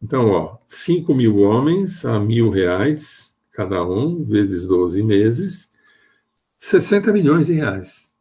Então, 0.00 0.28
ó, 0.28 0.58
5 0.66 1.14
mil 1.14 1.38
homens 1.38 2.04
a 2.04 2.18
mil 2.20 2.50
reais 2.50 3.36
cada 3.52 3.84
um, 3.84 4.24
vezes 4.24 4.64
12 4.66 5.02
meses, 5.02 5.72
60 6.60 7.12
milhões 7.12 7.48
de 7.48 7.54
reais. 7.54 8.14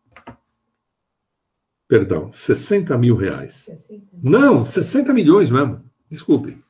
Perdão, 1.88 2.34
60 2.34 2.98
mil 2.98 3.16
reais. 3.16 3.54
60. 3.54 4.04
Não, 4.22 4.66
60 4.66 5.14
milhões 5.14 5.52
mesmo. 5.52 5.84
Desculpe. 6.10 6.62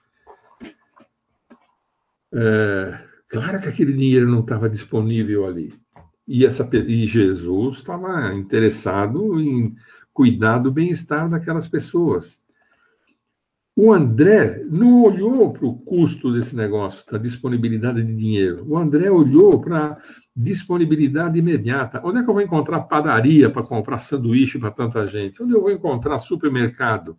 É, 2.34 3.00
claro 3.30 3.62
que 3.62 3.70
aquele 3.70 3.94
dinheiro 3.94 4.30
não 4.30 4.42
estava 4.42 4.70
disponível 4.70 5.46
ali. 5.46 5.74
E, 6.28 6.46
essa, 6.46 6.70
e 6.74 7.08
Jesus 7.08 7.78
estava 7.78 8.34
interessado 8.36 9.40
em 9.40 9.76
cuidar 10.14 10.60
do 10.60 10.72
bem-estar 10.72 11.30
daquelas 11.30 11.70
pessoas. 11.70 12.42
O 13.80 13.94
André 13.94 14.64
não 14.72 15.04
olhou 15.04 15.54
para 15.54 15.68
o 15.68 15.78
custo 15.78 16.34
desse 16.34 16.56
negócio, 16.56 17.06
da 17.12 17.20
disponibilidade 17.20 18.02
de 18.04 18.16
dinheiro. 18.16 18.66
O 18.68 18.76
André 18.76 19.12
olhou 19.12 19.62
para 19.62 20.02
disponibilidade 20.36 21.38
imediata. 21.38 22.02
Onde 22.04 22.18
é 22.18 22.24
que 22.24 22.30
eu 22.32 22.34
vou 22.34 22.42
encontrar 22.42 22.82
padaria 22.82 23.52
para 23.52 23.62
comprar 23.62 24.00
sanduíche 24.00 24.58
para 24.58 24.72
tanta 24.72 25.06
gente? 25.06 25.44
Onde 25.44 25.54
eu 25.54 25.62
vou 25.62 25.70
encontrar 25.70 26.18
supermercado? 26.18 27.16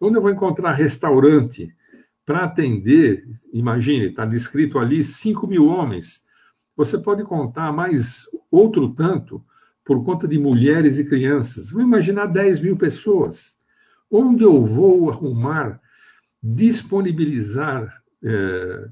Onde 0.00 0.16
eu 0.16 0.22
vou 0.22 0.30
encontrar 0.30 0.72
restaurante 0.72 1.70
para 2.24 2.44
atender? 2.44 3.28
Imagine, 3.52 4.06
está 4.06 4.24
descrito 4.24 4.78
ali 4.78 5.02
5 5.02 5.46
mil 5.46 5.66
homens. 5.66 6.22
Você 6.74 6.96
pode 6.96 7.24
contar 7.24 7.74
mais 7.74 8.24
outro 8.50 8.88
tanto 8.94 9.44
por 9.84 10.02
conta 10.02 10.26
de 10.26 10.38
mulheres 10.38 10.98
e 10.98 11.04
crianças. 11.04 11.70
Vou 11.70 11.82
imaginar 11.82 12.24
10 12.24 12.62
mil 12.62 12.78
pessoas. 12.78 13.58
Onde 14.10 14.44
eu 14.44 14.64
vou 14.64 15.10
arrumar 15.10 15.78
disponibilizar 16.42 18.02
é, 18.22 18.88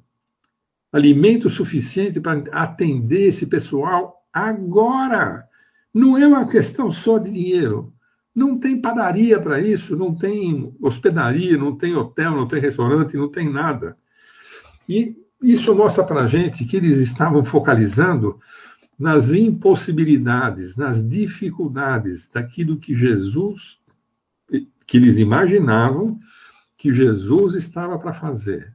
alimento 0.93 1.49
suficiente 1.49 2.21
para 2.21 2.43
atender 2.53 3.29
esse 3.29 3.47
pessoal 3.47 4.25
agora. 4.33 5.47
Não 5.93 6.17
é 6.17 6.27
uma 6.27 6.47
questão 6.49 6.93
só 6.93 7.19
de 7.19 7.31
dinheiro. 7.31 7.93
Não 8.35 8.59
tem 8.59 8.81
padaria 8.81 9.41
para 9.41 9.61
isso, 9.61 9.97
não 9.97 10.15
tem 10.15 10.73
hospedaria, 10.81 11.57
não 11.57 11.77
tem 11.77 11.97
hotel, 11.97 12.33
não 12.33 12.47
tem 12.47 12.61
restaurante, 12.61 13.17
não 13.17 13.29
tem 13.29 13.51
nada. 13.51 13.97
E 14.89 15.17
isso 15.43 15.75
mostra 15.75 16.05
para 16.05 16.23
a 16.23 16.27
gente 16.27 16.65
que 16.65 16.77
eles 16.77 16.99
estavam 16.99 17.43
focalizando 17.45 18.39
nas 18.99 19.33
impossibilidades, 19.33 20.77
nas 20.77 21.07
dificuldades 21.07 22.29
daquilo 22.29 22.79
que 22.79 22.95
Jesus, 22.95 23.79
que 24.87 24.97
eles 24.97 25.19
imaginavam 25.19 26.19
que 26.79 26.93
Jesus 26.93 27.57
estava 27.57 27.99
para 27.99 28.13
fazer. 28.13 28.75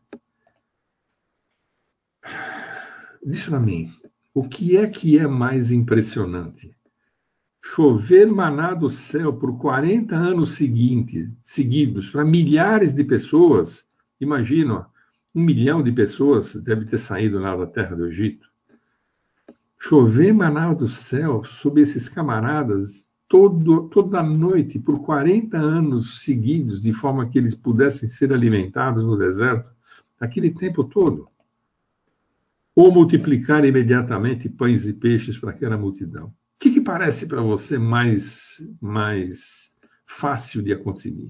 Diz 3.26 3.46
para 3.46 3.60
mim, 3.60 3.90
O 4.34 4.48
que 4.48 4.76
é 4.76 4.88
que 4.88 5.18
é 5.18 5.26
mais 5.26 5.72
impressionante? 5.72 6.76
Chover 7.64 8.28
maná 8.28 8.74
do 8.74 8.90
céu 8.90 9.32
por 9.32 9.58
40 9.58 10.14
anos 10.16 10.52
seguintes, 10.52 11.32
seguidos 11.46 12.10
para 12.10 12.26
milhares 12.26 12.94
de 12.94 13.06
pessoas. 13.06 13.88
Imagina, 14.20 14.86
um 15.34 15.42
milhão 15.42 15.82
de 15.82 15.92
pessoas 15.92 16.56
deve 16.56 16.84
ter 16.84 16.98
saído 16.98 17.40
lá 17.40 17.56
da 17.56 17.66
terra 17.66 17.96
do 17.96 18.08
Egito. 18.08 18.50
Chover 19.80 20.34
maná 20.34 20.74
do 20.74 20.90
céu 20.90 21.46
sobre 21.46 21.82
esses 21.82 22.10
camaradas 22.10 23.08
todo, 23.28 23.90
toda 23.90 24.22
noite, 24.22 24.80
por 24.80 25.00
40 25.04 25.58
anos 25.58 26.24
seguidos, 26.24 26.82
de 26.82 26.94
forma 26.94 27.28
que 27.28 27.38
eles 27.38 27.56
pudessem 27.56 28.08
ser 28.08 28.32
alimentados 28.32 29.06
no 29.06 29.18
deserto, 29.18 29.72
aquele 30.20 30.52
tempo 30.52 30.84
todo. 30.84 31.28
Ou 32.76 32.92
multiplicar 32.92 33.66
imediatamente 33.66 34.50
pães 34.50 34.86
e 34.86 34.94
peixes 34.94 35.38
para 35.38 35.52
aquela 35.52 35.78
multidão. 35.78 36.28
O 36.28 36.34
que, 36.60 36.72
que 36.72 36.82
parece 36.82 37.28
para 37.28 37.42
você 37.42 37.78
mais, 37.78 38.66
mais 38.82 39.72
fácil 40.06 40.62
de 40.62 40.72
acontecer? 40.72 41.30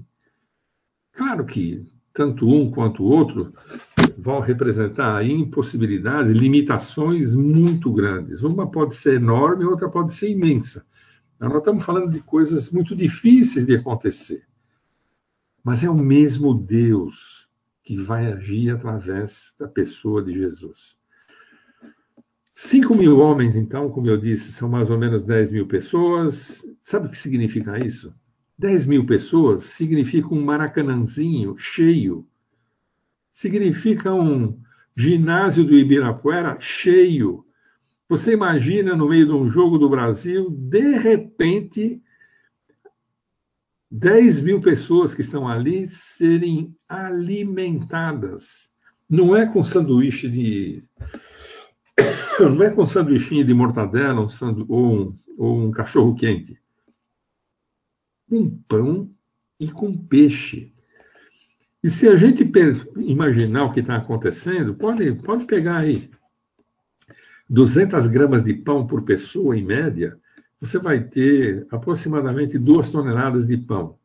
Claro 1.12 1.44
que 1.44 1.86
tanto 2.12 2.48
um 2.48 2.70
quanto 2.70 3.02
o 3.02 3.06
outro 3.06 3.52
vão 4.16 4.40
representar 4.40 5.26
impossibilidades, 5.26 6.32
limitações 6.32 7.34
muito 7.34 7.92
grandes. 7.92 8.42
Uma 8.42 8.70
pode 8.70 8.94
ser 8.94 9.14
enorme, 9.14 9.64
outra 9.64 9.88
pode 9.88 10.14
ser 10.14 10.30
imensa. 10.30 10.86
Nós 11.48 11.58
estamos 11.58 11.84
falando 11.84 12.10
de 12.10 12.20
coisas 12.20 12.70
muito 12.70 12.94
difíceis 12.94 13.66
de 13.66 13.76
acontecer. 13.76 14.46
Mas 15.62 15.82
é 15.82 15.88
o 15.88 15.94
mesmo 15.94 16.54
Deus 16.54 17.48
que 17.82 17.96
vai 17.96 18.32
agir 18.32 18.70
através 18.70 19.54
da 19.58 19.68
pessoa 19.68 20.22
de 20.22 20.32
Jesus. 20.32 20.96
5 22.54 22.94
mil 22.94 23.18
homens, 23.18 23.56
então, 23.56 23.90
como 23.90 24.06
eu 24.06 24.16
disse, 24.16 24.52
são 24.52 24.68
mais 24.68 24.88
ou 24.88 24.98
menos 24.98 25.24
10 25.24 25.50
mil 25.50 25.66
pessoas. 25.66 26.64
Sabe 26.82 27.06
o 27.06 27.10
que 27.10 27.18
significa 27.18 27.84
isso? 27.84 28.14
10 28.58 28.86
mil 28.86 29.04
pessoas 29.04 29.64
significa 29.64 30.28
um 30.32 30.44
maracanãzinho 30.44 31.58
cheio. 31.58 32.26
Significa 33.32 34.14
um 34.14 34.60
ginásio 34.96 35.64
do 35.64 35.76
Ibirapuera 35.76 36.56
cheio. 36.60 37.44
Você 38.08 38.32
imagina 38.32 38.94
no 38.94 39.08
meio 39.08 39.26
de 39.26 39.32
um 39.32 39.48
jogo 39.48 39.78
do 39.78 39.88
Brasil, 39.88 40.50
de 40.50 40.98
repente, 40.98 42.02
10 43.90 44.42
mil 44.42 44.60
pessoas 44.60 45.14
que 45.14 45.22
estão 45.22 45.48
ali 45.48 45.86
serem 45.86 46.76
alimentadas. 46.88 48.70
Não 49.08 49.34
é 49.34 49.46
com 49.46 49.64
sanduíche 49.64 50.28
de. 50.28 50.84
Não 52.40 52.62
é 52.62 52.70
com 52.70 52.84
sanduichinho 52.84 53.44
de 53.44 53.54
mortadela 53.54 54.20
um 54.20 54.28
sandu... 54.28 54.66
ou, 54.68 54.92
um, 54.92 55.16
ou 55.38 55.60
um 55.60 55.70
cachorro 55.70 56.16
quente. 56.16 56.60
Com 58.28 58.50
pão 58.68 59.08
e 59.60 59.70
com 59.70 59.96
peixe. 59.96 60.74
E 61.82 61.88
se 61.88 62.08
a 62.08 62.16
gente 62.16 62.50
imaginar 62.96 63.66
o 63.66 63.70
que 63.70 63.78
está 63.78 63.96
acontecendo, 63.96 64.74
pode, 64.74 65.14
pode 65.22 65.44
pegar 65.44 65.78
aí 65.78 66.10
200 67.54 68.08
gramas 68.08 68.42
de 68.42 68.52
pão 68.52 68.84
por 68.84 69.02
pessoa, 69.02 69.56
em 69.56 69.64
média, 69.64 70.18
você 70.60 70.76
vai 70.76 71.04
ter 71.04 71.64
aproximadamente 71.70 72.58
duas 72.58 72.88
toneladas 72.88 73.46
de 73.46 73.56
pão. 73.56 73.96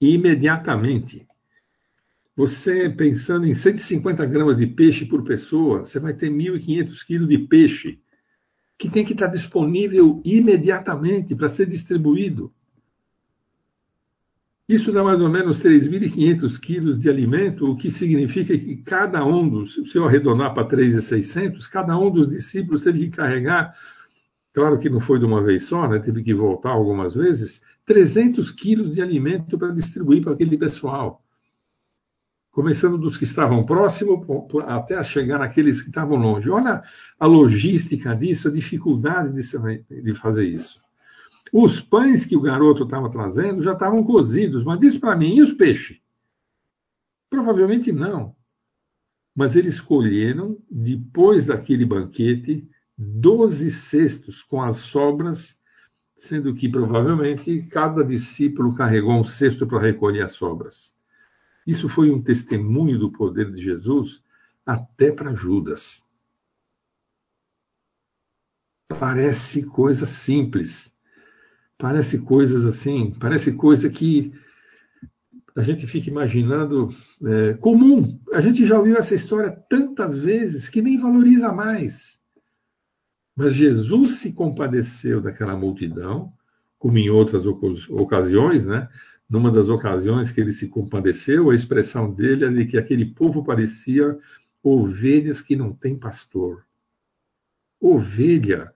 E 0.00 0.14
imediatamente, 0.14 1.24
você 2.34 2.90
pensando 2.90 3.46
em 3.46 3.54
150 3.54 4.26
gramas 4.26 4.56
de 4.56 4.66
peixe 4.66 5.06
por 5.06 5.22
pessoa, 5.22 5.86
você 5.86 6.00
vai 6.00 6.12
ter 6.12 6.28
1.500 6.28 7.06
quilos 7.06 7.28
de 7.28 7.38
peixe, 7.38 8.00
que 8.76 8.90
tem 8.90 9.04
que 9.04 9.12
estar 9.12 9.28
disponível 9.28 10.20
imediatamente 10.24 11.36
para 11.36 11.48
ser 11.48 11.66
distribuído. 11.66 12.52
Isso 14.68 14.92
dá 14.92 15.02
mais 15.02 15.20
ou 15.20 15.28
menos 15.28 15.60
3.500 15.60 16.58
quilos 16.58 16.98
de 16.98 17.10
alimento, 17.10 17.68
o 17.68 17.76
que 17.76 17.90
significa 17.90 18.56
que 18.56 18.76
cada 18.76 19.24
um 19.24 19.48
dos, 19.48 19.74
se 19.74 19.98
eu 19.98 20.04
arredondar 20.04 20.54
para 20.54 20.68
3.600, 20.68 21.68
cada 21.68 21.98
um 21.98 22.10
dos 22.10 22.28
discípulos 22.28 22.82
teve 22.82 23.00
que 23.00 23.16
carregar, 23.16 23.74
claro 24.52 24.78
que 24.78 24.88
não 24.88 25.00
foi 25.00 25.18
de 25.18 25.24
uma 25.24 25.42
vez 25.42 25.64
só, 25.64 25.88
né, 25.88 25.98
teve 25.98 26.22
que 26.22 26.32
voltar 26.32 26.70
algumas 26.70 27.12
vezes, 27.12 27.60
300 27.84 28.50
quilos 28.52 28.94
de 28.94 29.02
alimento 29.02 29.58
para 29.58 29.72
distribuir 29.72 30.22
para 30.22 30.32
aquele 30.32 30.56
pessoal. 30.56 31.22
Começando 32.52 32.98
dos 32.98 33.16
que 33.16 33.24
estavam 33.24 33.64
próximos 33.64 34.26
até 34.66 35.02
chegar 35.02 35.38
naqueles 35.38 35.80
que 35.80 35.88
estavam 35.88 36.18
longe. 36.18 36.50
Olha 36.50 36.82
a 37.18 37.26
logística 37.26 38.14
disso, 38.14 38.48
a 38.48 38.50
dificuldade 38.50 39.32
de 39.32 40.14
fazer 40.14 40.44
isso. 40.44 40.81
Os 41.52 41.78
pães 41.78 42.24
que 42.24 42.34
o 42.34 42.40
garoto 42.40 42.84
estava 42.84 43.10
trazendo 43.10 43.60
já 43.60 43.74
estavam 43.74 44.02
cozidos, 44.02 44.64
mas 44.64 44.80
diz 44.80 44.96
para 44.96 45.14
mim, 45.14 45.36
e 45.36 45.42
os 45.42 45.52
peixes? 45.52 46.00
Provavelmente 47.28 47.92
não. 47.92 48.34
Mas 49.36 49.54
eles 49.54 49.74
escolheram, 49.74 50.58
depois 50.70 51.44
daquele 51.44 51.84
banquete, 51.84 52.66
12 52.96 53.70
cestos 53.70 54.42
com 54.42 54.62
as 54.62 54.78
sobras, 54.78 55.60
sendo 56.16 56.54
que 56.54 56.68
provavelmente 56.68 57.62
cada 57.64 58.02
discípulo 58.02 58.74
carregou 58.74 59.12
um 59.12 59.24
cesto 59.24 59.66
para 59.66 59.80
recolher 59.80 60.22
as 60.22 60.32
sobras. 60.32 60.94
Isso 61.66 61.88
foi 61.88 62.10
um 62.10 62.22
testemunho 62.22 62.98
do 62.98 63.10
poder 63.10 63.52
de 63.52 63.62
Jesus 63.62 64.22
até 64.64 65.10
para 65.12 65.34
Judas. 65.34 66.06
Parece 68.98 69.64
coisa 69.64 70.06
simples, 70.06 70.94
Parece 71.82 72.20
coisas 72.20 72.64
assim, 72.64 73.12
parece 73.18 73.54
coisa 73.54 73.90
que 73.90 74.32
a 75.56 75.62
gente 75.62 75.84
fica 75.84 76.08
imaginando 76.08 76.90
é, 77.26 77.54
comum. 77.54 78.20
A 78.32 78.40
gente 78.40 78.64
já 78.64 78.78
ouviu 78.78 78.96
essa 78.96 79.16
história 79.16 79.50
tantas 79.68 80.16
vezes 80.16 80.68
que 80.68 80.80
nem 80.80 80.96
valoriza 80.96 81.50
mais. 81.50 82.20
Mas 83.34 83.54
Jesus 83.54 84.18
se 84.18 84.32
compadeceu 84.32 85.20
daquela 85.20 85.56
multidão, 85.56 86.32
como 86.78 86.98
em 86.98 87.10
outras 87.10 87.46
ocasiões, 87.90 88.64
né? 88.64 88.88
Numa 89.28 89.50
das 89.50 89.68
ocasiões 89.68 90.30
que 90.30 90.40
ele 90.40 90.52
se 90.52 90.68
compadeceu, 90.68 91.50
a 91.50 91.54
expressão 91.56 92.14
dele 92.14 92.44
é 92.44 92.48
de 92.48 92.64
que 92.64 92.78
aquele 92.78 93.06
povo 93.06 93.42
parecia 93.42 94.16
ovelhas 94.62 95.40
que 95.40 95.56
não 95.56 95.72
têm 95.72 95.98
pastor. 95.98 96.64
Ovelha 97.80 98.72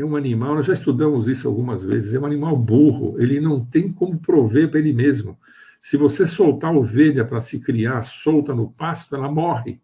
é 0.00 0.04
um 0.04 0.16
animal, 0.16 0.54
nós 0.54 0.66
já 0.66 0.72
estudamos 0.72 1.28
isso 1.28 1.48
algumas 1.48 1.82
vezes, 1.82 2.14
é 2.14 2.20
um 2.20 2.26
animal 2.26 2.56
burro, 2.56 3.20
ele 3.20 3.40
não 3.40 3.64
tem 3.64 3.92
como 3.92 4.18
prover 4.18 4.70
para 4.70 4.78
ele 4.78 4.92
mesmo. 4.92 5.38
Se 5.80 5.96
você 5.96 6.26
soltar 6.26 6.72
a 6.72 6.76
ovelha 6.76 7.24
para 7.24 7.40
se 7.40 7.58
criar 7.58 8.02
solta 8.02 8.54
no 8.54 8.70
pasto, 8.70 9.16
ela 9.16 9.30
morre. 9.30 9.80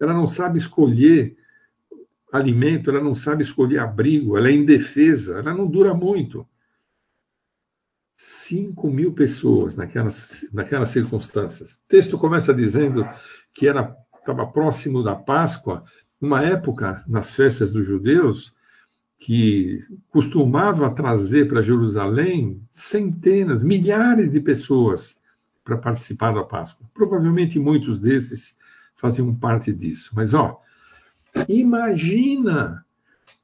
Ela 0.00 0.14
não 0.14 0.26
sabe 0.26 0.58
escolher 0.58 1.36
alimento, 2.32 2.90
ela 2.90 3.02
não 3.02 3.14
sabe 3.14 3.42
escolher 3.42 3.78
abrigo, 3.78 4.36
ela 4.36 4.48
é 4.48 4.52
indefesa, 4.52 5.38
ela 5.38 5.52
não 5.52 5.66
dura 5.66 5.94
muito. 5.94 6.46
5 8.16 8.90
mil 8.90 9.12
pessoas 9.12 9.74
naquelas, 9.74 10.48
naquelas 10.52 10.90
circunstâncias. 10.90 11.74
O 11.74 11.80
texto 11.88 12.18
começa 12.18 12.52
dizendo 12.52 13.08
que 13.52 13.66
era 13.66 13.96
estava 14.20 14.46
próximo 14.46 15.02
da 15.02 15.16
Páscoa, 15.16 15.82
uma 16.20 16.44
época 16.44 17.02
nas 17.08 17.34
festas 17.34 17.72
dos 17.72 17.86
judeus 17.86 18.54
que 19.20 19.80
costumava 20.08 20.90
trazer 20.90 21.46
para 21.46 21.60
Jerusalém 21.60 22.66
centenas, 22.72 23.62
milhares 23.62 24.30
de 24.30 24.40
pessoas 24.40 25.20
para 25.62 25.76
participar 25.76 26.32
da 26.32 26.42
Páscoa. 26.42 26.90
Provavelmente 26.94 27.58
muitos 27.58 28.00
desses 28.00 28.56
faziam 28.96 29.32
parte 29.34 29.74
disso. 29.74 30.10
Mas, 30.14 30.32
ó, 30.32 30.58
imagina 31.46 32.84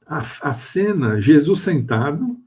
a, 0.07 0.23
a 0.49 0.53
cena: 0.55 1.21
Jesus 1.21 1.61
sentado 1.61 2.41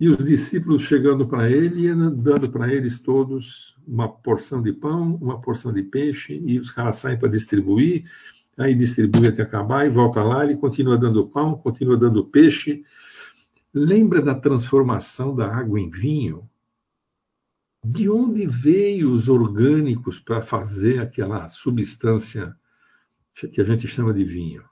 e 0.00 0.08
os 0.08 0.24
discípulos 0.24 0.82
chegando 0.82 1.26
para 1.26 1.50
ele 1.50 1.88
e 1.88 1.94
dando 1.94 2.50
para 2.50 2.72
eles 2.72 2.98
todos 2.98 3.76
uma 3.86 4.08
porção 4.08 4.62
de 4.62 4.72
pão, 4.72 5.14
uma 5.16 5.42
porção 5.42 5.74
de 5.74 5.82
peixe, 5.82 6.42
e 6.44 6.58
os 6.58 6.70
caras 6.70 6.96
saem 6.96 7.18
para 7.18 7.28
distribuir 7.28 8.04
aí 8.56 8.74
distribui 8.74 9.28
até 9.28 9.42
acabar 9.42 9.86
e 9.86 9.90
volta 9.90 10.22
lá, 10.22 10.44
ele 10.44 10.56
continua 10.56 10.96
dando 10.96 11.28
pão, 11.28 11.56
continua 11.56 11.96
dando 11.96 12.24
peixe. 12.24 12.84
Lembra 13.72 14.22
da 14.22 14.34
transformação 14.34 15.36
da 15.36 15.54
água 15.54 15.78
em 15.78 15.90
vinho? 15.90 16.48
De 17.84 18.08
onde 18.08 18.46
veio 18.46 19.12
os 19.12 19.28
orgânicos 19.28 20.18
para 20.18 20.40
fazer 20.40 21.00
aquela 21.00 21.46
substância 21.48 22.56
que 23.34 23.60
a 23.60 23.64
gente 23.64 23.86
chama 23.86 24.14
de 24.14 24.24
vinho? 24.24 24.64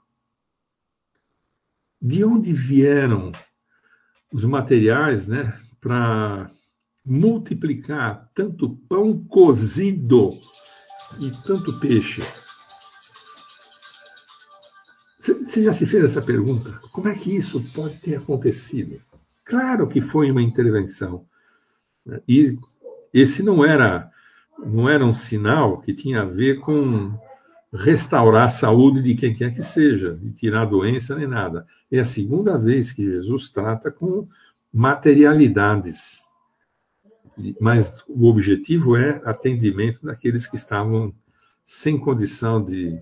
De 2.01 2.25
onde 2.25 2.51
vieram 2.51 3.31
os 4.33 4.43
materiais 4.43 5.27
né, 5.27 5.57
para 5.79 6.49
multiplicar 7.05 8.29
tanto 8.33 8.75
pão 8.89 9.23
cozido 9.23 10.31
e 11.19 11.31
tanto 11.45 11.79
peixe? 11.79 12.23
Você 15.55 15.63
já 15.63 15.71
se 15.71 15.85
fez 15.85 16.03
essa 16.03 16.21
pergunta? 16.21 16.69
Como 16.91 17.07
é 17.07 17.13
que 17.13 17.33
isso 17.33 17.63
pode 17.73 17.97
ter 17.99 18.15
acontecido? 18.17 18.99
Claro 19.45 19.87
que 19.87 20.01
foi 20.01 20.29
uma 20.29 20.41
intervenção. 20.41 21.25
E 22.27 22.57
esse 23.13 23.41
não 23.41 23.63
era, 23.63 24.11
não 24.59 24.89
era 24.89 25.05
um 25.05 25.13
sinal 25.13 25.79
que 25.79 25.93
tinha 25.93 26.23
a 26.23 26.25
ver 26.25 26.59
com 26.59 27.17
restaurar 27.71 28.47
a 28.47 28.49
saúde 28.49 29.01
de 29.01 29.15
quem 29.15 29.33
quer 29.33 29.55
que 29.55 29.61
seja, 29.61 30.17
de 30.21 30.33
tirar 30.33 30.63
a 30.63 30.65
doença 30.65 31.15
nem 31.15 31.25
nada. 31.25 31.65
É 31.89 31.99
a 31.99 32.05
segunda 32.05 32.57
vez 32.57 32.91
que 32.91 33.09
Jesus 33.09 33.47
trata 33.47 33.89
com 33.89 34.27
materialidades. 34.73 36.25
Mas 37.61 38.03
o 38.09 38.27
objetivo 38.27 38.97
é 38.97 39.21
atendimento 39.23 40.05
daqueles 40.05 40.45
que 40.47 40.57
estavam 40.57 41.15
sem 41.65 41.97
condição 41.97 42.61
de, 42.61 42.99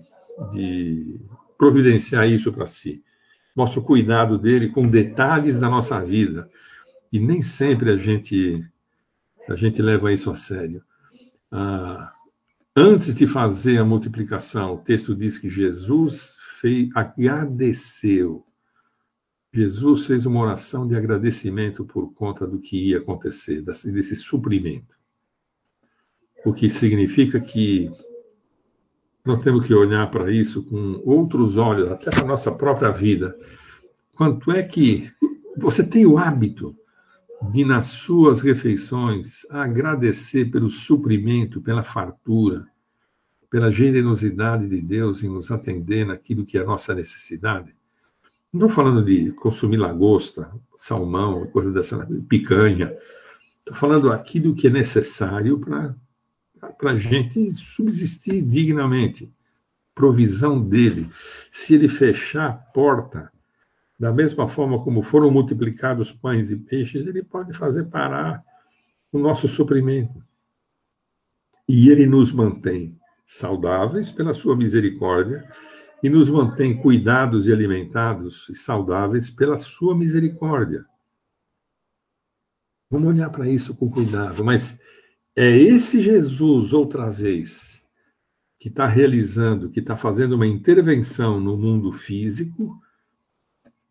de 0.52 1.20
providenciar 1.56 2.28
isso 2.28 2.52
para 2.52 2.66
si. 2.66 3.02
Mostra 3.54 3.80
o 3.80 3.84
cuidado 3.84 4.38
dele 4.38 4.68
com 4.68 4.88
detalhes 4.88 5.58
da 5.58 5.68
nossa 5.68 6.00
vida. 6.04 6.50
E 7.12 7.20
nem 7.20 7.40
sempre 7.40 7.90
a 7.90 7.96
gente, 7.96 8.64
a 9.48 9.54
gente 9.54 9.80
leva 9.80 10.12
isso 10.12 10.30
a 10.30 10.34
sério. 10.34 10.82
Ah, 11.50 12.12
antes 12.74 13.14
de 13.14 13.26
fazer 13.26 13.78
a 13.78 13.84
multiplicação, 13.84 14.74
o 14.74 14.78
texto 14.78 15.14
diz 15.14 15.38
que 15.38 15.48
Jesus 15.48 16.36
fez, 16.60 16.90
agradeceu. 16.94 18.44
Jesus 19.52 20.06
fez 20.06 20.26
uma 20.26 20.40
oração 20.40 20.88
de 20.88 20.96
agradecimento 20.96 21.84
por 21.84 22.12
conta 22.12 22.44
do 22.44 22.58
que 22.58 22.88
ia 22.88 22.98
acontecer, 22.98 23.62
desse 23.62 24.16
suprimento. 24.16 24.96
O 26.44 26.52
que 26.52 26.68
significa 26.68 27.38
que 27.38 27.88
nós 29.24 29.38
temos 29.38 29.66
que 29.66 29.72
olhar 29.72 30.10
para 30.10 30.30
isso 30.30 30.62
com 30.62 31.00
outros 31.04 31.56
olhos, 31.56 31.90
até 31.90 32.10
para 32.10 32.24
a 32.24 32.28
nossa 32.28 32.52
própria 32.52 32.90
vida. 32.90 33.36
Quanto 34.14 34.52
é 34.52 34.62
que 34.62 35.10
você 35.56 35.82
tem 35.82 36.04
o 36.04 36.18
hábito 36.18 36.76
de, 37.50 37.64
nas 37.64 37.86
suas 37.86 38.42
refeições, 38.42 39.46
agradecer 39.48 40.50
pelo 40.50 40.68
suprimento, 40.68 41.60
pela 41.60 41.82
fartura, 41.82 42.66
pela 43.50 43.70
generosidade 43.70 44.68
de 44.68 44.80
Deus 44.80 45.22
em 45.22 45.28
nos 45.28 45.50
atender 45.50 46.06
naquilo 46.06 46.44
que 46.44 46.58
é 46.58 46.60
a 46.60 46.66
nossa 46.66 46.94
necessidade? 46.94 47.74
Não 48.52 48.66
estou 48.66 48.68
falando 48.68 49.02
de 49.02 49.32
consumir 49.32 49.78
lagosta, 49.78 50.52
salmão, 50.76 51.46
coisa 51.46 51.72
dessa, 51.72 52.06
picanha. 52.28 52.94
Estou 53.60 53.74
falando 53.74 54.12
aquilo 54.12 54.54
que 54.54 54.66
é 54.66 54.70
necessário 54.70 55.58
para 55.58 55.96
para 56.78 56.92
a 56.92 56.98
gente 56.98 57.50
subsistir 57.52 58.42
dignamente. 58.42 59.32
Provisão 59.94 60.60
dele. 60.60 61.08
Se 61.52 61.74
ele 61.74 61.88
fechar 61.88 62.50
a 62.50 62.52
porta, 62.52 63.32
da 63.98 64.12
mesma 64.12 64.48
forma 64.48 64.82
como 64.82 65.02
foram 65.02 65.30
multiplicados 65.30 66.10
pães 66.12 66.50
e 66.50 66.56
peixes, 66.56 67.06
ele 67.06 67.22
pode 67.22 67.52
fazer 67.52 67.84
parar 67.84 68.42
o 69.12 69.18
nosso 69.18 69.46
suprimento. 69.46 70.22
E 71.68 71.88
ele 71.88 72.06
nos 72.06 72.32
mantém 72.32 72.98
saudáveis 73.24 74.10
pela 74.10 74.34
sua 74.34 74.56
misericórdia 74.56 75.48
e 76.02 76.10
nos 76.10 76.28
mantém 76.28 76.76
cuidados 76.76 77.46
e 77.46 77.52
alimentados 77.52 78.48
e 78.50 78.54
saudáveis 78.54 79.30
pela 79.30 79.56
sua 79.56 79.96
misericórdia. 79.96 80.84
Vamos 82.90 83.08
olhar 83.08 83.30
para 83.30 83.48
isso 83.48 83.74
com 83.74 83.90
cuidado, 83.90 84.44
mas 84.44 84.78
é 85.36 85.50
esse 85.50 86.00
Jesus, 86.00 86.72
outra 86.72 87.10
vez, 87.10 87.84
que 88.58 88.68
está 88.68 88.86
realizando, 88.86 89.68
que 89.68 89.80
está 89.80 89.96
fazendo 89.96 90.36
uma 90.36 90.46
intervenção 90.46 91.40
no 91.40 91.56
mundo 91.56 91.92
físico, 91.92 92.80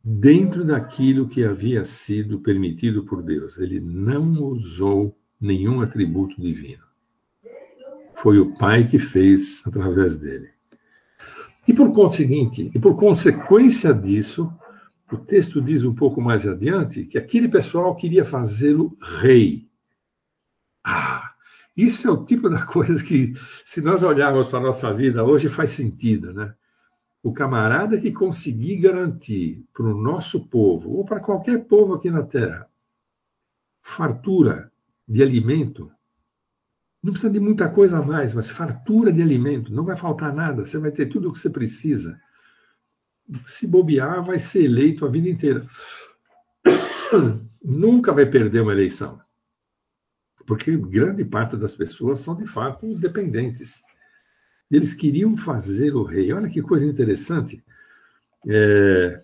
dentro 0.04 0.66
daquilo 0.66 1.28
que 1.28 1.44
havia 1.44 1.86
sido 1.86 2.40
permitido 2.40 3.06
por 3.06 3.22
Deus. 3.22 3.58
Ele 3.58 3.80
não 3.80 4.32
usou 4.44 5.18
nenhum 5.40 5.82
atributo 5.82 6.42
divino. 6.42 6.84
Foi 8.16 8.40
o 8.40 8.54
Pai 8.56 8.88
que 8.88 8.98
fez 8.98 9.66
através 9.66 10.16
dele. 10.16 10.50
E 11.68 11.74
por 11.74 11.94
conseguinte, 11.94 12.72
e 12.74 12.80
por 12.80 12.98
consequência 12.98 13.94
disso, 13.94 14.52
o 15.12 15.18
texto 15.18 15.62
diz 15.62 15.84
um 15.84 15.94
pouco 15.94 16.20
mais 16.20 16.48
adiante 16.48 17.06
que 17.06 17.18
aquele 17.18 17.48
pessoal 17.48 17.96
queria 17.96 18.26
fazê-lo 18.26 18.98
rei. 19.02 19.70
Ah, 20.84 21.33
isso 21.76 22.08
é 22.08 22.12
o 22.12 22.24
tipo 22.24 22.50
da 22.50 22.64
coisa 22.66 23.04
que, 23.04 23.34
se 23.66 23.82
nós 23.82 24.04
olharmos 24.04 24.48
para 24.48 24.60
a 24.60 24.64
nossa 24.64 24.94
vida 24.94 25.24
hoje, 25.24 25.50
faz 25.50 25.72
sentido, 25.72 26.34
né? 26.34 26.54
O 27.22 27.34
camarada 27.34 28.00
que 28.00 28.12
conseguir 28.12 28.78
garantir 28.78 29.66
para 29.74 29.86
o 29.86 29.98
nosso 29.98 30.46
povo, 30.48 30.92
ou 30.92 31.06
para 31.06 31.22
qualquer 31.22 31.66
povo 31.66 31.94
aqui 31.94 32.10
na 32.12 32.22
Terra, 32.22 32.68
fartura 33.82 34.72
de 35.08 35.24
alimento, 35.24 35.90
não 37.02 37.12
precisa 37.12 37.32
de 37.32 37.40
muita 37.40 37.70
coisa 37.70 38.00
a 38.00 38.02
mais, 38.02 38.34
mas 38.34 38.52
fartura 38.52 39.12
de 39.12 39.22
alimento, 39.22 39.74
não 39.74 39.84
vai 39.84 39.98
faltar 39.98 40.34
nada, 40.34 40.66
você 40.66 40.78
vai 40.78 40.92
ter 40.92 41.08
tudo 41.08 41.30
o 41.30 41.34
que 41.34 41.40
você 41.40 41.50
precisa. 41.50 42.20
Se 43.46 43.66
bobear, 43.66 44.24
vai 44.24 44.38
ser 44.38 44.66
eleito 44.66 45.06
a 45.06 45.10
vida 45.10 45.30
inteira. 45.30 45.66
Nunca 47.64 48.12
vai 48.12 48.26
perder 48.26 48.62
uma 48.62 48.74
eleição 48.74 49.24
porque 50.46 50.76
grande 50.78 51.24
parte 51.24 51.56
das 51.58 51.76
pessoas 51.76 52.20
são 52.20 52.36
de 52.36 52.46
fato 52.46 52.96
dependentes. 52.96 53.82
Eles 54.70 54.94
queriam 54.94 55.38
fazer 55.38 55.96
o 55.96 56.04
rei. 56.04 56.32
Olha 56.34 56.50
que 56.50 56.62
coisa 56.62 56.86
interessante. 56.86 57.64
É... 58.48 59.22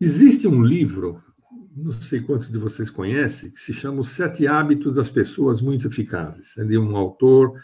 Existe 0.00 0.46
um 0.46 0.62
livro, 0.62 1.22
não 1.74 1.92
sei 1.92 2.20
quantos 2.20 2.50
de 2.50 2.58
vocês 2.58 2.90
conhecem, 2.90 3.50
que 3.50 3.58
se 3.58 3.72
chama 3.72 4.00
Os 4.00 4.10
Sete 4.10 4.46
Hábitos 4.46 4.94
das 4.94 5.08
Pessoas 5.08 5.60
Muito 5.60 5.88
Eficazes. 5.88 6.56
É 6.58 6.64
de 6.64 6.78
um 6.78 6.96
autor 6.96 7.60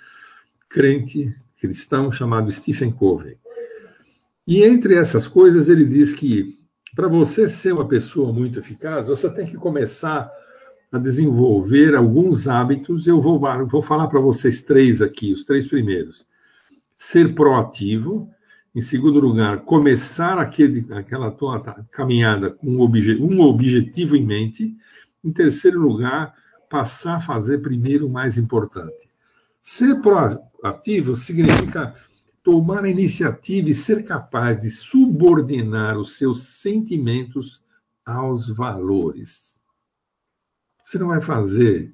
crente 0.69 1.35
cristão 1.59 2.11
chamado 2.11 2.51
Stephen 2.51 2.91
Covey. 2.91 3.39
E 4.47 4.65
entre 4.65 4.97
essas 4.97 5.29
coisas, 5.29 5.69
ele 5.69 5.85
diz 5.85 6.13
que 6.13 6.59
para 6.95 7.09
você 7.09 7.49
ser 7.49 7.73
uma 7.73 7.87
pessoa 7.87 8.33
muito 8.33 8.59
eficaz, 8.59 9.09
você 9.09 9.31
tem 9.31 9.47
que 9.47 9.57
começar 9.57 10.31
a 10.93 10.99
desenvolver 10.99 11.95
alguns 11.95 12.47
hábitos. 12.47 13.07
Eu 13.07 13.21
vou, 13.21 13.41
vou 13.67 13.81
falar 13.81 14.09
para 14.09 14.21
vocês 14.21 14.61
três 14.61 15.01
aqui, 15.01 15.33
os 15.33 15.43
três 15.43 15.67
primeiros. 15.67 16.27
Ser 16.99 17.35
proativo. 17.35 18.31
Em 18.75 18.81
segundo 18.81 19.19
lugar, 19.19 19.63
começar 19.63 20.39
aquele, 20.39 20.87
aquela 20.95 21.31
tua 21.31 21.61
caminhada 21.91 22.51
com 22.51 22.69
um, 22.69 22.81
obje, 22.81 23.17
um 23.21 23.41
objetivo 23.41 24.17
em 24.17 24.25
mente. 24.25 24.77
Em 25.25 25.33
terceiro 25.33 25.81
lugar, 25.81 26.35
passar 26.69 27.17
a 27.17 27.21
fazer 27.21 27.59
primeiro 27.59 28.07
o 28.07 28.11
mais 28.11 28.37
importante. 28.39 29.09
Ser 29.61 30.01
proativo 30.01 31.15
significa 31.17 31.95
tomar 32.43 32.85
a 32.85 32.91
iniciativa 32.91 33.69
e 33.69 33.75
ser 33.75 34.05
capaz 34.05 34.61
de 34.61 34.71
subordinar 34.71 35.97
os 35.97 36.17
seus 36.17 36.43
sentimentos 36.43 37.63
aos 38.05 38.49
valores. 38.49 39.52
Você 40.93 40.99
não 40.99 41.07
vai 41.07 41.23
fazer 41.23 41.91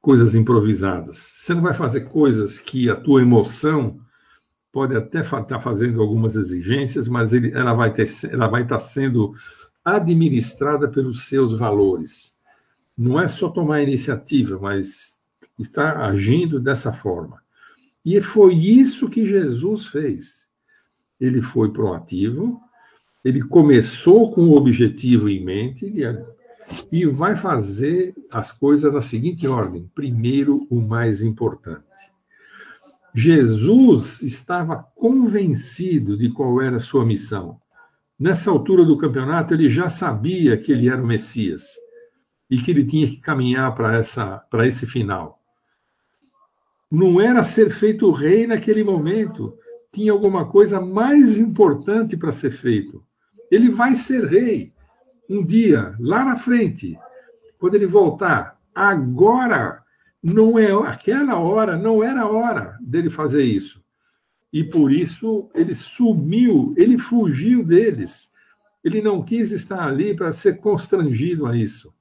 coisas 0.00 0.34
improvisadas. 0.34 1.18
Você 1.18 1.52
não 1.52 1.60
vai 1.60 1.74
fazer 1.74 2.08
coisas 2.08 2.58
que 2.58 2.88
a 2.88 2.96
tua 2.96 3.20
emoção 3.20 4.00
pode 4.72 4.96
até 4.96 5.20
estar 5.20 5.44
tá 5.44 5.60
fazendo 5.60 6.00
algumas 6.00 6.34
exigências, 6.34 7.10
mas 7.10 7.34
ele, 7.34 7.52
ela, 7.52 7.74
vai 7.74 7.92
ter, 7.92 8.08
ela 8.30 8.48
vai 8.48 8.62
estar 8.62 8.78
tá 8.78 8.82
sendo 8.82 9.34
administrada 9.84 10.88
pelos 10.88 11.26
seus 11.26 11.52
valores. 11.58 12.34
Não 12.96 13.20
é 13.20 13.28
só 13.28 13.50
tomar 13.50 13.82
iniciativa, 13.82 14.58
mas 14.58 15.20
estar 15.58 15.98
agindo 15.98 16.58
dessa 16.58 16.90
forma. 16.90 17.38
E 18.02 18.18
foi 18.22 18.54
isso 18.54 19.10
que 19.10 19.26
Jesus 19.26 19.88
fez. 19.88 20.48
Ele 21.20 21.42
foi 21.42 21.70
proativo, 21.70 22.58
ele 23.22 23.42
começou 23.42 24.32
com 24.32 24.48
o 24.48 24.56
objetivo 24.56 25.28
em 25.28 25.44
mente, 25.44 25.84
ele 25.84 26.02
e 26.90 27.06
vai 27.06 27.36
fazer 27.36 28.14
as 28.32 28.52
coisas 28.52 28.92
na 28.92 29.00
seguinte 29.00 29.46
ordem: 29.46 29.90
primeiro, 29.94 30.66
o 30.70 30.80
mais 30.80 31.22
importante. 31.22 32.12
Jesus 33.14 34.22
estava 34.22 34.76
convencido 34.94 36.16
de 36.16 36.30
qual 36.32 36.60
era 36.62 36.76
a 36.76 36.80
sua 36.80 37.04
missão. 37.04 37.60
Nessa 38.18 38.50
altura 38.50 38.84
do 38.84 38.96
campeonato, 38.96 39.52
ele 39.52 39.68
já 39.68 39.88
sabia 39.88 40.56
que 40.56 40.72
ele 40.72 40.88
era 40.88 41.02
o 41.02 41.06
Messias 41.06 41.64
e 42.48 42.56
que 42.56 42.70
ele 42.70 42.84
tinha 42.84 43.06
que 43.06 43.18
caminhar 43.18 43.74
para 43.74 44.66
esse 44.66 44.86
final. 44.86 45.40
Não 46.90 47.20
era 47.20 47.42
ser 47.42 47.70
feito 47.70 48.10
rei 48.10 48.46
naquele 48.46 48.84
momento, 48.84 49.58
tinha 49.92 50.12
alguma 50.12 50.46
coisa 50.46 50.80
mais 50.80 51.38
importante 51.38 52.16
para 52.16 52.32
ser 52.32 52.50
feito. 52.50 53.04
Ele 53.50 53.70
vai 53.70 53.94
ser 53.94 54.26
rei 54.26 54.71
um 55.32 55.44
dia, 55.44 55.94
lá 55.98 56.24
na 56.24 56.36
frente, 56.36 56.98
quando 57.58 57.74
ele 57.74 57.86
voltar, 57.86 58.60
agora 58.74 59.82
não 60.22 60.58
é 60.58 60.72
aquela 60.88 61.38
hora, 61.38 61.76
não 61.76 62.04
era 62.04 62.22
a 62.22 62.28
hora 62.28 62.78
dele 62.80 63.08
fazer 63.08 63.42
isso. 63.42 63.82
E 64.52 64.62
por 64.62 64.92
isso 64.92 65.50
ele 65.54 65.72
sumiu, 65.72 66.74
ele 66.76 66.98
fugiu 66.98 67.64
deles. 67.64 68.30
Ele 68.84 69.00
não 69.00 69.22
quis 69.22 69.52
estar 69.52 69.88
ali 69.88 70.14
para 70.14 70.32
ser 70.32 70.58
constrangido 70.58 71.46
a 71.46 71.56
isso, 71.56 71.94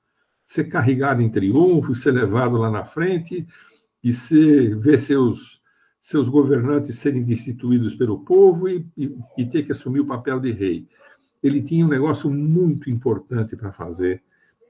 ser 0.46 0.66
carregado 0.66 1.22
em 1.22 1.30
triunfo, 1.30 1.96
ser 1.96 2.12
levado 2.12 2.58
lá 2.58 2.70
na 2.70 2.84
frente 2.84 3.48
e 4.04 4.12
ser, 4.12 4.78
ver 4.78 4.98
seus, 4.98 5.62
seus 6.00 6.28
governantes 6.28 6.98
serem 6.98 7.24
destituídos 7.24 7.96
pelo 7.96 8.26
povo 8.26 8.68
e, 8.68 8.86
e, 8.98 9.16
e 9.38 9.46
ter 9.46 9.64
que 9.64 9.72
assumir 9.72 10.02
o 10.02 10.08
papel 10.08 10.40
de 10.40 10.52
rei. 10.52 10.88
Ele 11.42 11.62
tinha 11.62 11.86
um 11.86 11.90
negócio 11.90 12.30
muito 12.30 12.90
importante 12.90 13.56
para 13.56 13.72
fazer. 13.72 14.22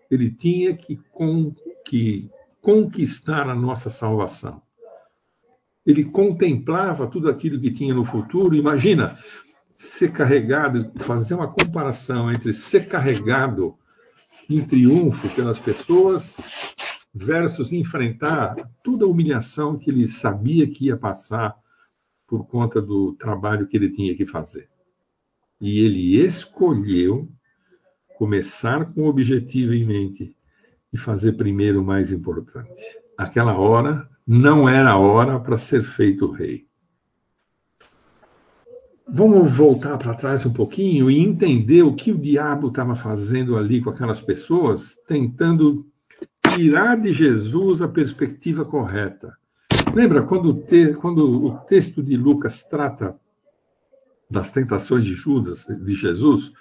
Ele 0.09 0.32
tinha 0.32 0.76
que, 0.76 0.99
com, 1.11 1.51
que 1.86 2.30
conquistar 2.61 3.49
a 3.49 3.55
nossa 3.55 3.89
salvação. 3.89 4.61
Ele 5.86 6.05
contemplava 6.05 7.07
tudo 7.07 7.30
aquilo 7.30 7.59
que 7.59 7.72
tinha 7.72 7.93
no 7.93 8.05
futuro. 8.05 8.55
Imagina 8.55 9.17
ser 9.76 10.11
carregado, 10.11 10.91
fazer 10.99 11.34
uma 11.34 11.47
comparação 11.47 12.32
entre 12.32 12.53
ser 12.53 12.88
carregado 12.88 13.76
em 14.49 14.63
triunfo 14.63 15.34
pelas 15.36 15.57
pessoas 15.57 16.38
versus 17.13 17.74
enfrentar 17.74 18.55
toda 18.84 19.05
a 19.05 19.07
humilhação 19.07 19.78
que 19.78 19.89
ele 19.89 20.07
sabia 20.07 20.67
que 20.67 20.86
ia 20.86 20.97
passar 20.97 21.55
por 22.28 22.45
conta 22.47 22.82
do 22.82 23.13
trabalho 23.13 23.67
que 23.67 23.76
ele 23.76 23.89
tinha 23.89 24.15
que 24.15 24.26
fazer. 24.26 24.69
E 25.62 25.80
ele 25.80 26.18
escolheu 26.18 27.30
começar 28.18 28.91
com 28.93 29.03
o 29.03 29.07
objetivo 29.07 29.74
em 29.74 29.86
mente 29.86 30.36
e 30.91 30.97
fazer 30.97 31.34
primeiro 31.34 31.82
o 31.82 31.86
mais 31.86 32.12
importante. 32.12 32.82
Aquela 33.18 33.55
hora 33.57 34.09
não 34.26 34.68
era 34.68 34.91
a 34.91 34.97
hora 34.97 35.39
para 35.39 35.57
ser 35.57 35.84
feito 35.84 36.32
rei. 36.32 36.66
Vamos 39.07 39.51
voltar 39.51 39.97
para 39.97 40.16
trás 40.16 40.45
um 40.45 40.53
pouquinho 40.53 41.12
e 41.12 41.20
entender 41.20 41.84
o 41.84 41.93
que 41.93 42.12
o 42.12 42.18
diabo 42.18 42.70
estava 42.70 42.95
fazendo 42.95 43.57
ali 43.57 43.82
com 43.82 43.89
aquelas 43.89 44.22
pessoas, 44.22 44.95
tentando 45.07 45.86
tirar 46.55 46.95
de 46.95 47.12
Jesus 47.12 47.82
a 47.82 47.88
perspectiva 47.88 48.64
correta. 48.64 49.36
Lembra 49.93 50.22
quando 50.24 50.53
te, 50.53 50.93
quando 50.93 51.45
o 51.45 51.57
texto 51.59 52.01
de 52.01 52.16
Lucas 52.16 52.64
trata 52.64 53.20
das 54.32 54.49
tentações 54.49 55.03
de 55.03 55.13
Judas, 55.13 55.65
de 55.65 55.93
Jesus, 55.93 56.53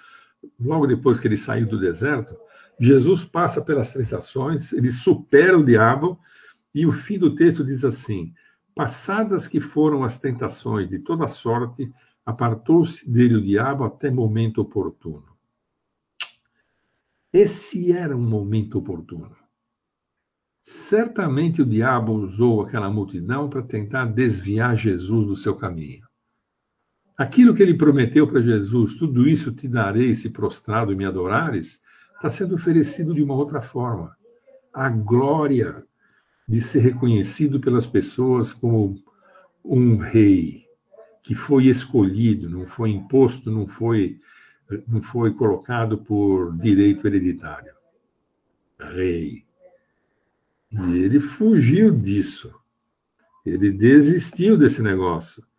logo 0.59 0.85
depois 0.85 1.19
que 1.19 1.27
ele 1.27 1.37
saiu 1.37 1.65
do 1.65 1.79
deserto, 1.79 2.35
Jesus 2.77 3.23
passa 3.23 3.61
pelas 3.61 3.93
tentações, 3.93 4.73
ele 4.73 4.91
supera 4.91 5.57
o 5.57 5.63
diabo, 5.63 6.19
e 6.75 6.85
o 6.85 6.91
fim 6.91 7.17
do 7.17 7.33
texto 7.33 7.63
diz 7.63 7.85
assim: 7.85 8.33
Passadas 8.75 9.47
que 9.47 9.61
foram 9.61 10.03
as 10.03 10.19
tentações 10.19 10.89
de 10.89 10.99
toda 10.99 11.27
sorte, 11.27 11.89
apartou-se 12.25 13.09
dele 13.09 13.35
o 13.35 13.41
diabo 13.41 13.85
até 13.85 14.11
momento 14.11 14.59
oportuno. 14.61 15.31
Esse 17.31 17.93
era 17.93 18.15
um 18.15 18.27
momento 18.27 18.79
oportuno. 18.79 19.35
Certamente 20.61 21.61
o 21.61 21.65
diabo 21.65 22.11
usou 22.11 22.61
aquela 22.61 22.89
multidão 22.89 23.49
para 23.49 23.63
tentar 23.63 24.05
desviar 24.05 24.75
Jesus 24.75 25.25
do 25.25 25.35
seu 25.35 25.55
caminho. 25.55 26.10
Aquilo 27.21 27.53
que 27.53 27.61
ele 27.61 27.75
prometeu 27.75 28.27
para 28.27 28.41
Jesus, 28.41 28.95
tudo 28.95 29.29
isso 29.29 29.51
te 29.51 29.67
darei 29.67 30.11
se 30.15 30.31
prostrado 30.31 30.91
e 30.91 30.95
me 30.95 31.05
adorares, 31.05 31.79
está 32.15 32.31
sendo 32.31 32.55
oferecido 32.55 33.13
de 33.13 33.21
uma 33.21 33.35
outra 33.35 33.61
forma. 33.61 34.17
A 34.73 34.89
glória 34.89 35.85
de 36.47 36.59
ser 36.59 36.79
reconhecido 36.79 37.59
pelas 37.59 37.85
pessoas 37.85 38.51
como 38.51 38.95
um 39.63 39.97
rei 39.97 40.65
que 41.21 41.35
foi 41.35 41.67
escolhido, 41.67 42.49
não 42.49 42.65
foi 42.65 42.89
imposto, 42.89 43.51
não 43.51 43.67
foi, 43.67 44.17
não 44.87 45.03
foi 45.03 45.31
colocado 45.31 45.99
por 45.99 46.57
direito 46.57 47.05
hereditário. 47.05 47.73
Rei. 48.79 49.45
E 50.71 50.97
ele 50.97 51.19
fugiu 51.19 51.91
disso. 51.91 52.51
Ele 53.45 53.71
desistiu 53.71 54.57
desse 54.57 54.81
negócio. 54.81 55.50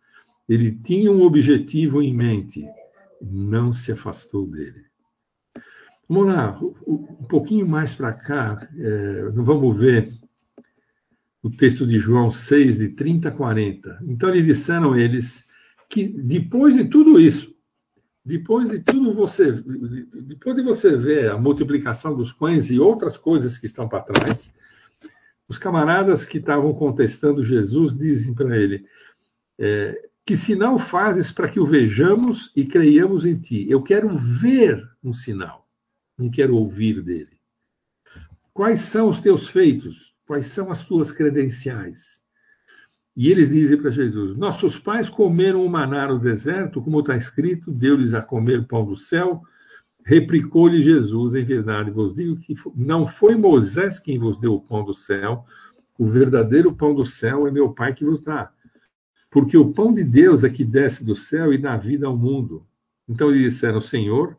Ele 0.47 0.71
tinha 0.71 1.11
um 1.11 1.21
objetivo 1.21 2.01
em 2.01 2.13
mente, 2.13 2.65
não 3.21 3.71
se 3.71 3.91
afastou 3.91 4.45
dele. 4.45 4.85
Vamos 6.07 6.33
lá, 6.33 6.59
um 6.85 7.23
pouquinho 7.27 7.67
mais 7.67 7.95
para 7.95 8.13
cá, 8.13 8.67
é, 8.77 9.23
vamos 9.31 9.77
ver 9.77 10.11
o 11.41 11.49
texto 11.49 11.87
de 11.87 11.97
João 11.99 12.29
6, 12.29 12.77
de 12.77 12.89
30 12.89 13.29
a 13.29 13.31
40. 13.31 13.99
Então 14.07 14.29
lhe 14.29 14.41
disseram 14.41 14.97
eles 14.97 15.45
que 15.89 16.07
depois 16.07 16.75
de 16.75 16.85
tudo 16.85 17.19
isso, 17.19 17.53
depois 18.25 18.69
de 18.69 18.79
tudo 18.79 19.13
você, 19.13 19.51
depois 19.51 20.55
de 20.55 20.61
você 20.61 20.95
ver 20.95 21.29
a 21.29 21.37
multiplicação 21.37 22.15
dos 22.15 22.31
pães 22.31 22.71
e 22.71 22.79
outras 22.79 23.17
coisas 23.17 23.57
que 23.57 23.65
estão 23.65 23.87
para 23.87 24.03
trás, 24.03 24.53
os 25.47 25.57
camaradas 25.57 26.25
que 26.25 26.37
estavam 26.37 26.73
contestando 26.73 27.43
Jesus 27.43 27.95
dizem 27.95 28.33
para 28.33 28.57
ele: 28.57 28.85
é, 29.59 30.09
que 30.25 30.37
sinal 30.37 30.79
fazes 30.79 31.31
para 31.31 31.49
que 31.49 31.59
o 31.59 31.65
vejamos 31.65 32.51
e 32.55 32.65
creiamos 32.65 33.25
em 33.25 33.37
ti? 33.37 33.65
Eu 33.69 33.81
quero 33.81 34.17
ver 34.17 34.81
um 35.03 35.11
sinal, 35.11 35.67
não 36.17 36.29
quero 36.29 36.55
ouvir 36.55 37.01
dele. 37.01 37.37
Quais 38.53 38.81
são 38.81 39.09
os 39.09 39.19
teus 39.19 39.47
feitos? 39.47 40.13
Quais 40.25 40.45
são 40.45 40.71
as 40.71 40.85
tuas 40.85 41.11
credenciais? 41.11 42.21
E 43.15 43.29
eles 43.29 43.49
dizem 43.49 43.77
para 43.77 43.91
Jesus: 43.91 44.35
Nossos 44.35 44.79
pais 44.79 45.09
comeram 45.09 45.65
o 45.65 45.69
maná 45.69 46.07
no 46.07 46.19
deserto, 46.19 46.81
como 46.81 47.01
está 47.01 47.15
escrito, 47.15 47.71
deu-lhes 47.71 48.13
a 48.13 48.21
comer 48.21 48.65
pão 48.65 48.85
do 48.85 48.97
céu. 48.97 49.41
Replicou-lhe 50.05 50.81
Jesus: 50.81 51.35
Em 51.35 51.43
verdade 51.43 51.91
vos 51.91 52.15
digo 52.15 52.37
que 52.37 52.55
não 52.75 53.05
foi 53.05 53.35
Moisés 53.35 53.99
quem 53.99 54.17
vos 54.17 54.37
deu 54.39 54.53
o 54.53 54.61
pão 54.61 54.83
do 54.85 54.93
céu, 54.93 55.45
o 55.97 56.07
verdadeiro 56.07 56.73
pão 56.73 56.95
do 56.95 57.05
céu 57.05 57.47
é 57.47 57.51
meu 57.51 57.73
Pai 57.73 57.93
que 57.93 58.05
vos 58.05 58.21
dá. 58.21 58.51
Porque 59.33 59.57
o 59.57 59.73
pão 59.73 59.91
de 59.91 60.03
Deus 60.03 60.43
é 60.43 60.49
que 60.49 60.63
desce 60.63 61.03
do 61.03 61.15
céu 61.15 61.51
e 61.51 61.57
dá 61.57 61.75
vida 61.75 62.05
ao 62.05 62.15
mundo. 62.15 62.63
Então 63.09 63.31
eles 63.31 63.53
disseram, 63.53 63.81
Senhor, 63.81 64.37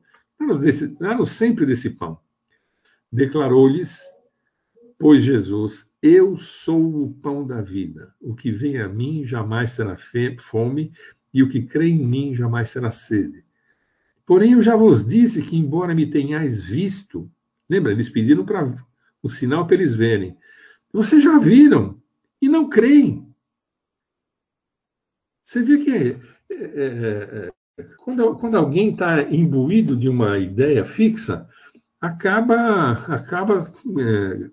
dá-nos 1.00 1.32
sempre 1.32 1.66
desse 1.66 1.90
pão. 1.90 2.16
Declarou-lhes, 3.10 4.04
pois 4.96 5.24
Jesus, 5.24 5.90
eu 6.00 6.36
sou 6.36 7.02
o 7.02 7.12
pão 7.12 7.44
da 7.44 7.60
vida. 7.60 8.14
O 8.20 8.36
que 8.36 8.52
vem 8.52 8.78
a 8.78 8.88
mim 8.88 9.26
jamais 9.26 9.74
terá 9.74 9.96
fome, 10.38 10.92
e 11.32 11.42
o 11.42 11.48
que 11.48 11.62
crê 11.62 11.88
em 11.88 12.06
mim 12.06 12.32
jamais 12.32 12.70
terá 12.70 12.92
sede. 12.92 13.44
Porém, 14.24 14.52
eu 14.52 14.62
já 14.62 14.76
vos 14.76 15.04
disse 15.04 15.42
que, 15.42 15.56
embora 15.56 15.92
me 15.92 16.08
tenhais 16.08 16.62
visto, 16.62 17.28
lembra, 17.68 17.90
eles 17.90 18.08
pediram 18.08 18.44
para 18.44 18.72
o 19.20 19.28
sinal 19.28 19.66
para 19.66 19.74
eles 19.74 19.92
verem. 19.92 20.36
Vocês 20.92 21.24
já 21.24 21.36
viram 21.40 22.00
e 22.40 22.48
não 22.48 22.68
creem. 22.68 23.33
Você 25.54 25.62
vê 25.62 25.78
que 25.78 25.96
é, 25.96 26.18
é, 26.50 27.52
é, 27.78 27.82
quando, 27.98 28.34
quando 28.34 28.56
alguém 28.56 28.90
está 28.90 29.22
imbuído 29.22 29.96
de 29.96 30.08
uma 30.08 30.36
ideia 30.36 30.84
fixa, 30.84 31.48
acaba, 32.00 32.92
acaba 33.06 33.60
é, 33.60 34.50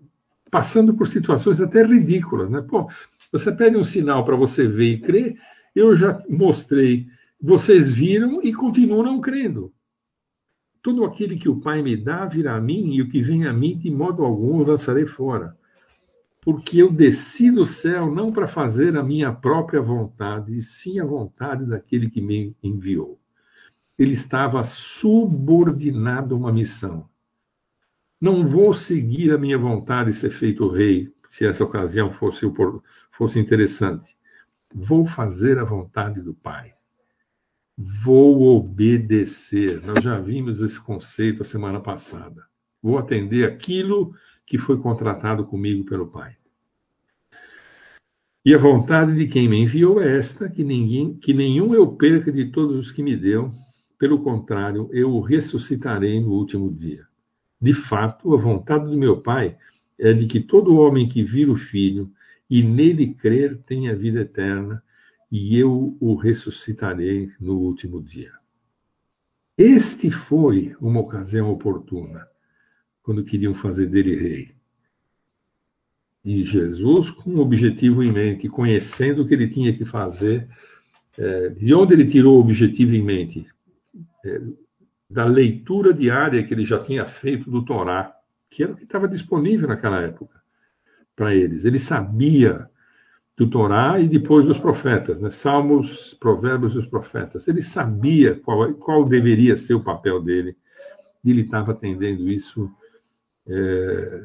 passando 0.52 0.94
por 0.94 1.08
situações 1.08 1.60
até 1.60 1.82
ridículas. 1.82 2.52
Né? 2.52 2.62
Pô, 2.62 2.88
você 3.32 3.52
pede 3.52 3.78
um 3.78 3.84
sinal 3.84 4.24
para 4.24 4.36
você 4.36 4.68
ver 4.68 4.92
e 4.92 5.02
crer, 5.02 5.40
eu 5.76 5.96
já 5.96 6.20
mostrei, 6.30 7.08
vocês 7.42 7.92
viram 7.92 8.40
e 8.44 8.54
continuam 8.54 9.02
não 9.02 9.20
crendo. 9.20 9.74
Tudo 10.84 11.04
aquele 11.04 11.36
que 11.36 11.50
o 11.50 11.60
Pai 11.60 11.82
me 11.82 11.98
dá 11.98 12.28
virá 12.28 12.58
a 12.58 12.62
mim, 12.62 12.94
e 12.94 13.02
o 13.02 13.10
que 13.10 13.24
vem 13.24 13.48
a 13.48 13.54
mim, 13.54 13.76
de 13.76 13.90
modo 13.90 14.24
algum, 14.24 14.60
eu 14.60 14.68
lançarei 14.68 15.08
fora 15.08 15.58
porque 16.42 16.82
eu 16.82 16.92
desci 16.92 17.52
do 17.52 17.64
céu 17.64 18.12
não 18.12 18.32
para 18.32 18.48
fazer 18.48 18.98
a 18.98 19.04
minha 19.04 19.32
própria 19.32 19.80
vontade, 19.80 20.58
e 20.58 20.62
sim 20.62 21.00
a 21.00 21.06
vontade 21.06 21.66
daquele 21.66 22.10
que 22.10 22.20
me 22.20 22.56
enviou. 22.64 23.20
Ele 23.98 24.14
estava 24.14 24.64
subordinado 24.64 26.34
a 26.34 26.38
uma 26.38 26.52
missão. 26.52 27.08
Não 28.20 28.46
vou 28.46 28.74
seguir 28.74 29.32
a 29.32 29.38
minha 29.38 29.58
vontade 29.58 30.10
e 30.10 30.14
ser 30.14 30.32
feito 30.32 30.68
rei, 30.68 31.14
se 31.28 31.46
essa 31.46 31.64
ocasião 31.64 32.12
fosse, 32.12 32.46
fosse 33.12 33.40
interessante. 33.40 34.18
Vou 34.74 35.06
fazer 35.06 35.60
a 35.60 35.64
vontade 35.64 36.22
do 36.22 36.34
Pai. 36.34 36.74
Vou 37.78 38.58
obedecer. 38.58 39.82
Nós 39.82 40.04
já 40.04 40.20
vimos 40.20 40.60
esse 40.62 40.80
conceito 40.80 41.42
a 41.42 41.46
semana 41.46 41.80
passada. 41.80 42.46
Vou 42.82 42.98
atender 42.98 43.46
aquilo 43.46 44.14
que 44.52 44.58
foi 44.58 44.78
contratado 44.78 45.46
comigo 45.46 45.86
pelo 45.86 46.08
Pai. 46.08 46.36
E 48.44 48.54
a 48.54 48.58
vontade 48.58 49.16
de 49.16 49.26
quem 49.26 49.48
me 49.48 49.58
enviou 49.58 50.02
é 50.02 50.18
esta, 50.18 50.50
que, 50.50 50.62
ninguém, 50.62 51.14
que 51.14 51.34
nenhum 51.34 51.74
eu 51.74 51.88
perca 51.94 52.30
de 52.30 52.52
todos 52.52 52.78
os 52.78 52.92
que 52.92 53.02
me 53.02 53.16
deu, 53.16 53.50
pelo 53.98 54.22
contrário, 54.22 54.90
eu 54.92 55.10
o 55.10 55.22
ressuscitarei 55.22 56.20
no 56.20 56.34
último 56.34 56.70
dia. 56.70 57.08
De 57.62 57.74
fato, 57.74 58.34
a 58.34 58.38
vontade 58.38 58.92
do 58.92 58.98
meu 58.98 59.22
Pai 59.22 59.56
é 59.98 60.12
de 60.12 60.28
que 60.28 60.42
todo 60.42 60.76
homem 60.76 61.08
que 61.08 61.24
vira 61.24 61.54
o 61.54 61.56
Filho 61.56 62.12
e 62.50 62.62
nele 62.62 63.14
crer 63.14 63.56
tenha 63.60 63.96
vida 63.96 64.20
eterna, 64.20 64.84
e 65.32 65.58
eu 65.58 65.96
o 65.98 66.14
ressuscitarei 66.14 67.32
no 67.40 67.58
último 67.58 68.04
dia. 68.04 68.34
Este 69.58 70.12
foi 70.12 70.76
uma 70.82 71.00
ocasião 71.00 71.50
oportuna, 71.50 72.28
quando 73.04 73.24
queriam 73.24 73.54
fazer 73.54 73.88
dele 73.88 74.16
rei. 74.16 74.52
E 76.24 76.44
Jesus, 76.44 77.10
com 77.10 77.32
um 77.32 77.40
objetivo 77.40 78.04
em 78.04 78.12
mente, 78.12 78.48
conhecendo 78.48 79.24
o 79.24 79.28
que 79.28 79.34
ele 79.34 79.48
tinha 79.48 79.74
que 79.74 79.86
fazer, 79.86 80.48
é, 81.18 81.50
de 81.50 81.74
onde 81.74 81.94
ele 81.94 82.06
tirou 82.06 82.38
o 82.38 82.42
objetivo 82.42 82.96
em 82.96 83.04
mente? 83.04 83.48
É, 84.24 84.42
da 85.10 85.26
leitura 85.26 85.94
diária 85.94 86.44
que 86.44 86.54
ele 86.54 86.64
já 86.64 86.80
tinha 86.80 87.06
feito 87.06 87.50
do 87.50 87.66
Torá, 87.66 88.16
que 88.50 88.64
era 88.64 88.72
o 88.72 88.76
que 88.76 88.84
estava 88.84 89.08
disponível 89.08 89.68
naquela 89.68 90.00
época 90.00 90.42
para 91.16 91.36
eles. 91.36 91.66
Ele 91.66 91.80
sabia 91.80 92.70
do 93.36 93.50
Torá 93.50 94.00
e 94.00 94.08
depois 94.08 94.48
dos 94.48 94.58
profetas, 94.58 95.20
né? 95.20 95.30
Salmos, 95.30 96.14
Provérbios 96.14 96.76
e 96.76 96.78
os 96.78 96.88
profetas. 96.88 97.48
Ele 97.48 97.62
sabia 97.62 98.36
qual, 98.36 98.74
qual 98.76 99.04
deveria 99.04 99.58
ser 99.58 99.74
o 99.74 99.84
papel 99.84 100.22
dele 100.22 100.56
e 101.24 101.32
ele 101.32 101.42
estava 101.42 101.72
atendendo 101.72 102.30
isso. 102.30 102.72
É, 103.48 104.22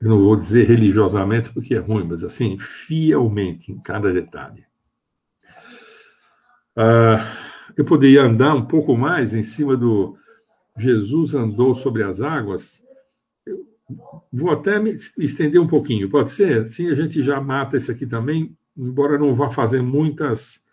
eu 0.00 0.08
não 0.08 0.20
vou 0.20 0.36
dizer 0.36 0.66
religiosamente 0.66 1.50
porque 1.52 1.74
é 1.74 1.78
ruim, 1.78 2.04
mas 2.04 2.24
assim, 2.24 2.58
fielmente 2.58 3.70
em 3.70 3.78
cada 3.78 4.12
detalhe. 4.12 4.64
Ah, 6.74 7.36
eu 7.76 7.84
poderia 7.84 8.22
andar 8.22 8.54
um 8.54 8.64
pouco 8.64 8.96
mais 8.96 9.34
em 9.34 9.42
cima 9.42 9.76
do 9.76 10.16
Jesus 10.78 11.34
andou 11.34 11.74
sobre 11.74 12.02
as 12.02 12.22
águas. 12.22 12.82
Eu 13.44 13.66
vou 14.32 14.50
até 14.50 14.78
me 14.78 14.92
estender 15.18 15.60
um 15.60 15.66
pouquinho, 15.66 16.08
pode 16.08 16.30
ser? 16.30 16.62
Assim 16.62 16.88
a 16.88 16.94
gente 16.94 17.22
já 17.22 17.40
mata 17.40 17.76
esse 17.76 17.90
aqui 17.90 18.06
também, 18.06 18.56
embora 18.76 19.18
não 19.18 19.34
vá 19.34 19.50
fazer 19.50 19.82
muitas, 19.82 20.64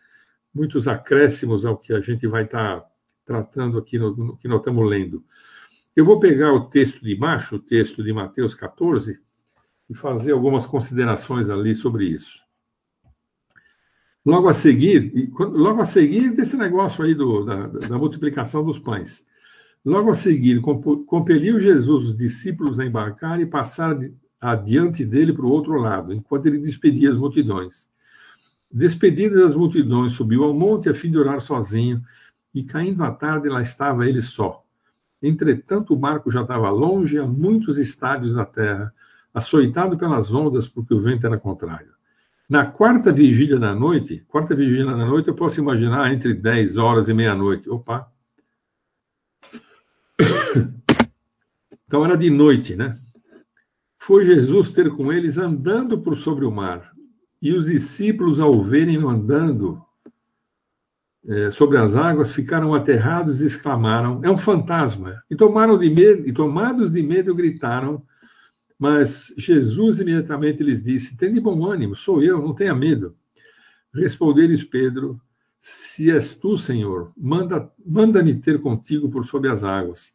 muitos 0.54 0.88
acréscimos 0.88 1.66
ao 1.66 1.78
que 1.78 1.92
a 1.92 2.00
gente 2.00 2.26
vai 2.28 2.44
estar 2.44 2.80
tá 2.80 2.90
tratando 3.26 3.78
aqui 3.78 4.00
no, 4.00 4.16
no 4.16 4.38
que 4.38 4.48
nós 4.48 4.60
estamos 4.60 4.88
lendo. 4.90 5.24
Eu 5.98 6.06
vou 6.06 6.20
pegar 6.20 6.54
o 6.54 6.70
texto 6.70 7.04
de 7.04 7.16
baixo, 7.16 7.56
o 7.56 7.60
texto 7.60 8.04
de 8.04 8.14
Mateus 8.14 8.54
14, 8.54 9.20
e 9.90 9.96
fazer 9.96 10.32
algumas 10.32 10.64
considerações 10.64 11.50
ali 11.50 11.74
sobre 11.74 12.06
isso. 12.06 12.44
Logo 14.24 14.48
a 14.48 14.54
seguir, 14.54 15.12
logo 15.40 15.82
a 15.82 15.86
seguir 15.86 16.36
desse 16.36 16.56
negócio 16.56 17.04
aí 17.04 17.16
do, 17.16 17.44
da, 17.44 17.66
da 17.66 17.98
multiplicação 17.98 18.64
dos 18.64 18.78
pães. 18.78 19.26
Logo 19.84 20.12
a 20.12 20.14
seguir, 20.14 20.62
compeliu 20.62 21.60
Jesus 21.60 22.10
os 22.10 22.16
discípulos 22.16 22.80
a 22.80 22.86
embarcar 22.86 23.42
e 23.42 23.48
passar 23.48 23.98
adiante 24.40 25.04
dele 25.04 25.34
para 25.34 25.48
o 25.48 25.52
outro 25.52 25.82
lado, 25.82 26.14
enquanto 26.14 26.46
ele 26.46 26.60
despedia 26.60 27.10
as 27.10 27.16
multidões. 27.16 27.90
Despedidas 28.72 29.42
as 29.42 29.56
multidões, 29.56 30.14
subiu 30.14 30.44
ao 30.44 30.54
monte 30.54 30.90
a 30.90 30.94
fim 30.94 31.10
de 31.10 31.18
orar 31.18 31.42
sozinho, 31.42 32.04
e 32.54 32.64
caindo 32.64 33.04
a 33.04 33.10
tarde, 33.10 33.50
lá 33.50 33.64
estava 33.64 34.08
ele 34.08 34.22
só. 34.22 34.64
Entretanto, 35.22 35.94
o 35.94 35.98
barco 35.98 36.30
já 36.30 36.42
estava 36.42 36.70
longe, 36.70 37.18
a 37.18 37.26
muitos 37.26 37.78
estádios 37.78 38.34
da 38.34 38.46
terra, 38.46 38.94
açoitado 39.34 39.98
pelas 39.98 40.34
ondas, 40.34 40.68
porque 40.68 40.94
o 40.94 41.02
vento 41.02 41.26
era 41.26 41.38
contrário. 41.38 41.92
Na 42.50 42.66
quarta 42.66 43.12
vigília 43.12 43.60
da 43.60 43.76
noite, 43.76 44.24
quarta 44.28 44.56
vigília 44.56 44.86
da 44.86 45.06
noite, 45.06 45.28
eu 45.28 45.36
posso 45.36 45.60
imaginar 45.60 46.14
entre 46.14 46.34
10 46.34 46.78
horas 46.78 47.10
e 47.10 47.14
meia-noite. 47.14 47.70
Opa! 47.70 48.12
Então 51.86 52.04
era 52.04 52.18
de 52.18 52.30
noite, 52.30 52.76
né? 52.76 53.00
Foi 53.98 54.26
Jesus 54.26 54.72
ter 54.72 54.94
com 54.96 55.12
eles 55.12 55.38
andando 55.38 56.02
por 56.02 56.18
sobre 56.18 56.46
o 56.46 56.52
mar. 56.52 56.92
E 57.42 57.54
os 57.54 57.66
discípulos, 57.66 58.40
ao 58.40 58.62
verem-no 58.62 59.10
andando 59.10 59.82
é, 61.28 61.52
sobre 61.52 61.78
as 61.78 61.96
águas, 61.96 62.32
ficaram 62.32 62.74
aterrados 62.74 63.42
e 63.42 63.46
exclamaram: 63.46 64.22
É 64.24 64.30
um 64.30 64.38
fantasma! 64.38 65.22
E, 65.30 65.36
tomaram 65.36 65.78
de 65.78 65.90
medo, 65.90 66.28
e 66.28 66.34
tomados 66.34 66.90
de 66.90 67.04
medo, 67.04 67.36
gritaram 67.36 68.04
mas 68.78 69.34
Jesus 69.38 70.00
imediatamente 70.00 70.62
lhes 70.62 70.82
disse: 70.82 71.18
Tem 71.18 71.34
de 71.34 71.40
bom 71.40 71.66
ânimo, 71.66 71.96
sou 71.96 72.22
eu, 72.22 72.42
não 72.42 72.54
tenha 72.54 72.76
medo. 72.76 73.16
Respondeu-lhes 73.94 74.64
Pedro: 74.64 75.20
Se 75.60 76.12
és 76.12 76.36
tu, 76.38 76.58
Senhor, 76.58 77.12
manda-me 77.18 77.72
manda 77.84 78.24
ter 78.40 78.62
contigo 78.62 79.10
por 79.10 79.26
sobre 79.26 79.50
as 79.50 79.64
águas. 79.64 80.14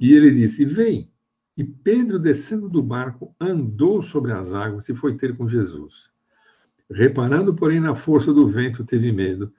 E 0.00 0.12
ele 0.12 0.30
disse: 0.30 0.64
Vem. 0.64 1.12
E 1.56 1.62
Pedro, 1.62 2.18
descendo 2.18 2.68
do 2.68 2.82
barco, 2.82 3.34
andou 3.40 4.02
sobre 4.02 4.32
as 4.32 4.52
águas 4.52 4.88
e 4.88 4.94
foi 4.94 5.16
ter 5.16 5.36
com 5.36 5.46
Jesus. 5.46 6.10
Reparando, 6.90 7.54
porém, 7.54 7.78
na 7.78 7.94
força 7.94 8.32
do 8.32 8.48
vento, 8.48 8.84
teve 8.84 9.12
medo 9.12 9.52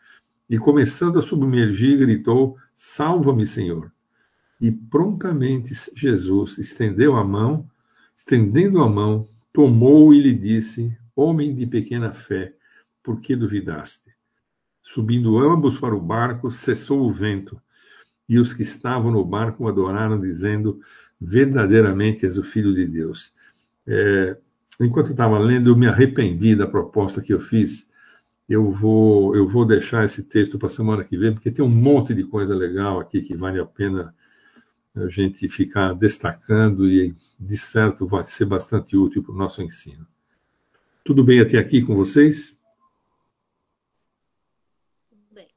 e, 0.49 0.57
começando 0.57 1.19
a 1.19 1.21
submergir, 1.21 1.99
gritou: 1.99 2.57
Salva-me, 2.75 3.45
Senhor. 3.45 3.91
E 4.59 4.71
prontamente 4.71 5.73
Jesus 5.95 6.57
estendeu 6.57 7.15
a 7.15 7.23
mão 7.23 7.69
Estendendo 8.15 8.81
a 8.81 8.89
mão, 8.89 9.27
tomou 9.51 10.13
e 10.13 10.21
lhe 10.21 10.33
disse: 10.33 10.97
Homem 11.13 11.53
de 11.53 11.67
pequena 11.67 12.13
fé, 12.13 12.53
por 13.03 13.19
que 13.19 13.35
duvidaste? 13.35 14.09
Subindo 14.81 15.37
ambos 15.37 15.77
para 15.77 15.93
o 15.93 15.99
barco, 15.99 16.49
cessou 16.49 17.01
o 17.01 17.11
vento, 17.11 17.61
e 18.27 18.39
os 18.39 18.53
que 18.53 18.61
estavam 18.61 19.11
no 19.11 19.25
barco 19.25 19.67
adoraram, 19.67 20.19
dizendo: 20.19 20.79
Verdadeiramente 21.19 22.25
és 22.25 22.37
o 22.37 22.43
Filho 22.43 22.73
de 22.73 22.87
Deus. 22.87 23.33
É, 23.85 24.37
enquanto 24.79 25.11
estava 25.11 25.37
lendo, 25.37 25.69
eu 25.69 25.75
me 25.75 25.87
arrependi 25.87 26.55
da 26.55 26.65
proposta 26.65 27.21
que 27.21 27.33
eu 27.33 27.41
fiz. 27.41 27.89
Eu 28.47 28.71
vou, 28.71 29.35
eu 29.35 29.47
vou 29.47 29.65
deixar 29.65 30.05
esse 30.05 30.21
texto 30.21 30.59
para 30.59 30.67
a 30.67 30.71
semana 30.71 31.03
que 31.03 31.17
vem, 31.17 31.33
porque 31.33 31.49
tem 31.49 31.65
um 31.65 31.69
monte 31.69 32.13
de 32.13 32.23
coisa 32.23 32.53
legal 32.53 32.99
aqui 32.99 33.21
que 33.21 33.35
vale 33.35 33.59
a 33.59 33.65
pena 33.65 34.13
a 34.95 35.09
gente 35.09 35.49
ficar 35.49 35.93
destacando 35.93 36.87
e, 36.87 37.13
de 37.39 37.57
certo, 37.57 38.07
vai 38.07 38.23
ser 38.23 38.45
bastante 38.45 38.95
útil 38.95 39.23
para 39.23 39.33
o 39.33 39.37
nosso 39.37 39.61
ensino. 39.61 40.07
Tudo 41.03 41.23
bem 41.23 41.41
até 41.41 41.57
aqui 41.57 41.81
com 41.81 41.95
vocês? 41.95 42.57
Bem. 45.31 45.47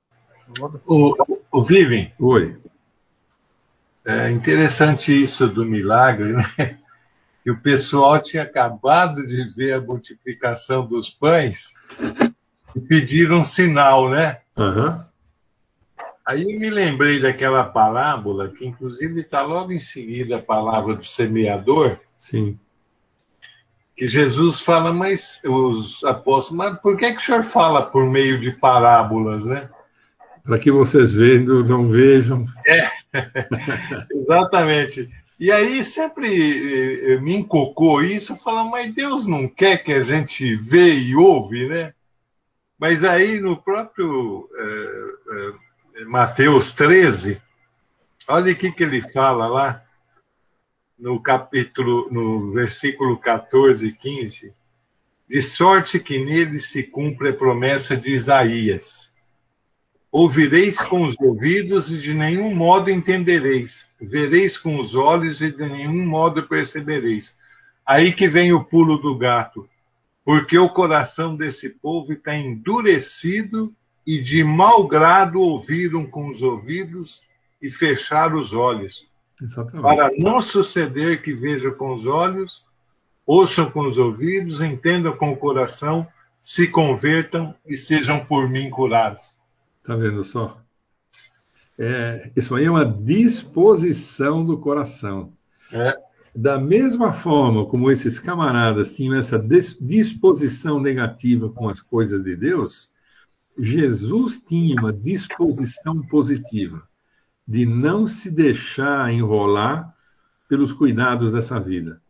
O, 0.86 1.14
o 1.53 1.62
Vivian. 1.62 2.11
Oi. 2.18 2.59
É 4.05 4.30
interessante 4.30 5.12
isso 5.12 5.47
do 5.47 5.64
milagre, 5.64 6.32
né? 6.32 6.78
Que 7.45 7.51
o 7.51 7.61
pessoal 7.61 8.20
tinha 8.20 8.43
acabado 8.43 9.24
de 9.26 9.45
ver 9.55 9.74
a 9.74 9.80
multiplicação 9.80 10.86
dos 10.86 11.09
pães 11.09 11.74
e 12.75 12.81
pediram 12.81 13.41
um 13.41 13.45
sinal, 13.45 14.09
né? 14.09 14.39
Uhum. 14.57 15.01
Aí 16.29 16.45
me 16.45 16.69
lembrei 16.69 17.19
daquela 17.19 17.64
parábola, 17.64 18.49
que 18.49 18.66
inclusive 18.66 19.21
está 19.23 19.41
logo 19.41 19.73
em 19.73 19.79
seguida 19.79 20.37
a 20.37 20.43
palavra 20.43 20.95
do 20.95 21.05
semeador. 21.05 21.99
Sim. 22.19 22.59
Que 23.97 24.07
Jesus 24.07 24.61
fala, 24.61 24.93
mas 24.93 25.41
os 25.45 26.05
apóstolos, 26.05 26.59
mas 26.59 26.81
por 26.81 26.97
que, 26.97 27.12
que 27.12 27.19
o 27.19 27.25
senhor 27.25 27.43
fala 27.43 27.83
por 27.83 28.05
meio 28.05 28.39
de 28.39 28.53
parábolas, 28.53 29.47
né? 29.47 29.71
Para 30.45 30.59
que 30.59 30.71
vocês 30.71 31.14
vendo 31.14 31.64
não 31.64 31.89
vejam. 31.89 32.47
É, 32.66 32.91
exatamente. 34.12 35.09
E 35.41 35.53
aí 35.53 35.85
sempre 35.85 36.29
eh, 36.29 37.12
eh, 37.12 37.21
me 37.21 37.35
encocou 37.35 38.03
isso, 38.03 38.37
falando, 38.37 38.71
mas 38.71 38.93
Deus 38.95 39.27
não 39.27 39.47
quer 39.49 39.83
que 39.83 39.93
a 39.93 40.01
gente 40.01 40.55
vê 40.57 40.93
e 40.93 41.14
ouve, 41.14 41.69
né? 41.69 41.95
Mas 42.79 43.03
aí 43.03 43.41
no 43.41 43.57
próprio 43.57 44.49
é, 44.55 46.01
é, 46.01 46.05
Mateus 46.05 46.70
13, 46.72 47.41
olha 48.29 48.53
o 48.53 48.57
que, 48.57 48.70
que 48.70 48.85
ele 48.85 49.03
fala 49.03 49.49
lá 49.49 49.83
no 50.99 51.20
capítulo, 51.20 52.09
no 52.11 52.53
versículo 52.53 53.18
14 53.18 53.87
e 53.87 53.93
15. 53.93 54.55
De 55.29 55.43
sorte 55.43 55.99
que 55.99 56.18
nele 56.18 56.59
se 56.59 56.83
cumpre 56.83 57.31
a 57.31 57.35
promessa 57.35 57.97
de 57.97 58.12
Isaías. 58.12 59.12
Ouvireis 60.11 60.81
com 60.81 61.05
os 61.05 61.14
ouvidos 61.20 61.93
e 61.93 61.99
de 61.99 62.14
nenhum 62.14 62.55
modo 62.55 62.91
entendereis. 62.91 63.87
Vereis 64.01 64.57
com 64.57 64.81
os 64.81 64.95
olhos 64.95 65.43
e 65.43 65.51
de 65.51 65.66
nenhum 65.66 66.07
modo 66.07 66.49
percebereis. 66.49 67.37
Aí 67.85 68.12
que 68.12 68.26
vem 68.26 68.53
o 68.53 68.64
pulo 68.64 68.97
do 68.99 69.16
gato. 69.16 69.68
Porque 70.29 70.59
o 70.59 70.68
coração 70.68 71.35
desse 71.35 71.70
povo 71.70 72.12
está 72.12 72.37
endurecido 72.37 73.74
e 74.07 74.20
de 74.20 74.45
mau 74.45 74.87
grado 74.87 75.41
ouviram 75.41 76.05
com 76.05 76.29
os 76.29 76.43
ouvidos 76.43 77.22
e 77.62 77.70
fecharam 77.70 78.39
os 78.39 78.53
olhos. 78.53 79.09
Exatamente. 79.41 79.81
Para 79.81 80.11
não 80.18 80.43
suceder 80.43 81.22
que 81.22 81.33
vejam 81.33 81.72
com 81.72 81.95
os 81.95 82.05
olhos, 82.05 82.66
ouçam 83.24 83.70
com 83.70 83.87
os 83.87 83.97
ouvidos, 83.97 84.61
entendam 84.61 85.16
com 85.16 85.33
o 85.33 85.37
coração, 85.39 86.07
se 86.39 86.68
convertam 86.68 87.55
e 87.66 87.74
sejam 87.74 88.22
por 88.22 88.51
mim 88.51 88.68
curados. 88.68 89.35
Está 89.81 89.97
vendo 89.97 90.22
só? 90.24 90.61
É, 91.79 92.31
isso 92.37 92.55
aí 92.55 92.66
é 92.66 92.70
uma 92.70 92.85
disposição 92.85 94.45
do 94.45 94.59
coração. 94.59 95.33
É. 95.72 95.97
Da 96.41 96.57
mesma 96.57 97.11
forma 97.11 97.66
como 97.66 97.91
esses 97.91 98.20
camaradas 98.20 98.95
tinham 98.95 99.16
essa 99.16 99.36
disposição 99.36 100.80
negativa 100.80 101.49
com 101.49 101.68
as 101.68 101.80
coisas 101.80 102.22
de 102.22 102.36
Deus, 102.36 102.93
Jesus 103.59 104.41
tinha 104.41 104.80
uma 104.80 104.93
disposição 104.93 106.01
positiva 106.01 106.89
de 107.45 107.66
não 107.66 108.07
se 108.07 108.30
deixar 108.30 109.12
enrolar 109.12 109.93
pelos 110.49 110.70
cuidados 110.70 111.32
dessa 111.32 111.59
vida. 111.59 112.01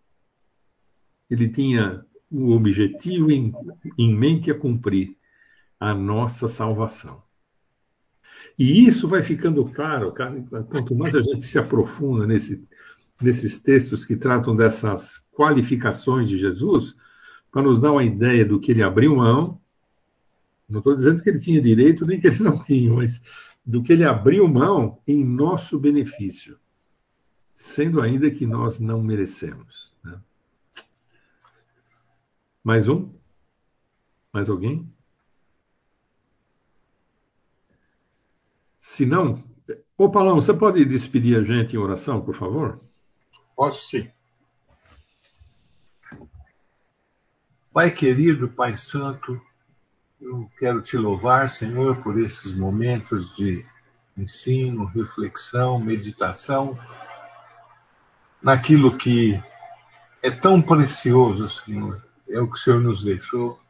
Ele 1.30 1.48
tinha 1.48 2.04
o 2.30 2.50
objetivo 2.50 3.30
em, 3.30 3.50
em 3.96 4.14
mente 4.14 4.50
a 4.50 4.54
cumprir, 4.54 5.16
a 5.80 5.94
nossa 5.94 6.48
salvação. 6.48 7.22
E 8.58 8.86
isso 8.86 9.08
vai 9.08 9.22
ficando 9.22 9.64
claro, 9.70 10.12
quanto 10.68 10.94
mais 10.94 11.14
a 11.14 11.22
gente 11.22 11.46
se 11.46 11.58
aprofunda 11.58 12.26
nesse, 12.26 12.62
nesses 13.20 13.60
textos 13.60 14.04
que 14.04 14.16
tratam 14.16 14.54
dessas 14.54 15.28
qualificações 15.32 16.28
de 16.28 16.38
Jesus, 16.38 16.96
para 17.50 17.62
nos 17.62 17.80
dar 17.80 17.92
uma 17.92 18.04
ideia 18.04 18.44
do 18.44 18.60
que 18.60 18.70
ele 18.70 18.82
abriu 18.82 19.16
mão. 19.16 19.60
Não 20.68 20.78
estou 20.78 20.94
dizendo 20.94 21.22
que 21.22 21.28
ele 21.28 21.40
tinha 21.40 21.60
direito, 21.60 22.06
nem 22.06 22.20
que 22.20 22.26
ele 22.26 22.42
não 22.42 22.62
tinha, 22.62 22.92
mas 22.92 23.22
do 23.64 23.82
que 23.82 23.92
ele 23.92 24.04
abriu 24.04 24.46
mão 24.46 25.00
em 25.06 25.24
nosso 25.24 25.78
benefício, 25.78 26.58
sendo 27.54 28.00
ainda 28.00 28.30
que 28.30 28.46
nós 28.46 28.78
não 28.78 29.02
merecemos. 29.02 29.94
Né? 30.02 30.20
Mais 32.62 32.88
um? 32.88 33.12
Mais 34.32 34.48
alguém? 34.48 34.88
Se 38.78 39.04
não, 39.04 39.42
ô 39.96 40.10
Paulão, 40.10 40.36
você 40.36 40.54
pode 40.54 40.84
despedir 40.84 41.36
a 41.36 41.42
gente 41.42 41.74
em 41.74 41.78
oração, 41.78 42.20
por 42.20 42.34
favor? 42.34 42.80
Posso 43.58 43.88
sim. 43.88 44.08
Pai 47.72 47.90
querido, 47.90 48.46
Pai 48.46 48.76
Santo, 48.76 49.42
eu 50.20 50.48
quero 50.60 50.80
te 50.80 50.96
louvar, 50.96 51.48
Senhor, 51.48 51.96
por 51.96 52.20
esses 52.20 52.54
momentos 52.54 53.34
de 53.34 53.66
ensino, 54.16 54.84
reflexão, 54.84 55.80
meditação, 55.80 56.78
naquilo 58.40 58.96
que 58.96 59.42
é 60.22 60.30
tão 60.30 60.62
precioso, 60.62 61.50
Senhor. 61.50 62.00
É 62.28 62.38
o 62.40 62.46
que 62.46 62.56
o 62.56 62.60
Senhor 62.60 62.80
nos 62.80 63.02
deixou, 63.02 63.60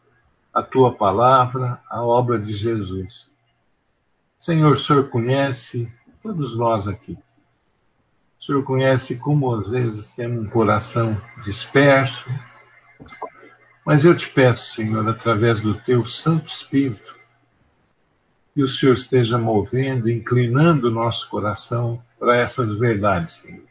a 0.53 0.63
tua 0.63 0.95
palavra, 0.95 1.81
a 1.89 2.03
obra 2.03 2.39
de 2.39 2.53
Jesus. 2.53 3.35
Senhor, 4.39 4.73
o 4.73 4.77
Senhor 4.77 5.09
conhece 5.09 5.91
todos 6.23 6.59
nós 6.59 6.87
aqui. 6.87 7.17
O 8.39 8.45
Senhor 8.45 8.63
conhece 8.63 9.17
como 9.17 9.55
às 9.55 9.69
vezes 9.69 10.11
temos 10.13 10.47
um 10.47 10.49
coração 10.49 11.21
disperso, 11.45 12.31
mas 13.85 14.05
eu 14.05 14.15
te 14.15 14.29
peço, 14.29 14.75
Senhor, 14.75 15.09
através 15.09 15.61
do 15.61 15.75
teu 15.75 16.07
Santo 16.07 16.49
Espírito, 16.49 17.17
que 18.55 18.63
o 18.63 18.69
Senhor 18.69 18.93
esteja 18.93 19.39
movendo, 19.39 20.11
inclinando 20.11 20.89
o 20.89 20.91
nosso 20.91 21.29
coração 21.29 22.03
para 22.19 22.37
essas 22.37 22.71
verdades, 22.79 23.35
Senhor. 23.35 23.65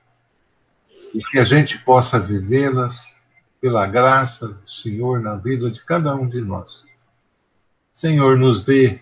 E 1.13 1.19
que 1.19 1.39
a 1.39 1.43
gente 1.43 1.77
possa 1.79 2.19
vivê-las 2.19 3.15
pela 3.61 3.85
graça 3.85 4.47
do 4.47 4.69
Senhor 4.69 5.21
na 5.21 5.35
vida 5.35 5.71
de 5.71 5.83
cada 5.83 6.15
um 6.15 6.27
de 6.27 6.41
nós. 6.41 6.85
Senhor, 7.93 8.37
nos 8.37 8.63
dê, 8.63 8.99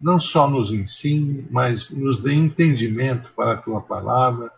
não 0.00 0.18
só 0.20 0.48
nos 0.48 0.70
ensine, 0.70 1.46
mas 1.50 1.90
nos 1.90 2.18
dê 2.18 2.32
entendimento 2.32 3.30
para 3.34 3.52
a 3.52 3.56
tua 3.56 3.80
palavra, 3.80 4.50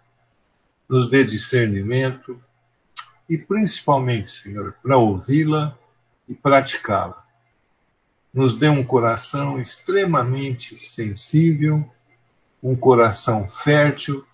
nos 0.95 1.09
dê 1.09 1.24
discernimento 1.24 2.40
e 3.28 3.36
principalmente, 3.36 4.30
Senhor, 4.30 4.76
para 4.80 4.97
ouvi-la 4.97 5.76
e 6.28 6.34
praticá-la. 6.34 7.26
Nos 8.32 8.55
dê 8.55 8.68
um 8.68 8.84
coração 8.84 9.61
extremamente 9.61 10.76
sensível, 10.76 11.84
um 12.62 12.76
coração 12.76 13.49
fértil, 13.49 14.24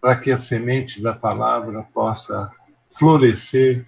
para 0.00 0.16
que 0.16 0.30
a 0.30 0.38
semente 0.38 1.02
da 1.02 1.12
palavra 1.12 1.82
possa 1.92 2.50
florescer 2.88 3.84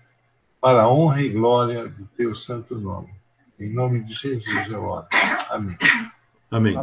para 0.60 0.82
a 0.82 0.92
honra 0.92 1.22
e 1.22 1.30
glória 1.30 1.88
do 1.88 2.04
teu 2.14 2.34
santo 2.34 2.78
nome. 2.78 3.08
Em 3.58 3.72
nome 3.72 4.02
de 4.02 4.12
Jesus 4.12 4.66
eu 4.70 4.82
oro. 4.82 5.06
Amém. 5.48 5.78
Amém. 6.50 6.76